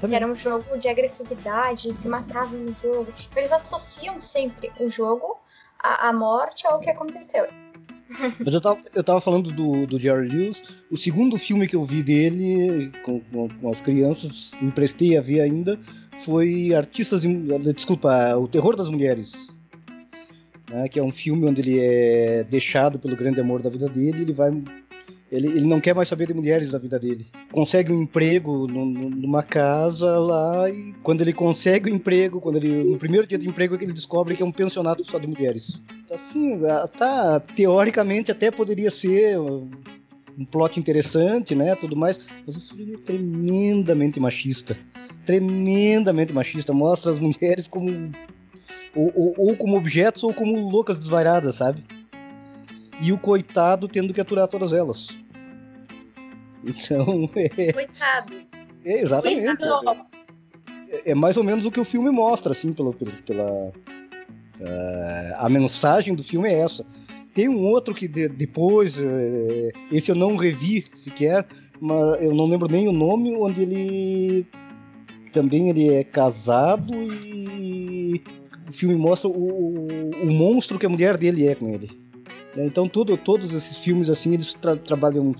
Porque 0.00 0.14
era 0.14 0.26
um 0.26 0.34
jogo 0.34 0.78
de 0.78 0.88
agressividade, 0.88 1.92
se 1.92 2.08
matavam 2.08 2.58
no 2.58 2.74
jogo. 2.76 3.12
Eles 3.34 3.52
associam 3.52 4.20
sempre 4.20 4.70
o 4.78 4.88
jogo 4.88 5.38
à, 5.78 6.08
à 6.08 6.12
morte 6.12 6.66
ao 6.66 6.80
que 6.80 6.90
aconteceu. 6.90 7.46
Mas 8.44 8.54
eu 8.54 8.60
tava, 8.60 8.80
eu 8.94 9.02
tava 9.02 9.20
falando 9.20 9.50
do, 9.50 9.86
do 9.86 9.98
Jerry 9.98 10.28
Lewis. 10.28 10.62
O 10.90 10.96
segundo 10.96 11.38
filme 11.38 11.66
que 11.66 11.74
eu 11.74 11.84
vi 11.84 12.02
dele 12.02 12.92
com, 13.04 13.20
com, 13.20 13.48
com 13.48 13.70
as 13.70 13.80
crianças, 13.80 14.52
emprestei 14.60 15.16
a 15.16 15.20
ver 15.20 15.40
ainda, 15.40 15.78
foi 16.18 16.74
Artistas. 16.74 17.22
Desculpa, 17.74 18.36
O 18.36 18.46
Terror 18.46 18.76
das 18.76 18.88
Mulheres. 18.88 19.54
Né, 20.70 20.88
que 20.88 20.98
é 20.98 21.02
um 21.02 21.12
filme 21.12 21.46
onde 21.46 21.60
ele 21.60 21.78
é 21.78 22.42
deixado 22.44 22.98
pelo 22.98 23.14
grande 23.14 23.38
amor 23.38 23.60
da 23.60 23.68
vida 23.68 23.86
dele 23.86 24.18
e 24.18 24.22
ele 24.22 24.32
vai 24.32 24.50
ele, 25.34 25.48
ele, 25.48 25.66
não 25.66 25.80
quer 25.80 25.94
mais 25.94 26.08
saber 26.08 26.26
de 26.26 26.34
mulheres 26.34 26.70
da 26.70 26.78
vida 26.78 26.98
dele. 26.98 27.26
Consegue 27.50 27.92
um 27.92 28.02
emprego 28.02 28.66
no, 28.66 28.84
numa 28.84 29.42
casa 29.42 30.18
lá 30.18 30.70
e 30.70 30.94
quando 31.02 31.22
ele 31.22 31.32
consegue 31.32 31.90
o 31.90 31.92
um 31.92 31.96
emprego, 31.96 32.40
quando 32.40 32.56
ele 32.56 32.84
no 32.84 32.98
primeiro 32.98 33.26
dia 33.26 33.36
de 33.36 33.48
emprego 33.48 33.74
é 33.74 33.82
ele 33.82 33.92
descobre 33.92 34.36
que 34.36 34.42
é 34.42 34.46
um 34.46 34.52
pensionato 34.52 35.08
só 35.08 35.18
de 35.18 35.26
mulheres. 35.26 35.82
Assim, 36.10 36.60
tá 36.96 37.40
teoricamente 37.40 38.30
até 38.30 38.50
poderia 38.50 38.90
ser 38.90 39.38
um 39.38 40.44
plot 40.50 40.78
interessante, 40.78 41.54
né, 41.54 41.74
tudo 41.74 41.96
mais, 41.96 42.18
mas 42.46 42.56
o 42.56 42.60
filme 42.60 42.94
é 42.94 42.98
tremendamente 42.98 44.20
machista. 44.20 44.76
Tremendamente 45.26 46.32
machista, 46.32 46.72
mostra 46.72 47.10
as 47.10 47.18
mulheres 47.18 47.66
como 47.66 48.12
ou, 48.94 49.12
ou, 49.14 49.34
ou 49.36 49.56
como 49.56 49.76
objetos 49.76 50.22
ou 50.22 50.32
como 50.32 50.70
loucas 50.70 50.98
desvairadas, 50.98 51.56
sabe? 51.56 51.82
e 53.00 53.12
o 53.12 53.18
coitado 53.18 53.88
tendo 53.88 54.12
que 54.12 54.20
aturar 54.20 54.48
todas 54.48 54.72
elas. 54.72 55.08
Então. 56.66 57.28
É... 57.36 57.72
Coitado. 57.72 58.34
É, 58.84 59.00
exatamente. 59.00 59.56
Coitado. 59.56 60.06
É, 60.88 61.10
é, 61.10 61.14
mais 61.14 61.36
ou 61.36 61.44
menos 61.44 61.64
o 61.64 61.70
que 61.70 61.80
o 61.80 61.84
filme 61.84 62.10
mostra, 62.10 62.52
assim, 62.52 62.72
pela. 62.72 62.92
pela 62.92 63.68
uh, 63.68 65.34
a 65.36 65.48
mensagem 65.48 66.14
do 66.14 66.22
filme 66.22 66.48
é 66.48 66.60
essa. 66.60 66.84
Tem 67.32 67.48
um 67.48 67.64
outro 67.64 67.94
que 67.94 68.06
de, 68.06 68.28
depois, 68.28 68.96
uh, 68.96 69.72
esse 69.90 70.10
eu 70.10 70.14
não 70.14 70.36
revi 70.36 70.86
sequer, 70.94 71.46
mas 71.80 72.22
eu 72.22 72.34
não 72.34 72.46
lembro 72.46 72.68
nem 72.68 72.86
o 72.88 72.92
nome, 72.92 73.34
onde 73.34 73.62
ele 73.62 74.46
também 75.32 75.68
ele 75.68 75.92
é 75.92 76.04
casado 76.04 76.94
e 76.94 78.22
o 78.68 78.72
filme 78.72 78.94
mostra 78.94 79.28
o, 79.28 79.32
o, 79.32 80.10
o 80.22 80.32
monstro 80.32 80.78
que 80.78 80.86
a 80.86 80.88
mulher 80.88 81.16
dele 81.16 81.48
é 81.48 81.54
com 81.56 81.68
ele. 81.68 81.90
Então 82.56 82.88
tudo, 82.88 83.16
todos 83.16 83.52
esses 83.52 83.78
filmes 83.78 84.08
assim 84.08 84.34
eles 84.34 84.54
tra 84.54 84.76
trabalham 84.76 85.34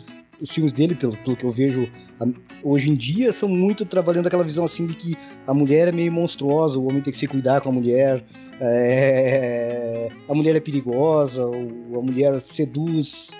os 0.44 0.50
filmes 0.50 0.72
dele, 0.72 0.94
pelo, 0.94 1.16
pelo 1.16 1.36
que 1.36 1.44
eu 1.44 1.50
vejo 1.50 1.88
a, 2.20 2.26
hoje 2.62 2.90
em 2.90 2.94
dia, 2.94 3.32
são 3.32 3.48
muito 3.48 3.86
trabalhando 3.86 4.26
aquela 4.26 4.44
visão 4.44 4.66
assim 4.66 4.86
de 4.86 4.94
que 4.94 5.16
a 5.46 5.54
mulher 5.54 5.88
é 5.88 5.92
meio 5.92 6.12
monstruosa, 6.12 6.78
o 6.78 6.86
homem 6.86 7.00
tem 7.00 7.10
que 7.10 7.18
se 7.18 7.26
cuidar 7.26 7.62
com 7.62 7.70
a 7.70 7.72
mulher, 7.72 8.22
é, 8.60 10.10
a 10.28 10.34
mulher 10.34 10.54
é 10.54 10.60
perigosa, 10.60 11.46
ou 11.46 11.98
a 11.98 12.02
mulher 12.02 12.38
seduz 12.40 13.30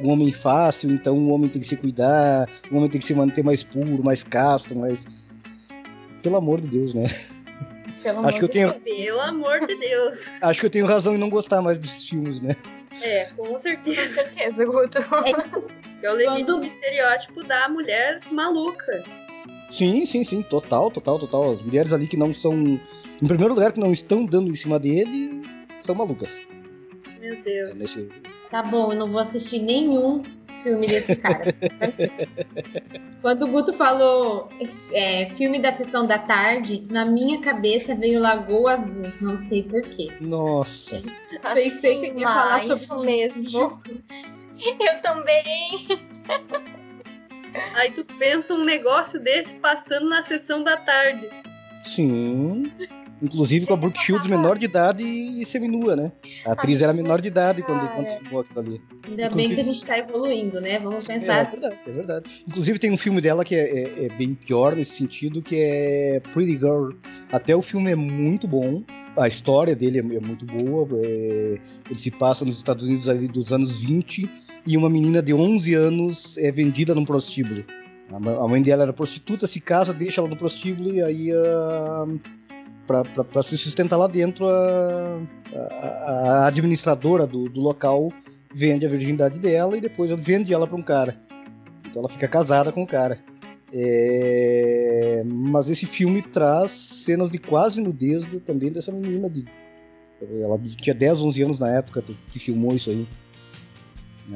o 0.00 0.08
homem 0.08 0.32
fácil, 0.32 0.90
então 0.90 1.16
o 1.16 1.30
homem 1.30 1.48
tem 1.48 1.62
que 1.62 1.68
se 1.68 1.76
cuidar, 1.76 2.48
o 2.70 2.76
homem 2.76 2.90
tem 2.90 3.00
que 3.00 3.06
se 3.06 3.14
manter 3.14 3.42
mais 3.42 3.64
puro, 3.64 4.04
mais 4.04 4.22
casto, 4.22 4.78
mais. 4.78 5.06
Pelo 6.22 6.36
amor 6.36 6.60
de 6.60 6.68
Deus, 6.68 6.94
né? 6.94 7.06
Pelo 8.02 8.26
Acho 8.26 8.38
que 8.38 8.44
eu 8.44 8.48
tenho... 8.48 8.70
Deus. 8.70 8.82
Pelo 8.82 9.20
amor 9.20 9.66
de 9.66 9.74
Deus. 9.76 10.26
Acho 10.40 10.60
que 10.60 10.66
eu 10.66 10.70
tenho 10.70 10.86
razão 10.86 11.14
em 11.14 11.18
não 11.18 11.28
gostar 11.28 11.60
mais 11.60 11.78
desses 11.78 12.08
filmes, 12.08 12.40
né? 12.40 12.56
É, 13.02 13.26
com 13.36 13.58
certeza. 13.58 14.22
Com 14.22 14.30
certeza, 14.30 14.64
Guto. 14.64 14.98
É 14.98 15.89
o 16.08 16.16
limite 16.16 16.44
Quando... 16.44 16.64
estereótipo 16.64 17.42
da 17.44 17.68
mulher 17.68 18.20
maluca. 18.30 19.04
Sim, 19.70 20.04
sim, 20.04 20.24
sim, 20.24 20.42
total, 20.42 20.90
total, 20.90 21.18
total. 21.18 21.52
As 21.52 21.62
mulheres 21.62 21.92
ali 21.92 22.06
que 22.06 22.16
não 22.16 22.34
são. 22.34 22.54
Em 22.54 23.26
primeiro 23.26 23.54
lugar, 23.54 23.72
que 23.72 23.80
não 23.80 23.92
estão 23.92 24.24
dando 24.24 24.50
em 24.50 24.54
cima 24.54 24.78
dele, 24.78 25.42
são 25.78 25.94
malucas. 25.94 26.38
Meu 27.20 27.40
Deus. 27.42 27.70
É 27.72 27.78
nesse... 27.78 28.08
Tá 28.50 28.62
bom, 28.62 28.92
eu 28.92 28.98
não 28.98 29.10
vou 29.10 29.20
assistir 29.20 29.60
nenhum 29.60 30.22
filme 30.62 30.86
desse 30.86 31.14
cara. 31.16 31.54
Quando 33.20 33.44
o 33.44 33.48
Guto 33.48 33.72
falou 33.74 34.48
é, 34.92 35.26
filme 35.36 35.58
da 35.58 35.72
sessão 35.72 36.06
da 36.06 36.18
tarde, 36.18 36.86
na 36.90 37.04
minha 37.04 37.40
cabeça 37.40 37.94
veio 37.94 38.20
Lagoa 38.20 38.74
Azul. 38.74 39.12
Não 39.20 39.36
sei 39.36 39.62
porquê. 39.62 40.10
Nossa. 40.20 41.02
Pensei 41.54 42.00
que 42.00 42.18
ia 42.18 42.26
falar 42.26 42.60
sobre 42.74 42.74
isso 42.74 43.00
mesmo. 43.02 43.82
Eu 44.80 45.00
também. 45.02 45.86
Aí 47.74 47.90
tu 47.92 48.04
pensa 48.18 48.54
um 48.54 48.64
negócio 48.64 49.18
desse 49.20 49.54
passando 49.54 50.08
na 50.08 50.22
sessão 50.22 50.62
da 50.62 50.76
tarde. 50.76 51.28
Sim. 51.82 52.70
Inclusive 53.22 53.66
com 53.66 53.74
a 53.74 53.76
Brooke 53.76 54.00
Shields 54.00 54.26
menor 54.26 54.56
de 54.58 54.64
idade 54.64 55.02
e 55.02 55.44
seminua, 55.44 55.94
né? 55.94 56.12
A 56.46 56.52
atriz 56.52 56.80
era 56.80 56.92
menor 56.92 57.20
de 57.20 57.28
idade 57.28 57.62
quando, 57.62 57.86
quando 57.88 58.08
filmou 58.08 58.40
aquilo 58.40 58.60
ali. 58.60 58.80
Ainda 59.04 59.26
Inclusive, 59.26 59.34
bem 59.34 59.54
que 59.54 59.60
a 59.60 59.64
gente 59.64 59.86
tá 59.86 59.98
evoluindo, 59.98 60.60
né? 60.60 60.78
Vamos 60.78 61.06
pensar. 61.06 61.38
É, 61.38 61.40
é 61.42 61.44
verdade, 61.50 61.76
é 61.86 61.90
verdade. 61.90 62.44
Inclusive 62.48 62.78
tem 62.78 62.90
um 62.90 62.96
filme 62.96 63.20
dela 63.20 63.44
que 63.44 63.54
é, 63.54 63.60
é, 63.60 64.04
é, 64.06 64.08
bem 64.16 64.34
pior 64.34 64.74
nesse 64.74 64.92
sentido, 64.96 65.42
que 65.42 65.56
é 65.56 66.20
Pretty 66.32 66.58
Girl. 66.58 66.92
Até 67.30 67.54
o 67.54 67.60
filme 67.60 67.90
é 67.90 67.96
muito 67.96 68.48
bom. 68.48 68.82
A 69.16 69.28
história 69.28 69.76
dele 69.76 69.98
é, 69.98 70.16
é 70.16 70.20
muito 70.20 70.46
boa. 70.46 70.88
É, 71.04 71.58
ele 71.90 71.98
se 71.98 72.10
passa 72.10 72.44
nos 72.44 72.56
Estados 72.56 72.86
Unidos 72.86 73.06
ali 73.06 73.28
dos 73.28 73.52
anos 73.52 73.82
20 73.82 74.30
e 74.66 74.76
uma 74.76 74.90
menina 74.90 75.22
de 75.22 75.32
11 75.32 75.74
anos 75.74 76.38
é 76.38 76.50
vendida 76.50 76.94
num 76.94 77.04
prostíbulo. 77.04 77.64
A 78.12 78.48
mãe 78.48 78.60
dela 78.60 78.82
era 78.82 78.92
prostituta, 78.92 79.46
se 79.46 79.60
casa, 79.60 79.94
deixa 79.94 80.20
ela 80.20 80.28
no 80.28 80.36
prostíbulo 80.36 80.92
e 80.92 81.02
aí. 81.02 81.32
Uh, 81.32 82.20
para 82.86 83.42
se 83.44 83.56
sustentar 83.56 83.96
lá 83.96 84.08
dentro, 84.08 84.48
a, 84.48 85.20
a, 85.54 85.86
a 86.42 86.46
administradora 86.48 87.24
do, 87.24 87.48
do, 87.48 87.60
local 87.60 88.12
vende 88.52 88.84
a 88.84 88.88
virgindade 88.88 89.38
dela 89.38 89.76
e 89.76 89.80
depois 89.80 90.10
vende 90.10 90.52
ela 90.52 90.66
para 90.66 90.76
um 90.76 90.82
cara. 90.82 91.16
Então 91.86 92.02
ela 92.02 92.08
fica 92.08 92.26
casada 92.26 92.72
com 92.72 92.82
o 92.82 92.86
cara. 92.86 93.20
É, 93.72 95.22
mas 95.24 95.70
esse 95.70 95.86
filme 95.86 96.20
traz 96.20 96.72
cenas 96.72 97.30
de 97.30 97.38
quase 97.38 97.80
nudez 97.80 98.26
de, 98.26 98.40
também 98.40 98.72
dessa 98.72 98.90
menina. 98.90 99.30
De, 99.30 99.44
ela 100.42 100.58
tinha 100.58 100.94
10, 100.94 101.20
11 101.20 101.42
anos 101.42 101.60
na 101.60 101.70
época 101.70 102.02
que 102.02 102.38
filmou 102.40 102.74
isso 102.74 102.90
aí. 102.90 103.06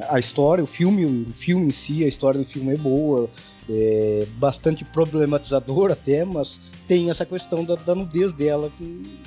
A 0.08 0.18
história, 0.18 0.64
o 0.64 0.66
filme, 0.66 1.04
o 1.04 1.32
filme 1.32 1.68
em 1.68 1.72
si, 1.72 2.04
a 2.04 2.08
história 2.08 2.40
do 2.40 2.46
filme 2.46 2.74
é 2.74 2.76
boa, 2.76 3.30
é 3.70 4.26
bastante 4.36 4.84
problematizador 4.84 5.92
até, 5.92 6.24
mas 6.24 6.60
tem 6.88 7.10
essa 7.10 7.24
questão 7.24 7.64
da, 7.64 7.76
da 7.76 7.94
nudez 7.94 8.32
dela 8.32 8.70
que, 8.76 9.20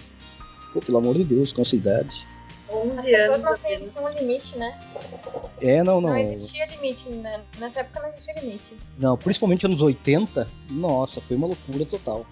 pô, 0.74 0.80
pelo 0.80 0.98
amor 0.98 1.18
de 1.18 1.24
Deus, 1.24 1.54
com 1.54 1.62
essa 1.62 1.76
idade. 1.76 2.28
11 2.70 3.16
As 3.16 3.60
pessoas 3.62 3.96
não 3.96 4.04
o 4.04 4.10
limite, 4.10 4.58
né? 4.58 4.78
É, 5.62 5.82
não, 5.84 6.02
não. 6.02 6.10
Não 6.10 6.18
existia 6.18 6.66
limite, 6.66 7.10
né? 7.10 7.42
Nessa 7.60 7.80
época 7.80 8.02
não 8.02 8.10
existia 8.10 8.34
limite. 8.42 8.74
Não, 9.00 9.18
principalmente 9.18 9.66
anos 9.66 9.82
80, 9.82 10.48
nossa, 10.70 11.22
foi 11.22 11.38
uma 11.38 11.48
loucura 11.48 11.86
total. 11.86 12.26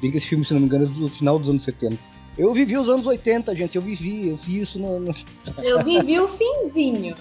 Bem 0.00 0.10
que 0.10 0.18
esse 0.18 0.26
filme, 0.26 0.44
se 0.44 0.52
não 0.52 0.60
me 0.60 0.66
engano, 0.66 0.84
é 0.84 0.88
do 0.88 1.08
final 1.08 1.38
dos 1.38 1.48
anos 1.48 1.62
70. 1.62 1.96
Eu 2.38 2.52
vivi 2.52 2.76
os 2.76 2.88
anos 2.88 3.06
80, 3.06 3.56
gente, 3.56 3.76
eu 3.76 3.82
vivi, 3.82 4.28
eu 4.28 4.36
vi 4.36 4.60
isso 4.60 4.78
no. 4.78 5.00
no... 5.00 5.14
Eu 5.62 5.82
vivi 5.82 6.20
o 6.20 6.28
finzinho. 6.28 7.14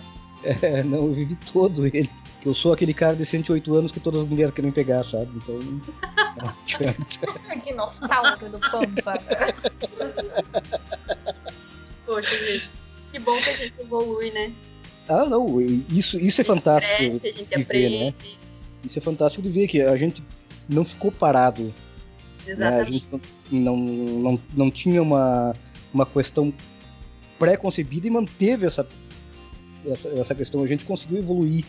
É, 0.43 0.83
não, 0.83 1.07
eu 1.07 1.13
vivi 1.13 1.35
todo 1.51 1.85
ele. 1.85 2.09
Que 2.41 2.47
eu 2.47 2.53
sou 2.53 2.73
aquele 2.73 2.93
cara 2.93 3.15
de 3.15 3.25
108 3.25 3.73
anos 3.73 3.91
que 3.91 3.99
todas 3.99 4.21
as 4.21 4.27
mulheres 4.27 4.53
querem 4.53 4.71
pegar, 4.71 5.03
sabe? 5.03 5.29
Então. 5.35 5.57
Dinossauro 7.63 8.49
do 8.49 8.59
Pampa. 8.59 9.19
Poxa, 12.05 12.37
gente. 12.45 12.69
Que 13.11 13.19
bom 13.19 13.39
que 13.39 13.49
a 13.49 13.55
gente 13.55 13.73
evolui, 13.79 14.31
né? 14.31 14.51
Ah, 15.07 15.25
não, 15.25 15.61
isso, 15.61 16.19
isso 16.19 16.41
é 16.41 16.43
fantástico. 16.43 17.19
Cresce, 17.19 17.27
a 17.27 17.31
gente 17.31 17.55
aprende. 17.55 17.97
Ver, 17.97 18.05
né? 18.05 18.13
Isso 18.83 18.99
é 18.99 19.01
fantástico 19.01 19.41
de 19.41 19.49
ver 19.49 19.67
que 19.67 19.81
a 19.81 19.95
gente 19.95 20.23
não 20.67 20.83
ficou 20.83 21.11
parado. 21.11 21.73
Exatamente. 22.47 22.61
Né? 22.61 22.81
A 22.81 22.91
gente 22.91 23.07
não, 23.51 23.77
não, 23.77 24.39
não, 24.55 24.71
tinha 24.71 25.01
uma, 25.01 25.53
uma 25.93 26.05
questão 26.05 26.53
pré-concebida 27.39 28.07
e 28.07 28.09
manteve 28.09 28.65
essa, 28.65 28.87
essa, 29.85 30.09
essa 30.09 30.35
questão. 30.35 30.63
A 30.63 30.67
gente 30.67 30.85
conseguiu 30.85 31.17
evoluir. 31.17 31.65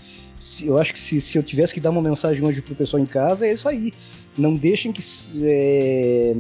Eu 0.63 0.79
acho 0.79 0.93
que 0.93 0.99
se, 0.99 1.21
se 1.21 1.39
eu 1.39 1.43
tivesse 1.43 1.75
que 1.75 1.81
dar 1.81 1.91
uma 1.91 2.03
mensagem 2.03 2.47
hoje 2.47 2.63
pro 2.63 2.75
pessoal 2.75 3.03
em 3.03 3.07
casa, 3.07 3.47
é 3.47 3.53
isso 3.53 3.69
aí. 3.69 3.93
Não 4.37 4.55
deixem 4.55 4.93
que 4.93 5.03
é, 5.43 6.35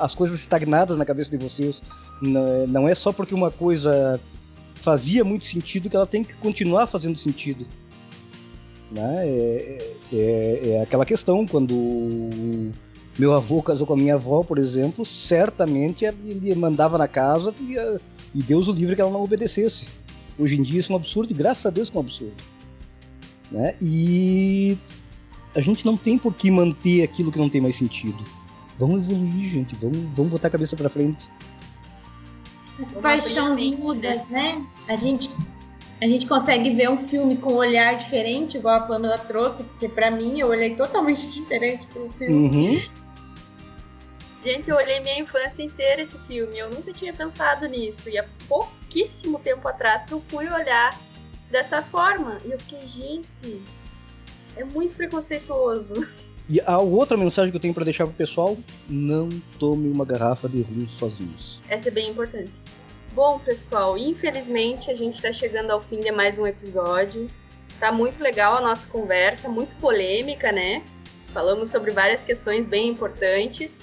as 0.00 0.14
coisas 0.14 0.38
estagnadas 0.38 0.96
na 0.96 1.04
cabeça 1.04 1.30
de 1.30 1.38
vocês. 1.42 1.82
Não 2.68 2.88
é 2.88 2.94
só 2.94 3.12
porque 3.12 3.34
uma 3.34 3.50
coisa 3.50 4.20
fazia 4.74 5.24
muito 5.24 5.44
sentido 5.44 5.88
que 5.88 5.96
ela 5.96 6.06
tem 6.06 6.22
que 6.24 6.34
continuar 6.34 6.86
fazendo 6.86 7.18
sentido. 7.18 7.66
Né? 8.90 9.26
É, 9.26 9.94
é, 10.12 10.60
é 10.64 10.82
aquela 10.82 11.06
questão, 11.06 11.46
quando 11.46 12.72
meu 13.18 13.34
avô 13.34 13.62
casou 13.62 13.86
com 13.86 13.94
a 13.94 13.96
minha 13.96 14.14
avó, 14.14 14.42
por 14.42 14.58
exemplo, 14.58 15.04
certamente 15.04 16.04
ele 16.04 16.54
mandava 16.54 16.96
na 16.96 17.08
casa 17.08 17.54
e, 17.60 17.76
e 18.34 18.42
Deus 18.42 18.68
o 18.68 18.72
livre 18.72 18.94
que 18.94 19.02
ela 19.02 19.10
não 19.10 19.22
obedecesse. 19.22 19.86
Hoje 20.38 20.58
em 20.58 20.62
dia 20.62 20.80
isso 20.80 20.92
é 20.92 20.94
um 20.94 20.98
absurdo 20.98 21.32
e 21.32 21.34
graças 21.34 21.66
a 21.66 21.70
Deus 21.70 21.90
é 21.92 21.96
um 21.96 22.00
absurdo. 22.00 22.42
Né? 23.50 23.74
E 23.80 24.78
a 25.54 25.60
gente 25.60 25.84
não 25.84 25.96
tem 25.96 26.16
por 26.16 26.32
que 26.34 26.50
manter 26.50 27.02
aquilo 27.02 27.32
que 27.32 27.38
não 27.38 27.48
tem 27.48 27.60
mais 27.60 27.76
sentido. 27.76 28.22
Vamos 28.78 29.06
evoluir, 29.06 29.48
gente. 29.48 29.74
Vamos, 29.76 29.98
vamos 30.14 30.32
botar 30.32 30.48
a 30.48 30.50
cabeça 30.50 30.76
para 30.76 30.88
frente. 30.88 31.28
As 32.80 32.94
paixões 32.94 33.78
mudas, 33.78 34.26
né? 34.30 34.64
A 34.88 34.96
gente, 34.96 35.30
a 36.00 36.06
gente 36.06 36.26
consegue 36.26 36.70
ver 36.70 36.88
um 36.88 37.06
filme 37.06 37.36
com 37.36 37.52
um 37.52 37.56
olhar 37.56 37.98
diferente, 37.98 38.56
igual 38.56 38.76
a 38.76 38.80
Pamela 38.80 39.18
trouxe, 39.18 39.62
porque 39.64 39.86
para 39.86 40.10
mim 40.10 40.40
eu 40.40 40.48
olhei 40.48 40.74
totalmente 40.74 41.26
diferente 41.30 41.86
pro 41.88 42.08
filme. 42.12 42.48
Uhum. 42.48 42.80
Gente, 44.42 44.70
eu 44.70 44.76
olhei 44.76 45.00
minha 45.00 45.20
infância 45.20 45.62
inteira 45.62 46.02
esse 46.02 46.16
filme. 46.26 46.58
Eu 46.58 46.70
nunca 46.70 46.92
tinha 46.92 47.12
pensado 47.12 47.66
nisso. 47.68 48.08
E 48.08 48.18
há 48.18 48.24
pouquíssimo 48.48 49.38
tempo 49.38 49.68
atrás 49.68 50.04
que 50.04 50.12
eu 50.12 50.22
fui 50.28 50.48
olhar 50.48 50.98
dessa 51.50 51.82
forma. 51.82 52.38
E 52.44 52.50
eu 52.50 52.58
fiquei, 52.58 52.86
gente, 52.86 53.62
é 54.56 54.64
muito 54.64 54.96
preconceituoso. 54.96 56.06
E 56.48 56.60
a 56.62 56.78
outra 56.78 57.16
mensagem 57.16 57.50
que 57.50 57.56
eu 57.56 57.60
tenho 57.60 57.74
para 57.74 57.84
deixar 57.84 58.06
pro 58.06 58.14
pessoal: 58.14 58.56
não 58.88 59.28
tome 59.58 59.88
uma 59.88 60.04
garrafa 60.04 60.48
de 60.48 60.62
rum 60.62 60.88
sozinhos. 60.88 61.60
Essa 61.68 61.88
é 61.88 61.90
bem 61.90 62.10
importante. 62.10 62.52
Bom, 63.12 63.38
pessoal, 63.40 63.98
infelizmente 63.98 64.90
a 64.90 64.94
gente 64.94 65.16
está 65.16 65.32
chegando 65.32 65.70
ao 65.70 65.82
fim 65.82 66.00
de 66.00 66.10
mais 66.10 66.38
um 66.38 66.46
episódio. 66.46 67.28
Tá 67.78 67.92
muito 67.92 68.22
legal 68.22 68.56
a 68.56 68.60
nossa 68.60 68.86
conversa, 68.86 69.48
muito 69.48 69.74
polêmica, 69.76 70.50
né? 70.50 70.82
Falamos 71.28 71.68
sobre 71.68 71.92
várias 71.92 72.24
questões 72.24 72.66
bem 72.66 72.88
importantes. 72.88 73.80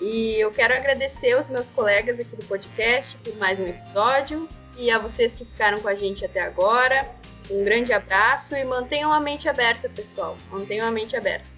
E 0.00 0.36
eu 0.40 0.52
quero 0.52 0.74
agradecer 0.74 1.32
aos 1.32 1.48
meus 1.48 1.70
colegas 1.70 2.20
aqui 2.20 2.36
do 2.36 2.44
podcast 2.46 3.16
por 3.16 3.36
mais 3.36 3.58
um 3.58 3.66
episódio 3.66 4.48
e 4.76 4.92
a 4.92 4.98
vocês 4.98 5.34
que 5.34 5.44
ficaram 5.44 5.78
com 5.78 5.88
a 5.88 5.94
gente 5.96 6.24
até 6.24 6.40
agora. 6.40 7.10
Um 7.50 7.64
grande 7.64 7.92
abraço 7.92 8.54
e 8.54 8.64
mantenham 8.64 9.12
a 9.12 9.18
mente 9.18 9.48
aberta, 9.48 9.88
pessoal. 9.88 10.36
Mantenham 10.52 10.86
a 10.86 10.90
mente 10.90 11.16
aberta. 11.16 11.48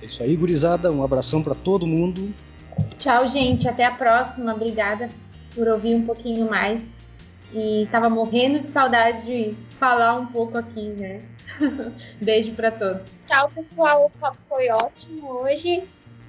É 0.00 0.06
isso 0.06 0.22
aí, 0.22 0.36
gurizada. 0.36 0.92
Um 0.92 1.02
abração 1.02 1.42
para 1.42 1.56
todo 1.56 1.88
mundo. 1.88 2.32
Tchau, 2.98 3.28
gente. 3.28 3.66
Até 3.66 3.84
a 3.84 3.90
próxima. 3.90 4.54
Obrigada 4.54 5.10
por 5.52 5.66
ouvir 5.66 5.96
um 5.96 6.06
pouquinho 6.06 6.48
mais. 6.48 6.98
E 7.52 7.88
tava 7.90 8.08
morrendo 8.08 8.60
de 8.60 8.68
saudade 8.68 9.24
de 9.24 9.56
falar 9.78 10.14
um 10.14 10.26
pouco 10.26 10.56
aqui, 10.56 10.88
né? 10.90 11.22
Beijo 12.22 12.52
para 12.52 12.70
todos. 12.70 13.10
Tchau, 13.26 13.50
pessoal. 13.50 14.06
O 14.06 14.10
papo 14.20 14.38
foi 14.48 14.68
ótimo 14.68 15.32
hoje, 15.32 15.82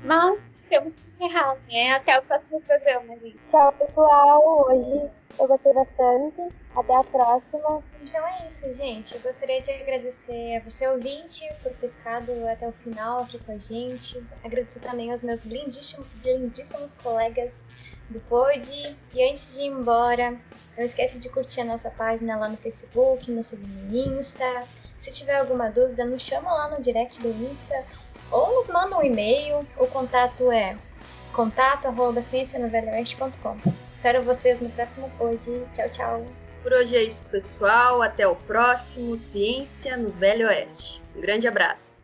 mas 0.04 0.56
temos 0.70 0.94
que 0.94 1.09
encerrar, 1.20 1.58
né? 1.70 1.92
Até 1.92 2.18
o 2.18 2.22
próximo 2.22 2.62
programa, 2.62 3.20
gente. 3.20 3.38
Tchau, 3.50 3.72
pessoal. 3.74 4.68
Hoje 4.68 5.12
eu 5.38 5.48
gostei 5.48 5.74
bastante. 5.74 6.54
Até 6.76 6.96
a 6.96 7.04
próxima. 7.04 7.84
Então 8.02 8.26
é 8.26 8.48
isso, 8.48 8.72
gente. 8.72 9.16
Eu 9.16 9.22
gostaria 9.22 9.60
de 9.60 9.72
agradecer 9.72 10.56
a 10.56 10.60
você, 10.62 10.88
ouvinte, 10.88 11.42
por 11.62 11.74
ter 11.74 11.90
ficado 11.90 12.32
até 12.48 12.68
o 12.68 12.72
final 12.72 13.24
aqui 13.24 13.38
com 13.40 13.52
a 13.52 13.58
gente. 13.58 14.24
Agradecer 14.44 14.80
também 14.80 15.12
aos 15.12 15.22
meus 15.22 15.44
lindíssimos, 15.44 16.08
lindíssimos 16.24 16.94
colegas 16.94 17.66
do 18.10 18.20
Pod. 18.22 18.98
E 19.14 19.30
antes 19.30 19.56
de 19.56 19.64
ir 19.64 19.68
embora, 19.68 20.40
não 20.78 20.86
esquece 20.86 21.20
de 21.20 21.30
curtir 21.30 21.62
a 21.62 21.66
nossa 21.66 21.92
página 21.92 22.38
lá 22.38 22.48
no 22.48 22.58
Facebook, 22.58 23.30
no 23.30 23.44
seguir 23.44 23.68
no 23.68 24.18
Insta. 24.18 24.68
Se 24.98 25.12
tiver 25.12 25.36
alguma 25.36 25.70
dúvida, 25.70 26.06
nos 26.06 26.22
chama 26.22 26.52
lá 26.54 26.70
no 26.70 26.82
direct 26.82 27.22
do 27.22 27.30
Insta 27.30 27.84
ou 28.32 28.56
nos 28.56 28.70
manda 28.70 28.98
um 28.98 29.04
e-mail. 29.04 29.68
O 29.78 29.88
contato 29.88 30.52
é 30.52 30.76
contato@ciencianovelhoeste.com. 31.34 33.58
Espero 33.90 34.22
vocês 34.24 34.60
no 34.60 34.70
próximo 34.70 35.10
pod. 35.18 35.40
Tchau, 35.74 35.90
tchau. 35.90 36.28
Por 36.62 36.74
hoje 36.74 36.96
é 36.96 37.04
isso, 37.04 37.24
pessoal. 37.26 38.02
Até 38.02 38.28
o 38.28 38.36
próximo 38.36 39.18
Ciência 39.18 39.96
no 39.96 40.10
Velho 40.12 40.48
Oeste. 40.48 41.02
Um 41.16 41.22
grande 41.22 41.48
abraço. 41.48 42.00